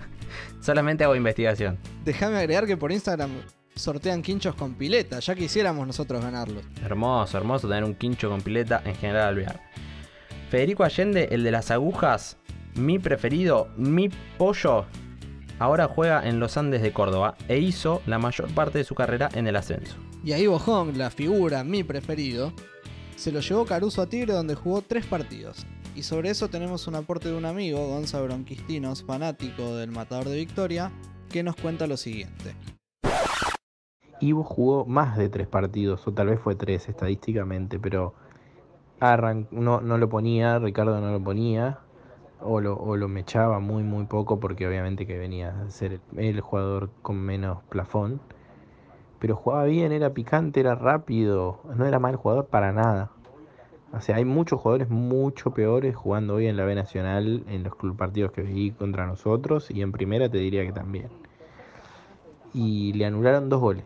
Solamente 0.60 1.04
hago 1.04 1.14
investigación. 1.14 1.78
Déjame 2.02 2.38
agregar 2.38 2.66
que 2.66 2.76
por 2.76 2.90
Instagram 2.90 3.42
sortean 3.74 4.22
quinchos 4.22 4.54
con 4.54 4.74
pileta, 4.74 5.20
ya 5.20 5.34
quisiéramos 5.34 5.86
nosotros 5.86 6.22
ganarlos. 6.22 6.64
Hermoso, 6.82 7.36
hermoso 7.36 7.68
tener 7.68 7.84
un 7.84 7.94
quincho 7.94 8.30
con 8.30 8.40
pileta 8.40 8.82
en 8.84 8.96
General 8.96 9.28
Alvear. 9.28 9.60
Federico 10.50 10.82
Allende, 10.82 11.28
el 11.30 11.44
de 11.44 11.50
las 11.50 11.70
agujas, 11.70 12.38
mi 12.74 12.98
preferido, 12.98 13.68
mi 13.76 14.08
pollo, 14.08 14.86
ahora 15.58 15.88
juega 15.88 16.26
en 16.26 16.40
los 16.40 16.56
Andes 16.56 16.82
de 16.82 16.92
Córdoba 16.92 17.36
e 17.48 17.58
hizo 17.58 18.02
la 18.06 18.18
mayor 18.18 18.48
parte 18.54 18.78
de 18.78 18.84
su 18.84 18.94
carrera 18.94 19.28
en 19.34 19.46
el 19.46 19.56
ascenso. 19.56 19.96
Y 20.24 20.32
ahí 20.32 20.46
Bojón, 20.46 20.98
la 20.98 21.10
figura, 21.10 21.64
mi 21.64 21.84
preferido, 21.84 22.52
se 23.16 23.32
lo 23.32 23.40
llevó 23.40 23.64
Caruso 23.64 24.02
a 24.02 24.06
Tigre 24.06 24.32
donde 24.32 24.54
jugó 24.54 24.82
tres 24.82 25.06
partidos. 25.06 25.66
Y 25.94 26.02
sobre 26.02 26.30
eso 26.30 26.48
tenemos 26.48 26.86
un 26.86 26.94
aporte 26.94 27.28
de 27.28 27.36
un 27.36 27.44
amigo, 27.44 27.86
Gonza 27.88 28.20
Bronquistinos, 28.20 29.02
fanático 29.02 29.74
del 29.74 29.90
Matador 29.90 30.28
de 30.28 30.36
Victoria, 30.36 30.92
que 31.28 31.42
nos 31.42 31.56
cuenta 31.56 31.86
lo 31.86 31.96
siguiente. 31.96 32.54
Ivo 34.20 34.44
jugó 34.44 34.84
más 34.86 35.16
de 35.16 35.28
tres 35.28 35.46
partidos, 35.46 36.06
o 36.06 36.12
tal 36.12 36.28
vez 36.28 36.40
fue 36.40 36.54
tres 36.54 36.88
estadísticamente, 36.88 37.78
pero 37.78 38.14
arran 39.00 39.48
no, 39.50 39.80
no 39.80 39.98
lo 39.98 40.08
ponía, 40.08 40.58
Ricardo 40.58 41.00
no 41.00 41.12
lo 41.12 41.22
ponía, 41.22 41.80
o 42.40 42.60
lo, 42.60 42.76
o 42.76 42.96
lo 42.96 43.08
mechaba 43.08 43.58
muy 43.60 43.82
muy 43.82 44.04
poco 44.04 44.40
porque 44.40 44.66
obviamente 44.66 45.06
que 45.06 45.18
venía 45.18 45.60
a 45.60 45.70
ser 45.70 46.00
el, 46.12 46.18
el 46.18 46.40
jugador 46.40 46.90
con 47.02 47.16
menos 47.16 47.62
plafón. 47.68 48.20
Pero 49.18 49.34
jugaba 49.36 49.64
bien, 49.64 49.92
era 49.92 50.10
picante, 50.10 50.60
era 50.60 50.74
rápido, 50.76 51.60
no 51.74 51.84
era 51.86 51.98
mal 51.98 52.16
jugador 52.16 52.46
para 52.46 52.72
nada. 52.72 53.10
O 53.92 54.00
sea, 54.00 54.16
hay 54.16 54.24
muchos 54.24 54.60
jugadores 54.60 54.90
mucho 54.90 55.52
peores 55.52 55.96
jugando 55.96 56.34
hoy 56.34 56.46
en 56.46 56.56
la 56.56 56.64
B 56.64 56.74
Nacional, 56.74 57.42
en 57.48 57.64
los 57.64 57.74
partidos 57.96 58.32
que 58.32 58.42
vi 58.42 58.70
contra 58.70 59.06
nosotros, 59.06 59.70
y 59.70 59.82
en 59.82 59.92
primera 59.92 60.28
te 60.28 60.38
diría 60.38 60.64
que 60.64 60.72
también. 60.72 61.08
Y 62.54 62.92
le 62.92 63.06
anularon 63.06 63.48
dos 63.48 63.60
goles 63.60 63.84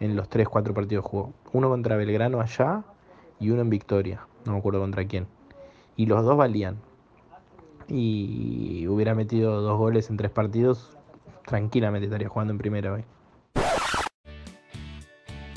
en 0.00 0.16
los 0.16 0.28
3-4 0.28 0.72
partidos 0.72 1.04
jugó. 1.04 1.32
Uno 1.52 1.68
contra 1.68 1.96
Belgrano 1.96 2.40
allá 2.40 2.84
y 3.40 3.50
uno 3.50 3.62
en 3.62 3.70
Victoria, 3.70 4.26
no 4.44 4.52
me 4.52 4.58
acuerdo 4.58 4.80
contra 4.80 5.06
quién. 5.06 5.26
Y 5.96 6.06
los 6.06 6.24
dos 6.24 6.36
valían. 6.36 6.78
Y 7.88 8.86
hubiera 8.86 9.14
metido 9.14 9.60
dos 9.60 9.78
goles 9.78 10.10
en 10.10 10.16
tres 10.16 10.30
partidos, 10.30 10.96
tranquilamente 11.46 12.06
estaría 12.06 12.28
jugando 12.28 12.52
en 12.52 12.58
primera 12.58 12.92
hoy. 12.92 13.04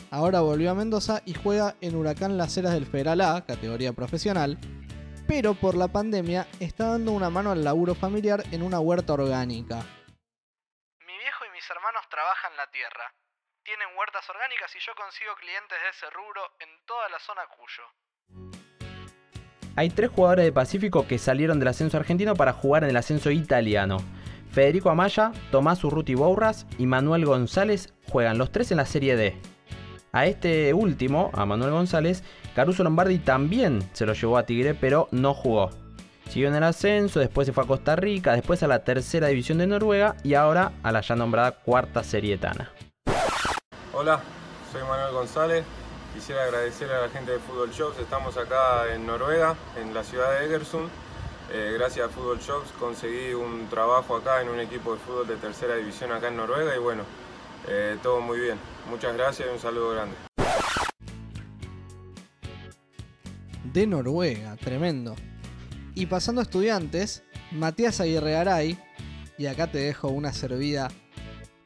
Ahora 0.09 0.39
volvió 0.41 0.71
a 0.71 0.73
Mendoza 0.73 1.21
y 1.25 1.33
juega 1.33 1.75
en 1.81 1.95
Huracán 1.95 2.37
Las 2.37 2.55
Heras 2.57 2.73
del 2.73 2.85
Federal 2.85 3.21
A, 3.21 3.45
categoría 3.45 3.93
profesional, 3.93 4.57
pero 5.27 5.53
por 5.53 5.75
la 5.75 5.89
pandemia 5.89 6.47
está 6.59 6.87
dando 6.87 7.11
una 7.11 7.29
mano 7.29 7.51
al 7.51 7.63
laburo 7.63 7.93
familiar 7.93 8.41
en 8.51 8.63
una 8.63 8.79
huerta 8.79 9.13
orgánica. 9.13 9.83
Mi 11.05 11.17
viejo 11.17 11.45
y 11.45 11.51
mis 11.51 11.69
hermanos 11.69 12.03
trabajan 12.09 12.55
la 12.55 12.71
tierra. 12.71 13.13
Tienen 13.63 13.87
huertas 13.97 14.27
orgánicas 14.29 14.73
y 14.75 14.79
yo 14.79 14.95
consigo 14.95 15.35
clientes 15.35 15.77
de 15.77 15.89
ese 15.89 16.09
rubro 16.09 16.41
en 16.59 16.69
toda 16.85 17.09
la 17.09 17.19
zona 17.19 17.43
Cuyo. 17.47 17.83
Hay 19.77 19.91
tres 19.91 20.09
jugadores 20.09 20.43
de 20.43 20.51
Pacífico 20.51 21.05
que 21.05 21.19
salieron 21.19 21.59
del 21.59 21.67
ascenso 21.67 21.97
argentino 21.97 22.33
para 22.33 22.51
jugar 22.51 22.83
en 22.83 22.89
el 22.89 22.97
ascenso 22.97 23.29
italiano. 23.29 23.97
Federico 24.51 24.89
Amaya, 24.89 25.31
Tomás 25.51 25.83
Urruti 25.83 26.15
Bourras 26.15 26.65
y 26.79 26.87
Manuel 26.87 27.25
González 27.25 27.93
juegan 28.09 28.39
los 28.39 28.51
tres 28.51 28.71
en 28.71 28.77
la 28.77 28.87
Serie 28.87 29.15
D. 29.15 29.39
A 30.13 30.25
este 30.25 30.73
último, 30.73 31.29
a 31.33 31.45
Manuel 31.45 31.69
González, 31.69 32.23
Caruso 32.55 32.83
Lombardi 32.83 33.19
también 33.19 33.87
se 33.93 34.07
lo 34.07 34.13
llevó 34.13 34.39
a 34.39 34.47
Tigre, 34.47 34.73
pero 34.73 35.09
no 35.11 35.35
jugó. 35.35 35.69
Siguió 36.27 36.47
en 36.47 36.55
el 36.55 36.63
ascenso, 36.63 37.19
después 37.19 37.45
se 37.45 37.53
fue 37.53 37.63
a 37.63 37.67
Costa 37.67 37.95
Rica, 37.95 38.33
después 38.33 38.63
a 38.63 38.67
la 38.67 38.83
tercera 38.83 39.27
división 39.27 39.59
de 39.59 39.67
Noruega 39.67 40.15
y 40.23 40.33
ahora 40.33 40.71
a 40.81 40.91
la 40.91 41.01
ya 41.01 41.15
nombrada 41.15 41.51
cuarta 41.51 42.03
serietana. 42.03 42.71
Hola, 43.93 44.21
soy 44.71 44.81
Manuel 44.81 45.13
González. 45.13 45.63
Quisiera 46.17 46.45
agradecer 46.45 46.91
a 46.91 47.01
la 47.01 47.09
gente 47.09 47.33
de 47.33 47.37
Fútbol 47.37 47.69
Shops. 47.69 47.99
Estamos 47.99 48.35
acá 48.37 48.91
en 48.91 49.05
Noruega, 49.05 49.55
en 49.79 49.93
la 49.93 50.03
ciudad 50.03 50.31
de 50.31 50.47
Egersund. 50.47 50.89
Eh, 51.53 51.75
gracias 51.77 52.07
a 52.07 52.09
Fútbol 52.09 52.39
Shops 52.39 52.71
conseguí 52.79 53.35
un 53.35 53.67
trabajo 53.69 54.15
acá 54.15 54.41
en 54.41 54.49
un 54.49 54.59
equipo 54.59 54.93
de 54.93 54.99
fútbol 54.99 55.27
de 55.27 55.35
tercera 55.35 55.75
división 55.75 56.11
acá 56.11 56.29
en 56.29 56.37
Noruega 56.37 56.75
y 56.75 56.79
bueno, 56.79 57.03
eh, 57.67 57.99
todo 58.01 58.19
muy 58.19 58.39
bien. 58.39 58.57
Muchas 58.89 59.15
gracias 59.15 59.47
y 59.47 59.53
un 59.53 59.59
saludo 59.59 59.91
grande. 59.91 60.15
De 63.71 63.85
Noruega, 63.85 64.55
tremendo. 64.55 65.15
Y 65.93 66.07
pasando 66.07 66.41
a 66.41 66.45
estudiantes, 66.45 67.21
Matías 67.51 68.01
Aguirre 68.01 68.31
Garay, 68.31 68.79
y 69.37 69.45
acá 69.45 69.67
te 69.67 69.77
dejo 69.77 70.07
una 70.07 70.33
servida. 70.33 70.89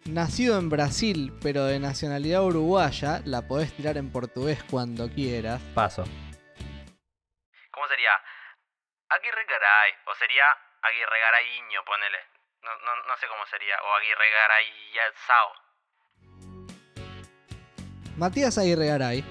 Nacido 0.06 0.58
en 0.58 0.70
Brasil, 0.70 1.32
pero 1.44 1.66
de 1.66 1.80
nacionalidad 1.80 2.44
uruguaya, 2.44 3.22
la 3.26 3.48
podés 3.48 3.72
tirar 3.74 3.98
en 3.98 4.12
portugués 4.12 4.64
cuando 4.64 5.08
quieras. 5.08 5.62
Paso. 5.76 6.04
¿Cómo 7.72 7.88
sería? 7.88 8.10
Aguirre 9.10 9.46
Garay. 9.48 9.92
O 10.08 10.16
sería 10.16 10.44
Aguirre 10.82 11.20
Garayño, 11.20 11.86
ponele. 11.86 12.18
No, 12.64 12.70
no, 12.86 12.96
no 13.08 13.18
sé 13.20 13.28
cómo 13.28 13.46
sería. 13.46 13.76
O 13.76 13.94
Aguirre 13.96 14.26
Garayazao. 14.98 15.52
Matías 18.18 18.58
Aguirre 18.58 18.88
Garay 18.88 19.24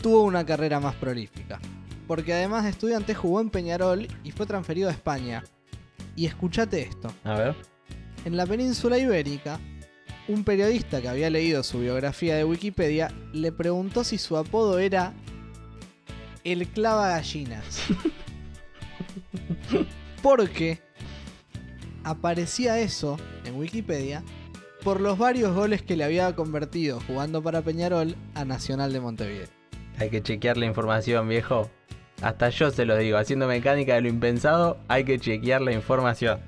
tuvo 0.00 0.22
una 0.22 0.46
carrera 0.46 0.80
más 0.80 0.94
prolífica, 0.94 1.58
porque 2.06 2.32
además 2.32 2.64
de 2.64 2.70
estudiante 2.70 3.14
jugó 3.14 3.40
en 3.40 3.50
Peñarol 3.50 4.06
y 4.22 4.30
fue 4.30 4.46
transferido 4.46 4.88
a 4.88 4.92
España. 4.92 5.42
Y 6.16 6.26
escuchate 6.26 6.82
esto. 6.82 7.08
A 7.24 7.34
ver. 7.34 7.69
En 8.24 8.36
la 8.36 8.46
península 8.46 8.98
ibérica, 8.98 9.58
un 10.28 10.44
periodista 10.44 11.00
que 11.00 11.08
había 11.08 11.30
leído 11.30 11.62
su 11.62 11.80
biografía 11.80 12.36
de 12.36 12.44
Wikipedia 12.44 13.12
le 13.32 13.50
preguntó 13.50 14.04
si 14.04 14.18
su 14.18 14.36
apodo 14.36 14.78
era 14.78 15.14
el 16.44 16.66
clava 16.68 17.08
gallinas. 17.08 17.82
Porque 20.22 20.80
aparecía 22.04 22.78
eso 22.78 23.16
en 23.44 23.56
Wikipedia 23.56 24.22
por 24.82 25.00
los 25.00 25.18
varios 25.18 25.54
goles 25.54 25.82
que 25.82 25.96
le 25.96 26.04
había 26.04 26.34
convertido 26.34 27.00
jugando 27.06 27.42
para 27.42 27.62
Peñarol 27.62 28.16
a 28.34 28.44
Nacional 28.44 28.92
de 28.92 29.00
Montevideo. 29.00 29.48
Hay 29.98 30.10
que 30.10 30.22
chequear 30.22 30.56
la 30.56 30.66
información, 30.66 31.28
viejo. 31.28 31.70
Hasta 32.22 32.50
yo 32.50 32.70
se 32.70 32.84
lo 32.84 32.96
digo, 32.96 33.16
haciendo 33.16 33.46
mecánica 33.46 33.94
de 33.94 34.02
lo 34.02 34.08
impensado, 34.08 34.78
hay 34.88 35.04
que 35.04 35.18
chequear 35.18 35.62
la 35.62 35.72
información. 35.72 36.40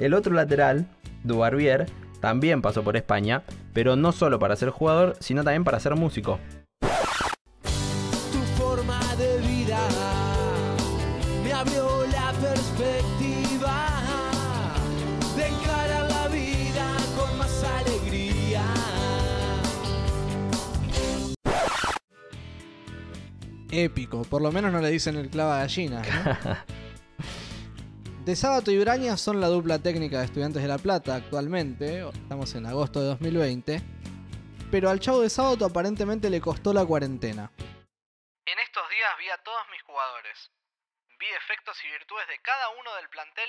El 0.00 0.14
otro 0.14 0.32
lateral, 0.32 0.86
Dubarbier, 1.24 1.84
también 2.20 2.62
pasó 2.62 2.82
por 2.82 2.96
España, 2.96 3.42
pero 3.74 3.96
no 3.96 4.12
solo 4.12 4.38
para 4.38 4.56
ser 4.56 4.70
jugador, 4.70 5.14
sino 5.20 5.44
también 5.44 5.62
para 5.62 5.78
ser 5.78 5.94
músico. 5.94 6.40
Tu 6.80 8.38
forma 8.56 8.98
de 9.16 9.36
vida 9.46 9.78
me 11.44 11.52
abrió 11.52 12.06
la 12.06 12.32
perspectiva 12.32 14.00
de 15.36 15.46
encarar 15.48 16.10
la 16.10 16.28
vida 16.28 16.96
con 17.14 17.36
más 17.36 17.62
alegría. 17.62 18.62
Épico, 23.70 24.22
por 24.22 24.40
lo 24.40 24.50
menos 24.50 24.72
no 24.72 24.80
le 24.80 24.90
dicen 24.90 25.16
el 25.16 25.28
clava 25.28 25.58
gallina. 25.58 26.00
¿no? 26.00 26.56
De 28.24 28.36
Sábato 28.36 28.70
y 28.70 28.78
Braña 28.78 29.16
son 29.16 29.40
la 29.40 29.46
dupla 29.46 29.78
técnica 29.78 30.18
de 30.18 30.26
Estudiantes 30.26 30.60
de 30.60 30.68
La 30.68 30.76
Plata 30.76 31.14
actualmente, 31.14 32.06
estamos 32.06 32.54
en 32.54 32.66
agosto 32.66 33.00
de 33.00 33.06
2020, 33.06 33.80
pero 34.70 34.90
al 34.90 35.00
chavo 35.00 35.22
de 35.22 35.30
Sábato 35.30 35.64
aparentemente 35.64 36.28
le 36.28 36.38
costó 36.38 36.74
la 36.74 36.84
cuarentena. 36.84 37.50
En 37.56 38.58
estos 38.58 38.82
días 38.90 39.10
vi 39.18 39.30
a 39.30 39.38
todos 39.38 39.62
mis 39.72 39.80
jugadores. 39.82 40.50
Vi 41.18 41.26
defectos 41.32 41.78
y 41.82 41.90
virtudes 41.92 42.28
de 42.28 42.38
cada 42.42 42.68
uno 42.78 42.94
del 42.96 43.08
plantel, 43.08 43.48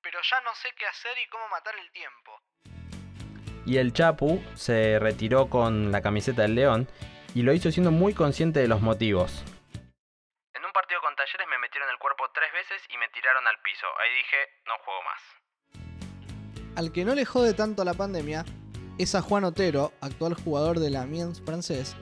pero 0.00 0.20
ya 0.22 0.40
no 0.42 0.54
sé 0.54 0.68
qué 0.78 0.86
hacer 0.86 1.18
y 1.18 1.28
cómo 1.28 1.48
matar 1.48 1.74
el 1.74 1.90
tiempo. 1.90 2.40
Y 3.66 3.78
el 3.78 3.92
Chapu 3.92 4.40
se 4.54 5.00
retiró 5.00 5.50
con 5.50 5.90
la 5.90 6.02
camiseta 6.02 6.42
del 6.42 6.54
León 6.54 6.88
y 7.34 7.42
lo 7.42 7.52
hizo 7.52 7.72
siendo 7.72 7.90
muy 7.90 8.14
consciente 8.14 8.60
de 8.60 8.68
los 8.68 8.80
motivos. 8.80 9.42
Partido 10.78 11.00
con 11.00 11.16
Talleres 11.16 11.48
me 11.48 11.58
metieron 11.58 11.90
el 11.90 11.98
cuerpo 11.98 12.30
tres 12.30 12.52
veces 12.52 12.80
y 12.90 12.96
me 12.98 13.08
tiraron 13.08 13.44
al 13.48 13.60
piso. 13.62 13.88
Ahí 13.98 14.14
dije, 14.14 14.36
no 14.64 14.78
juego 14.78 15.02
más. 15.02 15.20
Al 16.76 16.92
que 16.92 17.04
no 17.04 17.16
le 17.16 17.24
jode 17.24 17.52
tanto 17.52 17.82
la 17.82 17.94
pandemia 17.94 18.44
es 18.96 19.16
a 19.16 19.20
Juan 19.20 19.42
Otero, 19.42 19.90
actual 20.00 20.34
jugador 20.34 20.78
del 20.78 20.94
Amiens 20.94 21.42
francés, 21.44 21.96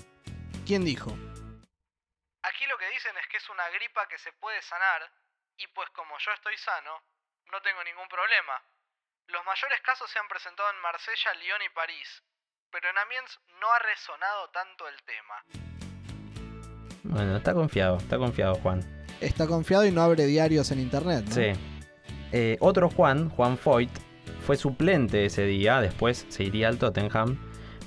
quien 0.66 0.84
dijo, 0.84 1.08
Aquí 2.42 2.66
lo 2.66 2.76
que 2.76 2.90
dicen 2.90 3.16
es 3.16 3.26
que 3.28 3.38
es 3.38 3.48
una 3.48 3.66
gripa 3.70 4.06
que 4.08 4.18
se 4.18 4.34
puede 4.34 4.60
sanar, 4.60 5.10
y 5.56 5.66
pues 5.68 5.88
como 5.96 6.18
yo 6.18 6.32
estoy 6.32 6.58
sano, 6.58 7.02
no 7.46 7.62
tengo 7.62 7.82
ningún 7.82 8.08
problema. 8.08 8.62
Los 9.28 9.42
mayores 9.46 9.80
casos 9.80 10.10
se 10.10 10.18
han 10.18 10.28
presentado 10.28 10.68
en 10.68 10.80
Marsella, 10.82 11.32
Lyon 11.32 11.62
y 11.62 11.70
París, 11.70 12.22
pero 12.70 12.90
en 12.90 12.98
Amiens 12.98 13.40
no 13.58 13.72
ha 13.72 13.78
resonado 13.78 14.50
tanto 14.50 14.86
el 14.86 15.02
tema. 15.04 15.65
Bueno, 17.08 17.36
está 17.36 17.54
confiado, 17.54 17.96
está 17.98 18.18
confiado 18.18 18.54
Juan. 18.56 18.80
Está 19.20 19.46
confiado 19.46 19.86
y 19.86 19.90
no 19.90 20.02
abre 20.02 20.26
diarios 20.26 20.70
en 20.70 20.80
internet, 20.80 21.24
¿no? 21.28 21.34
Sí. 21.34 21.52
Eh, 22.32 22.56
otro 22.60 22.90
Juan, 22.90 23.30
Juan 23.30 23.56
Foyt, 23.56 23.90
fue 24.46 24.56
suplente 24.56 25.24
ese 25.24 25.44
día, 25.44 25.80
después 25.80 26.26
se 26.28 26.44
iría 26.44 26.68
al 26.68 26.78
Tottenham, 26.78 27.38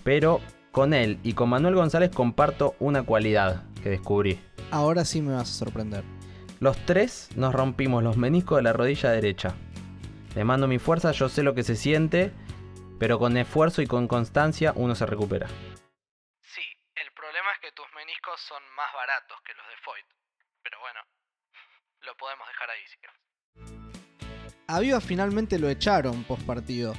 pero 0.03 0.41
con 0.71 0.93
él 0.93 1.19
y 1.23 1.33
con 1.33 1.49
Manuel 1.49 1.75
González 1.75 2.09
comparto 2.09 2.75
una 2.79 3.03
cualidad 3.03 3.63
que 3.83 3.89
descubrí. 3.89 4.39
Ahora 4.71 5.05
sí 5.05 5.21
me 5.21 5.33
vas 5.33 5.49
a 5.49 5.53
sorprender. 5.53 6.03
Los 6.59 6.77
tres 6.85 7.29
nos 7.35 7.53
rompimos 7.53 8.03
los 8.03 8.17
meniscos 8.17 8.57
de 8.57 8.63
la 8.63 8.73
rodilla 8.73 9.11
derecha. 9.11 9.55
Le 10.35 10.43
mando 10.43 10.67
mi 10.67 10.77
fuerza, 10.77 11.11
yo 11.11 11.29
sé 11.29 11.43
lo 11.43 11.55
que 11.55 11.63
se 11.63 11.75
siente, 11.75 12.31
pero 12.99 13.17
con 13.17 13.37
esfuerzo 13.37 13.81
y 13.81 13.87
con 13.87 14.07
constancia 14.07 14.73
uno 14.75 14.95
se 14.95 15.05
recupera. 15.05 15.47
Que 17.69 17.75
tus 17.75 17.93
meniscos 17.93 18.41
son 18.41 18.63
más 18.75 18.91
baratos 18.93 19.39
que 19.43 19.53
los 19.53 19.67
de 19.67 19.77
Foyt. 19.83 20.05
Pero 20.63 20.79
bueno, 20.79 20.99
lo 22.01 22.17
podemos 22.17 22.47
dejar 22.47 22.69
ahí 22.71 22.87
si 22.87 22.97
quieres. 22.97 23.19
A 24.67 24.79
Viva 24.79 24.99
finalmente 24.99 25.59
lo 25.59 25.69
echaron 25.69 26.23
post 26.23 26.45
partido. 26.47 26.93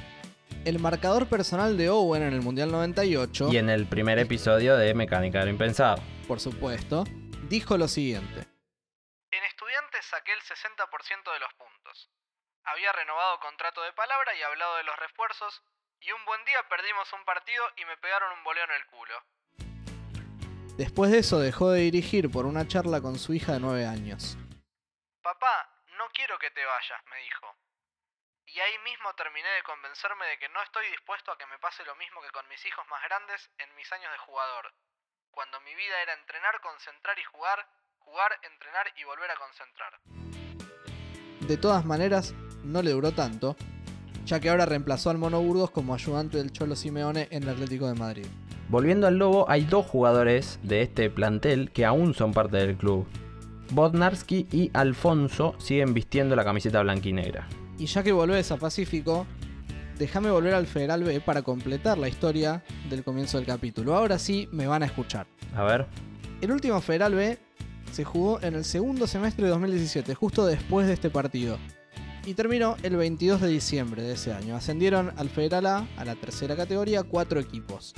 El 0.63 0.79
marcador 0.79 1.27
personal 1.27 1.77
de 1.77 1.89
Owen 1.89 2.23
en 2.23 2.33
el 2.33 2.41
Mundial 2.41 2.71
98, 2.71 3.49
Y 3.51 3.57
en 3.57 3.69
el 3.69 3.87
primer 3.87 4.19
episodio 4.19 4.77
de 4.77 4.93
Mecánica 4.93 5.39
de 5.39 5.45
lo 5.45 5.51
Impensado. 5.51 6.01
por 6.27 6.39
supuesto, 6.39 7.03
dijo 7.49 7.77
lo 7.77 7.87
siguiente. 7.87 8.47
En 9.31 9.43
estudiantes 9.43 10.05
saqué 10.05 10.31
el 10.33 10.41
60% 10.41 11.33
de 11.33 11.39
los 11.39 11.53
puntos. 11.55 12.11
Había 12.63 12.91
renovado 12.93 13.39
contrato 13.39 13.81
de 13.81 13.91
palabra 13.93 14.35
y 14.35 14.43
hablado 14.43 14.77
de 14.77 14.83
los 14.83 14.95
refuerzos, 14.97 15.63
y 15.99 16.11
un 16.11 16.23
buen 16.25 16.45
día 16.45 16.61
perdimos 16.69 17.11
un 17.13 17.25
partido 17.25 17.63
y 17.77 17.85
me 17.85 17.97
pegaron 17.97 18.31
un 18.37 18.43
boleo 18.43 18.63
en 18.65 18.71
el 18.71 18.85
culo. 18.87 19.15
Después 20.77 21.11
de 21.11 21.19
eso 21.19 21.39
dejó 21.39 21.71
de 21.71 21.81
dirigir 21.81 22.31
por 22.31 22.45
una 22.45 22.67
charla 22.67 23.01
con 23.01 23.19
su 23.19 23.33
hija 23.33 23.53
de 23.53 23.59
9 23.59 23.85
años. 23.85 24.37
Papá, 25.21 25.69
no 25.97 26.05
quiero 26.13 26.39
que 26.39 26.49
te 26.51 26.65
vayas, 26.65 27.01
me 27.09 27.17
dijo. 27.23 27.47
Y 28.47 28.59
ahí 28.59 28.77
mismo 28.83 29.13
terminé 29.15 29.47
de 29.47 29.63
convencerme 29.63 30.25
de 30.27 30.37
que 30.39 30.49
no 30.49 30.61
estoy 30.63 30.87
dispuesto 30.87 31.31
a 31.31 31.37
que 31.37 31.45
me 31.45 31.59
pase 31.59 31.85
lo 31.85 31.95
mismo 31.95 32.21
que 32.21 32.31
con 32.31 32.47
mis 32.49 32.65
hijos 32.65 32.85
más 32.89 33.03
grandes 33.03 33.49
en 33.59 33.73
mis 33.75 33.91
años 33.91 34.11
de 34.11 34.17
jugador. 34.19 34.73
Cuando 35.31 35.61
mi 35.61 35.73
vida 35.75 36.01
era 36.01 36.13
entrenar, 36.13 36.59
concentrar 36.59 37.17
y 37.19 37.23
jugar, 37.23 37.67
jugar, 37.99 38.31
entrenar 38.43 38.87
y 38.97 39.03
volver 39.03 39.31
a 39.31 39.37
concentrar. 39.37 39.99
De 41.47 41.57
todas 41.57 41.85
maneras, 41.85 42.33
no 42.63 42.81
le 42.81 42.91
duró 42.91 43.11
tanto, 43.13 43.55
ya 44.25 44.39
que 44.39 44.49
ahora 44.49 44.65
reemplazó 44.65 45.09
al 45.09 45.17
Mono 45.17 45.41
Burgos 45.41 45.71
como 45.71 45.93
ayudante 45.93 46.37
del 46.37 46.51
Cholo 46.51 46.75
Simeone 46.75 47.27
en 47.31 47.43
el 47.43 47.49
Atlético 47.49 47.87
de 47.87 47.95
Madrid. 47.95 48.27
Volviendo 48.71 49.05
al 49.05 49.17
Lobo, 49.17 49.49
hay 49.49 49.65
dos 49.65 49.85
jugadores 49.85 50.57
de 50.63 50.81
este 50.81 51.09
plantel 51.09 51.71
que 51.71 51.83
aún 51.83 52.13
son 52.13 52.31
parte 52.31 52.55
del 52.55 52.77
club. 52.77 53.05
Bodnarski 53.71 54.47
y 54.49 54.71
Alfonso 54.73 55.55
siguen 55.57 55.93
vistiendo 55.93 56.37
la 56.37 56.45
camiseta 56.45 56.81
blanquinegra. 56.81 57.49
Y 57.77 57.87
ya 57.87 58.01
que 58.01 58.13
volvés 58.13 58.49
a 58.49 58.55
Pacífico, 58.55 59.27
déjame 59.99 60.31
volver 60.31 60.53
al 60.53 60.67
Federal 60.67 61.03
B 61.03 61.19
para 61.19 61.41
completar 61.41 61.97
la 61.97 62.07
historia 62.07 62.63
del 62.89 63.03
comienzo 63.03 63.37
del 63.39 63.45
capítulo. 63.45 63.93
Ahora 63.93 64.17
sí 64.17 64.47
me 64.53 64.67
van 64.67 64.83
a 64.83 64.85
escuchar. 64.85 65.27
A 65.53 65.63
ver. 65.63 65.85
El 66.39 66.53
último 66.53 66.79
Federal 66.79 67.13
B 67.13 67.39
se 67.91 68.05
jugó 68.05 68.41
en 68.41 68.55
el 68.55 68.63
segundo 68.63 69.05
semestre 69.05 69.43
de 69.43 69.49
2017, 69.49 70.15
justo 70.15 70.45
después 70.45 70.87
de 70.87 70.93
este 70.93 71.09
partido. 71.09 71.57
Y 72.25 72.35
terminó 72.35 72.77
el 72.83 72.95
22 72.95 73.41
de 73.41 73.49
diciembre 73.49 74.01
de 74.01 74.13
ese 74.13 74.31
año. 74.31 74.55
Ascendieron 74.55 75.11
al 75.17 75.27
Federal 75.27 75.65
A, 75.65 75.87
a 75.97 76.05
la 76.05 76.15
tercera 76.15 76.55
categoría, 76.55 77.03
cuatro 77.03 77.37
equipos. 77.37 77.93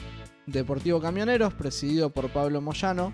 Deportivo 0.46 1.02
Camioneros, 1.02 1.54
presidido 1.54 2.10
por 2.10 2.30
Pablo 2.30 2.62
Moyano, 2.62 3.14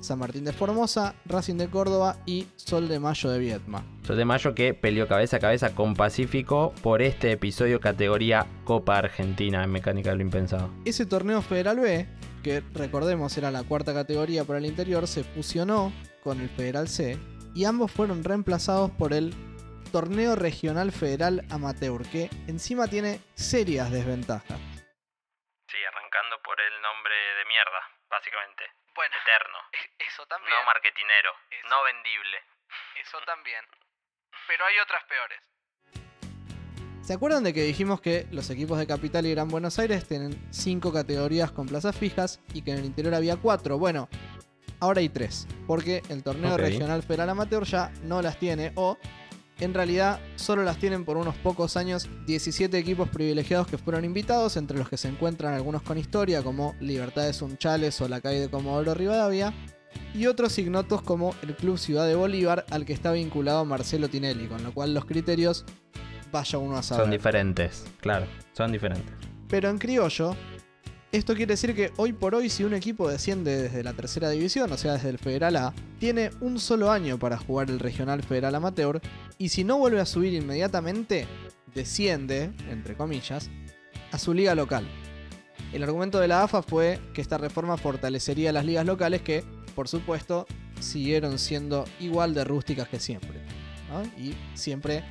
San 0.00 0.18
Martín 0.18 0.44
de 0.44 0.52
Formosa, 0.52 1.14
Racing 1.26 1.56
de 1.56 1.68
Córdoba 1.68 2.18
y 2.24 2.46
Sol 2.56 2.88
de 2.88 3.00
Mayo 3.00 3.30
de 3.30 3.38
Vietma. 3.38 3.84
Sol 4.06 4.16
de 4.16 4.24
Mayo 4.24 4.54
que 4.54 4.74
peleó 4.74 5.08
cabeza 5.08 5.36
a 5.36 5.40
cabeza 5.40 5.74
con 5.74 5.94
Pacífico 5.94 6.72
por 6.82 7.02
este 7.02 7.32
episodio 7.32 7.80
categoría 7.80 8.46
Copa 8.64 8.98
Argentina 8.98 9.64
en 9.64 9.70
Mecánica 9.70 10.10
de 10.10 10.16
lo 10.16 10.22
Impensado. 10.22 10.70
Ese 10.84 11.06
torneo 11.06 11.42
Federal 11.42 11.80
B, 11.80 12.06
que 12.42 12.62
recordemos 12.74 13.36
era 13.36 13.50
la 13.50 13.64
cuarta 13.64 13.92
categoría 13.92 14.44
para 14.44 14.58
el 14.58 14.66
interior, 14.66 15.06
se 15.06 15.24
fusionó 15.24 15.92
con 16.22 16.40
el 16.40 16.48
Federal 16.48 16.88
C 16.88 17.18
y 17.54 17.64
ambos 17.64 17.90
fueron 17.90 18.22
reemplazados 18.22 18.90
por 18.92 19.12
el 19.12 19.34
Torneo 19.90 20.36
Regional 20.36 20.92
Federal 20.92 21.44
Amateur, 21.48 22.02
que 22.02 22.30
encima 22.46 22.88
tiene 22.88 23.20
serias 23.34 23.90
desventajas. 23.90 24.58
Por 26.42 26.60
el 26.60 26.80
nombre 26.82 27.14
de 27.14 27.44
mierda, 27.46 27.80
básicamente. 28.08 28.64
Bueno, 28.94 29.14
Eterno. 29.22 29.58
eso 29.98 30.26
también. 30.26 30.54
No 30.54 30.64
marketinero. 30.64 31.32
No 31.70 31.82
vendible. 31.84 32.42
Eso 33.00 33.20
también. 33.26 33.64
Pero 34.46 34.64
hay 34.64 34.78
otras 34.78 35.04
peores. 35.04 35.40
¿Se 37.02 37.14
acuerdan 37.14 37.42
de 37.42 37.54
que 37.54 37.62
dijimos 37.62 38.00
que 38.00 38.26
los 38.32 38.50
equipos 38.50 38.78
de 38.78 38.86
Capital 38.86 39.24
y 39.24 39.30
Gran 39.30 39.48
Buenos 39.48 39.78
Aires 39.78 40.06
tienen 40.06 40.36
5 40.52 40.92
categorías 40.92 41.50
con 41.52 41.66
plazas 41.66 41.96
fijas 41.96 42.40
y 42.52 42.62
que 42.62 42.72
en 42.72 42.78
el 42.78 42.84
interior 42.84 43.14
había 43.14 43.36
4? 43.36 43.78
Bueno, 43.78 44.10
ahora 44.80 45.00
hay 45.00 45.08
3, 45.08 45.46
porque 45.66 46.02
el 46.10 46.22
torneo 46.22 46.58
regional 46.58 47.02
federal 47.02 47.30
amateur 47.30 47.64
ya 47.64 47.90
no 48.02 48.20
las 48.20 48.38
tiene 48.38 48.72
o 48.74 48.98
en 49.60 49.74
realidad 49.74 50.20
solo 50.36 50.62
las 50.62 50.78
tienen 50.78 51.04
por 51.04 51.16
unos 51.16 51.34
pocos 51.36 51.76
años 51.76 52.08
17 52.26 52.76
equipos 52.78 53.08
privilegiados 53.08 53.66
que 53.66 53.78
fueron 53.78 54.04
invitados, 54.04 54.56
entre 54.56 54.78
los 54.78 54.88
que 54.88 54.96
se 54.96 55.08
encuentran 55.08 55.54
algunos 55.54 55.82
con 55.82 55.98
historia 55.98 56.42
como 56.42 56.74
Libertades 56.80 57.42
Unchales 57.42 58.00
o 58.00 58.08
la 58.08 58.20
calle 58.20 58.40
de 58.40 58.48
Comodoro 58.48 58.94
Rivadavia, 58.94 59.52
y 60.14 60.26
otros 60.26 60.58
ignotos 60.58 61.02
como 61.02 61.34
el 61.42 61.54
Club 61.54 61.78
Ciudad 61.78 62.06
de 62.06 62.14
Bolívar 62.14 62.64
al 62.70 62.84
que 62.84 62.92
está 62.92 63.12
vinculado 63.12 63.64
Marcelo 63.64 64.08
Tinelli, 64.08 64.46
con 64.46 64.62
lo 64.62 64.72
cual 64.72 64.94
los 64.94 65.04
criterios 65.04 65.64
vaya 66.30 66.58
uno 66.58 66.76
a 66.76 66.82
saber. 66.82 67.04
Son 67.04 67.10
diferentes, 67.10 67.84
claro, 68.00 68.26
son 68.52 68.72
diferentes. 68.72 69.12
Pero 69.48 69.70
en 69.70 69.78
criollo, 69.78 70.36
esto 71.10 71.34
quiere 71.34 71.54
decir 71.54 71.74
que 71.74 71.92
hoy 71.96 72.12
por 72.12 72.34
hoy 72.34 72.50
si 72.50 72.64
un 72.64 72.74
equipo 72.74 73.08
desciende 73.08 73.62
desde 73.62 73.82
la 73.82 73.94
tercera 73.94 74.28
división, 74.28 74.70
o 74.70 74.76
sea 74.76 74.94
desde 74.94 75.08
el 75.08 75.18
Federal 75.18 75.56
A, 75.56 75.74
tiene 75.98 76.30
un 76.40 76.58
solo 76.58 76.90
año 76.90 77.18
para 77.18 77.38
jugar 77.38 77.70
el 77.70 77.78
Regional 77.78 78.22
Federal 78.22 78.54
Amateur 78.54 79.00
y 79.38 79.48
si 79.48 79.64
no 79.64 79.78
vuelve 79.78 80.00
a 80.00 80.06
subir 80.06 80.34
inmediatamente, 80.34 81.26
desciende, 81.74 82.52
entre 82.70 82.94
comillas, 82.94 83.48
a 84.12 84.18
su 84.18 84.34
liga 84.34 84.54
local. 84.54 84.86
El 85.72 85.82
argumento 85.82 86.18
de 86.18 86.28
la 86.28 86.42
AFA 86.42 86.62
fue 86.62 86.98
que 87.14 87.20
esta 87.20 87.38
reforma 87.38 87.76
fortalecería 87.76 88.52
las 88.52 88.64
ligas 88.64 88.86
locales 88.86 89.22
que, 89.22 89.44
por 89.74 89.88
supuesto, 89.88 90.46
siguieron 90.80 91.38
siendo 91.38 91.84
igual 92.00 92.34
de 92.34 92.44
rústicas 92.44 92.88
que 92.88 93.00
siempre. 93.00 93.40
Y 94.18 94.34
siempre 94.54 95.04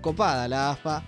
copada 0.00 0.46
la 0.48 0.70
AFA 0.70 1.02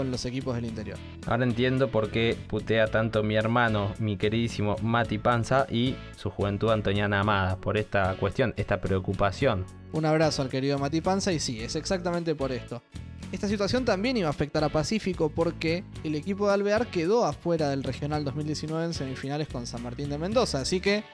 con 0.00 0.10
los 0.10 0.24
equipos 0.24 0.54
del 0.54 0.64
interior. 0.64 0.96
Ahora 1.26 1.44
entiendo 1.44 1.90
por 1.90 2.10
qué 2.10 2.34
putea 2.48 2.86
tanto 2.86 3.22
mi 3.22 3.34
hermano, 3.34 3.92
mi 3.98 4.16
queridísimo 4.16 4.76
Mati 4.80 5.18
Panza 5.18 5.66
y 5.68 5.94
su 6.16 6.30
juventud 6.30 6.70
antoniana 6.70 7.20
amada, 7.20 7.56
por 7.56 7.76
esta 7.76 8.14
cuestión, 8.14 8.54
esta 8.56 8.80
preocupación. 8.80 9.66
Un 9.92 10.06
abrazo 10.06 10.40
al 10.40 10.48
querido 10.48 10.78
Mati 10.78 11.02
Panza 11.02 11.34
y 11.34 11.38
sí, 11.38 11.60
es 11.60 11.76
exactamente 11.76 12.34
por 12.34 12.50
esto. 12.50 12.82
Esta 13.30 13.46
situación 13.46 13.84
también 13.84 14.16
iba 14.16 14.28
a 14.28 14.30
afectar 14.30 14.64
a 14.64 14.70
Pacífico 14.70 15.28
porque 15.28 15.84
el 16.02 16.14
equipo 16.14 16.48
de 16.48 16.54
Alvear 16.54 16.86
quedó 16.86 17.26
afuera 17.26 17.68
del 17.68 17.84
Regional 17.84 18.24
2019 18.24 18.86
en 18.86 18.94
semifinales 18.94 19.48
con 19.48 19.66
San 19.66 19.82
Martín 19.82 20.08
de 20.08 20.16
Mendoza, 20.16 20.62
así 20.62 20.80
que 20.80 21.04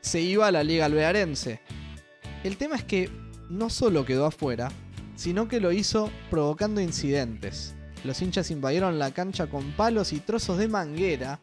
se 0.00 0.20
iba 0.20 0.46
a 0.46 0.52
la 0.52 0.62
Liga 0.62 0.84
Alvearense. 0.84 1.60
El 2.44 2.56
tema 2.56 2.76
es 2.76 2.84
que 2.84 3.10
no 3.50 3.68
solo 3.68 4.04
quedó 4.04 4.26
afuera, 4.26 4.68
sino 5.16 5.48
que 5.48 5.58
lo 5.58 5.72
hizo 5.72 6.12
provocando 6.30 6.80
incidentes. 6.80 7.74
Los 8.04 8.22
hinchas 8.22 8.50
invadieron 8.50 8.98
la 8.98 9.10
cancha 9.10 9.48
con 9.48 9.72
palos 9.72 10.12
y 10.12 10.20
trozos 10.20 10.58
de 10.58 10.68
manguera 10.68 11.40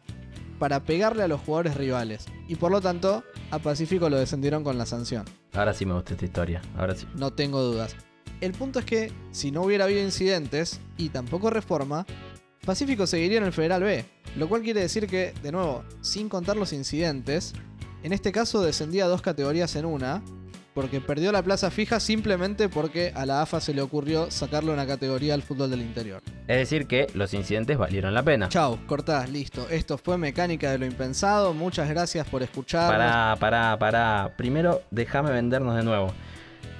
para 0.59 0.83
pegarle 0.83 1.23
a 1.23 1.27
los 1.27 1.41
jugadores 1.41 1.75
rivales, 1.75 2.25
y 2.47 2.55
por 2.55 2.71
lo 2.71 2.79
tanto 2.81 3.23
a 3.51 3.59
Pacífico 3.59 4.09
lo 4.09 4.17
descendieron 4.17 4.63
con 4.63 4.77
la 4.77 4.85
sanción. 4.85 5.25
Ahora 5.53 5.73
sí 5.73 5.85
me 5.85 5.93
gusta 5.93 6.13
esta 6.13 6.25
historia, 6.25 6.61
ahora 6.77 6.95
sí. 6.95 7.05
No 7.15 7.33
tengo 7.33 7.61
dudas. 7.61 7.95
El 8.41 8.53
punto 8.53 8.79
es 8.79 8.85
que, 8.85 9.11
si 9.31 9.51
no 9.51 9.63
hubiera 9.63 9.85
habido 9.85 10.01
incidentes 10.01 10.79
y 10.97 11.09
tampoco 11.09 11.49
reforma, 11.49 12.05
Pacífico 12.65 13.05
seguiría 13.05 13.37
en 13.37 13.43
el 13.43 13.53
Federal 13.53 13.83
B. 13.83 14.05
Lo 14.37 14.49
cual 14.49 14.63
quiere 14.63 14.81
decir 14.81 15.07
que, 15.07 15.33
de 15.43 15.51
nuevo, 15.51 15.83
sin 16.01 16.27
contar 16.27 16.57
los 16.57 16.73
incidentes, 16.73 17.53
en 18.03 18.11
este 18.11 18.31
caso 18.31 18.61
descendía 18.61 19.07
dos 19.07 19.21
categorías 19.21 19.75
en 19.75 19.85
una, 19.85 20.21
porque 20.75 20.99
perdió 20.99 21.31
la 21.31 21.41
plaza 21.41 21.71
fija 21.71 22.01
simplemente 22.01 22.67
porque 22.67 23.13
a 23.15 23.25
la 23.25 23.41
AFA 23.41 23.61
se 23.61 23.73
le 23.73 23.81
ocurrió 23.81 24.29
sacarle 24.29 24.73
una 24.73 24.85
categoría 24.85 25.33
al 25.33 25.41
fútbol 25.41 25.71
del 25.71 25.81
interior. 25.81 26.21
Es 26.47 26.57
decir 26.57 26.85
que 26.85 27.07
los 27.13 27.33
incidentes 27.33 27.77
valieron 27.77 28.13
la 28.13 28.23
pena. 28.23 28.49
Chau, 28.49 28.77
cortás, 28.85 29.29
listo. 29.29 29.69
Esto 29.69 29.97
fue 29.97 30.17
Mecánica 30.17 30.69
de 30.69 30.77
lo 30.77 30.85
Impensado. 30.85 31.53
Muchas 31.53 31.89
gracias 31.89 32.27
por 32.27 32.43
escucharnos. 32.43 32.91
Pará, 32.91 33.37
pará, 33.39 33.79
pará. 33.79 34.33
Primero 34.35 34.81
déjame 34.91 35.31
vendernos 35.31 35.77
de 35.77 35.83
nuevo. 35.83 36.13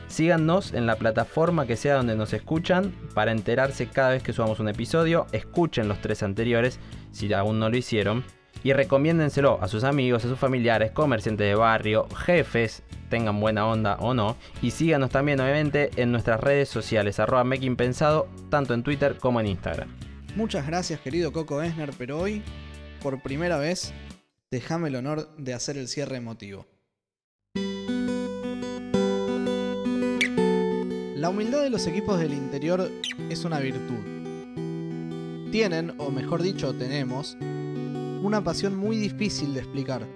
Síganos 0.10 0.74
en 0.74 0.86
la 0.86 0.98
plataforma 0.98 1.66
que 1.66 1.78
sea 1.78 1.96
donde 1.96 2.18
nos 2.18 2.34
escuchan 2.34 2.94
para 3.14 3.32
enterarse 3.32 3.88
cada 3.88 4.10
vez 4.10 4.24
que 4.24 4.34
subamos 4.34 4.60
un 4.60 4.68
episodio. 4.68 5.26
Escuchen 5.32 5.88
los 5.88 6.02
tres 6.02 6.22
anteriores 6.22 6.80
si 7.12 7.32
aún 7.34 7.60
no 7.60 7.70
lo 7.70 7.78
hicieron. 7.78 8.26
Y 8.66 8.74
recomiéndenselo 8.74 9.60
a 9.62 9.68
sus 9.68 9.84
amigos, 9.84 10.26
a 10.26 10.28
sus 10.28 10.40
familiares, 10.40 10.90
comerciantes 10.90 11.46
de 11.46 11.54
barrio, 11.54 12.08
jefes, 12.10 12.82
tengan 13.12 13.40
buena 13.40 13.68
onda 13.68 13.98
o 14.00 14.16
no. 14.16 14.38
Y 14.60 14.72
síganos 14.72 15.12
también, 15.12 15.40
obviamente, 15.40 15.92
en 15.98 16.12
nuestras 16.12 16.40
redes 16.40 16.68
sociales, 16.68 17.20
arroba 17.20 17.48
Pensado, 17.78 18.28
tanto 18.50 18.74
en 18.74 18.82
Twitter 18.82 19.20
como 19.20 19.40
en 19.40 19.46
Instagram. 19.46 19.88
Muchas 20.36 20.66
gracias, 20.66 21.00
querido 21.00 21.32
Coco 21.32 21.62
Esner, 21.62 21.92
pero 21.96 22.18
hoy, 22.18 22.42
por 23.04 23.22
primera 23.22 23.60
vez, 23.60 23.94
déjame 24.50 24.88
el 24.88 24.96
honor 24.96 25.30
de 25.38 25.54
hacer 25.54 25.78
el 25.78 25.88
cierre 25.88 26.18
emotivo. 26.18 26.66
La 31.16 31.30
humildad 31.30 31.62
de 31.62 31.70
los 31.70 31.86
equipos 31.86 32.20
del 32.20 32.34
interior 32.34 32.90
es 33.30 33.46
una 33.46 33.60
virtud. 33.60 35.52
Tienen, 35.52 35.94
o 36.00 36.10
mejor 36.10 36.42
dicho, 36.42 36.74
tenemos, 36.74 37.38
una 38.26 38.44
pasión 38.44 38.76
muy 38.76 38.98
difícil 38.98 39.54
de 39.54 39.60
explicar. 39.60 40.08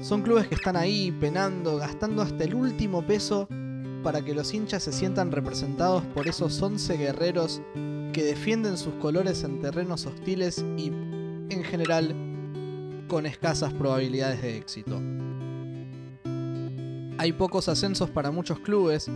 Son 0.00 0.22
clubes 0.22 0.46
que 0.46 0.54
están 0.54 0.76
ahí 0.76 1.10
penando, 1.10 1.76
gastando 1.76 2.22
hasta 2.22 2.44
el 2.44 2.54
último 2.54 3.04
peso 3.04 3.48
para 4.04 4.22
que 4.24 4.32
los 4.32 4.54
hinchas 4.54 4.84
se 4.84 4.92
sientan 4.92 5.32
representados 5.32 6.04
por 6.14 6.28
esos 6.28 6.62
11 6.62 6.96
guerreros 6.96 7.60
que 8.12 8.22
defienden 8.22 8.78
sus 8.78 8.94
colores 8.94 9.42
en 9.42 9.60
terrenos 9.60 10.06
hostiles 10.06 10.64
y, 10.78 10.86
en 10.86 11.64
general, 11.64 12.14
con 13.08 13.26
escasas 13.26 13.74
probabilidades 13.74 14.40
de 14.42 14.56
éxito. 14.56 15.00
Hay 17.18 17.32
pocos 17.32 17.68
ascensos 17.68 18.08
para 18.10 18.30
muchos 18.30 18.60
clubes 18.60 19.08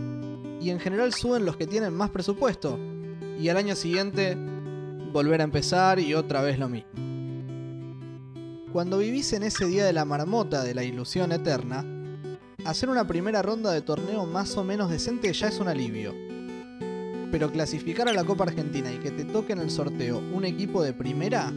y 0.59 0.69
en 0.69 0.79
general 0.79 1.13
suben 1.13 1.45
los 1.45 1.55
que 1.55 1.67
tienen 1.67 1.93
más 1.93 2.09
presupuesto 2.09 2.77
y 3.39 3.47
al 3.47 3.55
año 3.55 3.75
siguiente 3.75 4.35
volver 5.13 5.39
a 5.39 5.45
empezar 5.45 5.99
y 5.99 6.13
otra 6.13 6.41
vez 6.41 6.59
lo 6.59 6.67
mismo. 6.67 7.10
Cuando 8.71 8.99
vivís 8.99 9.33
en 9.33 9.43
ese 9.43 9.65
día 9.65 9.83
de 9.83 9.91
la 9.91 10.05
marmota 10.05 10.63
de 10.63 10.73
la 10.73 10.85
ilusión 10.85 11.33
eterna, 11.33 11.83
hacer 12.63 12.87
una 12.87 13.05
primera 13.05 13.41
ronda 13.41 13.71
de 13.71 13.81
torneo 13.81 14.25
más 14.25 14.55
o 14.55 14.63
menos 14.63 14.89
decente 14.89 15.33
ya 15.33 15.49
es 15.49 15.59
un 15.59 15.67
alivio. 15.67 16.15
Pero 17.33 17.51
clasificar 17.51 18.07
a 18.07 18.13
la 18.13 18.23
Copa 18.23 18.45
Argentina 18.45 18.89
y 18.89 18.99
que 18.99 19.11
te 19.11 19.25
toque 19.25 19.51
en 19.51 19.59
el 19.59 19.69
sorteo 19.69 20.19
un 20.19 20.45
equipo 20.45 20.81
de 20.83 20.93
primera 20.93 21.51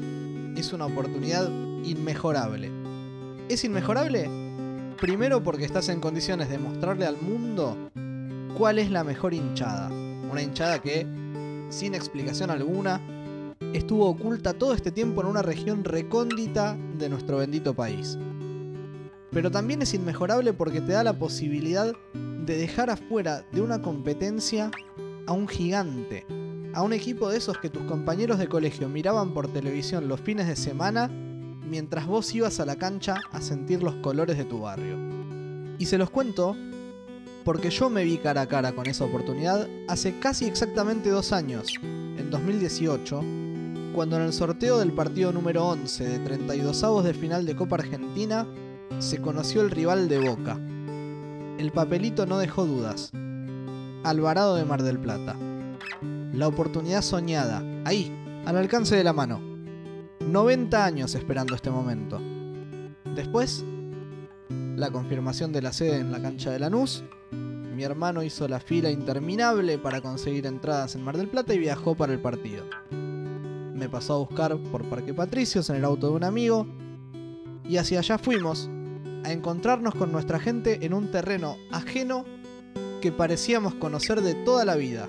es 0.57 0.73
una 0.73 0.87
oportunidad 0.87 1.49
inmejorable. 1.85 2.73
¿Es 3.49 3.63
inmejorable? 3.63 4.29
Primero 5.01 5.41
porque 5.41 5.67
estás 5.67 5.89
en 5.91 6.01
condiciones 6.01 6.49
de 6.49 6.59
mostrarle 6.59 7.07
al 7.07 7.17
mundo 7.17 7.77
cuál 8.59 8.81
es 8.81 8.91
la 8.91 9.05
mejor 9.05 9.35
hinchada. 9.35 9.89
Una 9.89 10.43
hinchada 10.43 10.83
que, 10.83 11.07
sin 11.69 11.95
explicación 11.95 12.51
alguna, 12.51 13.01
estuvo 13.75 14.09
oculta 14.09 14.55
todo 14.55 14.73
este 14.73 14.93
tiempo 14.93 15.21
en 15.21 15.27
una 15.27 15.43
región 15.43 15.85
recóndita 15.85 16.77
de 16.97 17.09
nuestro 17.09 17.39
bendito 17.39 17.75
país. 17.75 18.17
Pero 19.31 19.51
también 19.51 19.83
es 19.83 19.95
inmejorable 19.95 20.53
porque 20.53 20.81
te 20.81 20.93
da 20.93 21.03
la 21.03 21.19
posibilidad 21.19 21.93
de 22.15 22.57
dejar 22.57 22.91
afuera 22.91 23.45
de 23.53 23.61
una 23.61 23.83
competencia 23.83 24.71
a 25.27 25.33
un 25.33 25.49
gigante, 25.49 26.25
a 26.73 26.83
un 26.83 26.93
equipo 26.93 27.29
de 27.29 27.39
esos 27.39 27.59
que 27.59 27.69
tus 27.69 27.83
compañeros 27.83 28.39
de 28.39 28.49
colegio 28.49 28.89
miraban 28.89 29.35
por 29.35 29.49
televisión 29.49 30.07
los 30.09 30.21
fines 30.21 30.47
de 30.47 30.57
semana 30.57 31.09
mientras 31.09 32.07
vos 32.07 32.33
ibas 32.35 32.61
a 32.61 32.67
la 32.67 32.77
cancha 32.77 33.17
a 33.33 33.41
sentir 33.41 33.83
los 33.83 33.95
colores 33.97 34.39
de 34.39 34.45
tu 34.45 34.61
barrio. 34.61 34.97
Y 35.79 35.87
se 35.87 35.99
los 35.99 36.11
cuento 36.11 36.57
porque 37.45 37.71
yo 37.71 37.91
me 37.91 38.05
vi 38.05 38.19
cara 38.19 38.43
a 38.43 38.47
cara 38.47 38.73
con 38.73 38.87
esa 38.87 39.05
oportunidad 39.05 39.69
hace 39.89 40.19
casi 40.21 40.47
exactamente 40.47 41.11
dos 41.11 41.33
años, 41.33 41.75
en 41.83 42.31
2018, 42.31 43.44
cuando 43.95 44.17
en 44.17 44.23
el 44.23 44.33
sorteo 44.33 44.79
del 44.79 44.93
partido 44.93 45.33
número 45.33 45.69
11 45.69 46.05
de 46.05 46.19
32 46.19 46.83
avos 46.83 47.05
de 47.05 47.15
final 47.15 47.47
de 47.47 47.55
Copa 47.55 47.77
Argentina 47.77 48.45
se 48.99 49.21
conoció 49.21 49.63
el 49.63 49.71
rival 49.71 50.09
de 50.09 50.19
Boca. 50.19 50.59
El 51.59 51.71
papelito 51.73 52.27
no 52.27 52.39
dejó 52.39 52.67
dudas. 52.67 53.13
Alvarado 54.03 54.57
de 54.57 54.65
Mar 54.65 54.83
del 54.83 54.99
Plata. 54.99 55.37
La 56.33 56.49
oportunidad 56.49 57.03
soñada, 57.03 57.63
ahí, 57.85 58.13
al 58.45 58.57
alcance 58.57 58.97
de 58.97 59.05
la 59.05 59.13
mano. 59.13 59.41
90 60.21 60.85
años 60.85 61.15
esperando 61.15 61.55
este 61.55 61.71
momento. 61.71 62.21
Después, 63.15 63.65
la 64.75 64.91
confirmación 64.91 65.53
de 65.53 65.63
la 65.63 65.73
sede 65.73 65.99
en 65.99 66.11
la 66.11 66.21
cancha 66.21 66.51
de 66.51 66.59
Lanús. 66.59 67.05
Mi 67.31 67.85
hermano 67.85 68.25
hizo 68.25 68.49
la 68.49 68.59
fila 68.59 68.91
interminable 68.91 69.79
para 69.79 70.01
conseguir 70.01 70.47
entradas 70.47 70.97
en 70.97 71.03
Mar 71.03 71.17
del 71.17 71.29
Plata 71.29 71.55
y 71.55 71.59
viajó 71.59 71.95
para 71.95 72.13
el 72.13 72.21
partido. 72.21 72.65
Me 73.85 73.91
pasó 73.91 74.15
a 74.15 74.19
buscar 74.21 74.57
por 74.57 74.83
Parque 74.89 75.13
Patricios 75.13 75.69
en 75.69 75.77
el 75.77 75.85
auto 75.85 76.09
de 76.09 76.15
un 76.15 76.25
amigo 76.25 76.67
y 77.69 77.77
hacia 77.77 77.99
allá 77.99 78.17
fuimos 78.17 78.71
a 79.25 79.31
encontrarnos 79.31 79.95
con 79.95 80.11
nuestra 80.11 80.41
gente 80.41 80.87
en 80.87 80.95
un 80.95 81.11
terreno 81.11 81.59
ajeno 81.71 82.25
que 83.03 83.13
parecíamos 83.13 83.75
conocer 83.75 84.23
de 84.23 84.33
toda 84.37 84.65
la 84.65 84.77
vida. 84.77 85.07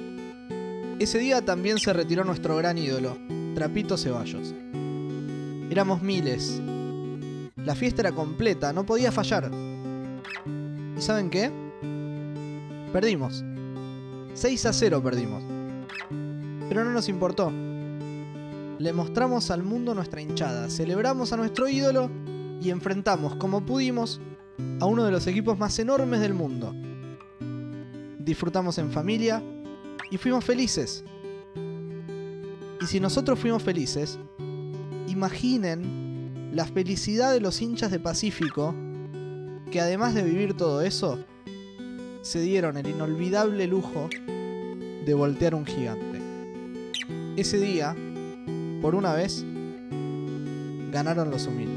Ese 1.00 1.20
día 1.20 1.42
también 1.42 1.78
se 1.78 1.94
retiró 1.94 2.26
nuestro 2.26 2.58
gran 2.58 2.78
ídolo, 2.78 3.18
Trapito 3.54 3.96
Ceballos. 3.96 4.54
Éramos 5.70 6.02
miles. 6.02 6.62
La 7.56 7.76
fiesta 7.76 8.02
era 8.02 8.12
completa, 8.12 8.74
no 8.74 8.86
podía 8.86 9.14
fallar. 9.14 9.50
¿Y 10.98 11.02
saben 11.02 11.30
qué? 11.30 11.50
Perdimos. 12.92 13.42
6 14.34 14.66
a 14.66 14.74
0 14.74 15.02
perdimos. 15.02 15.46
Pero 16.68 16.84
no 16.84 16.92
nos 16.92 17.08
importó. 17.08 17.54
Le 18.80 18.92
mostramos 18.92 19.52
al 19.52 19.64
mundo 19.64 19.96
nuestra 19.96 20.22
hinchada, 20.22 20.70
celebramos 20.70 21.32
a 21.32 21.38
nuestro 21.38 21.68
ídolo 21.68 22.10
y 22.62 22.70
enfrentamos 22.70 23.36
como 23.36 23.66
pudimos 23.66 24.20
a 24.80 24.86
uno 24.86 25.06
de 25.06 25.12
los 25.12 25.28
equipos 25.28 25.58
más 25.58 25.78
enormes 25.80 26.20
del 26.20 26.34
mundo. 26.34 26.74
Disfrutamos 28.20 28.78
en 28.78 28.92
familia 28.92 29.42
y 30.12 30.18
fuimos 30.18 30.44
felices. 30.44 31.04
Y 32.82 32.86
si 32.86 33.00
nosotros 33.00 33.40
fuimos 33.40 33.64
felices, 33.64 34.20
imaginen 35.08 36.52
la 36.54 36.66
felicidad 36.66 37.34
de 37.34 37.40
los 37.40 37.62
hinchas 37.62 37.92
de 37.92 38.00
Pacífico 38.00 38.76
que 39.72 39.82
además 39.82 40.14
de 40.14 40.24
vivir 40.24 40.56
todo 40.56 40.82
eso, 40.82 41.20
se 42.22 42.42
dieron 42.42 42.78
el 42.78 42.88
inolvidable 42.88 43.68
lujo 43.68 44.10
de 45.06 45.14
voltear 45.14 45.54
un 45.54 45.66
gigante. 45.66 46.22
Ese 47.36 47.60
día, 47.60 47.96
por 48.86 48.94
una 48.94 49.16
vez, 49.16 49.44
ganaron 50.92 51.32
los 51.32 51.48
humildes. 51.48 51.75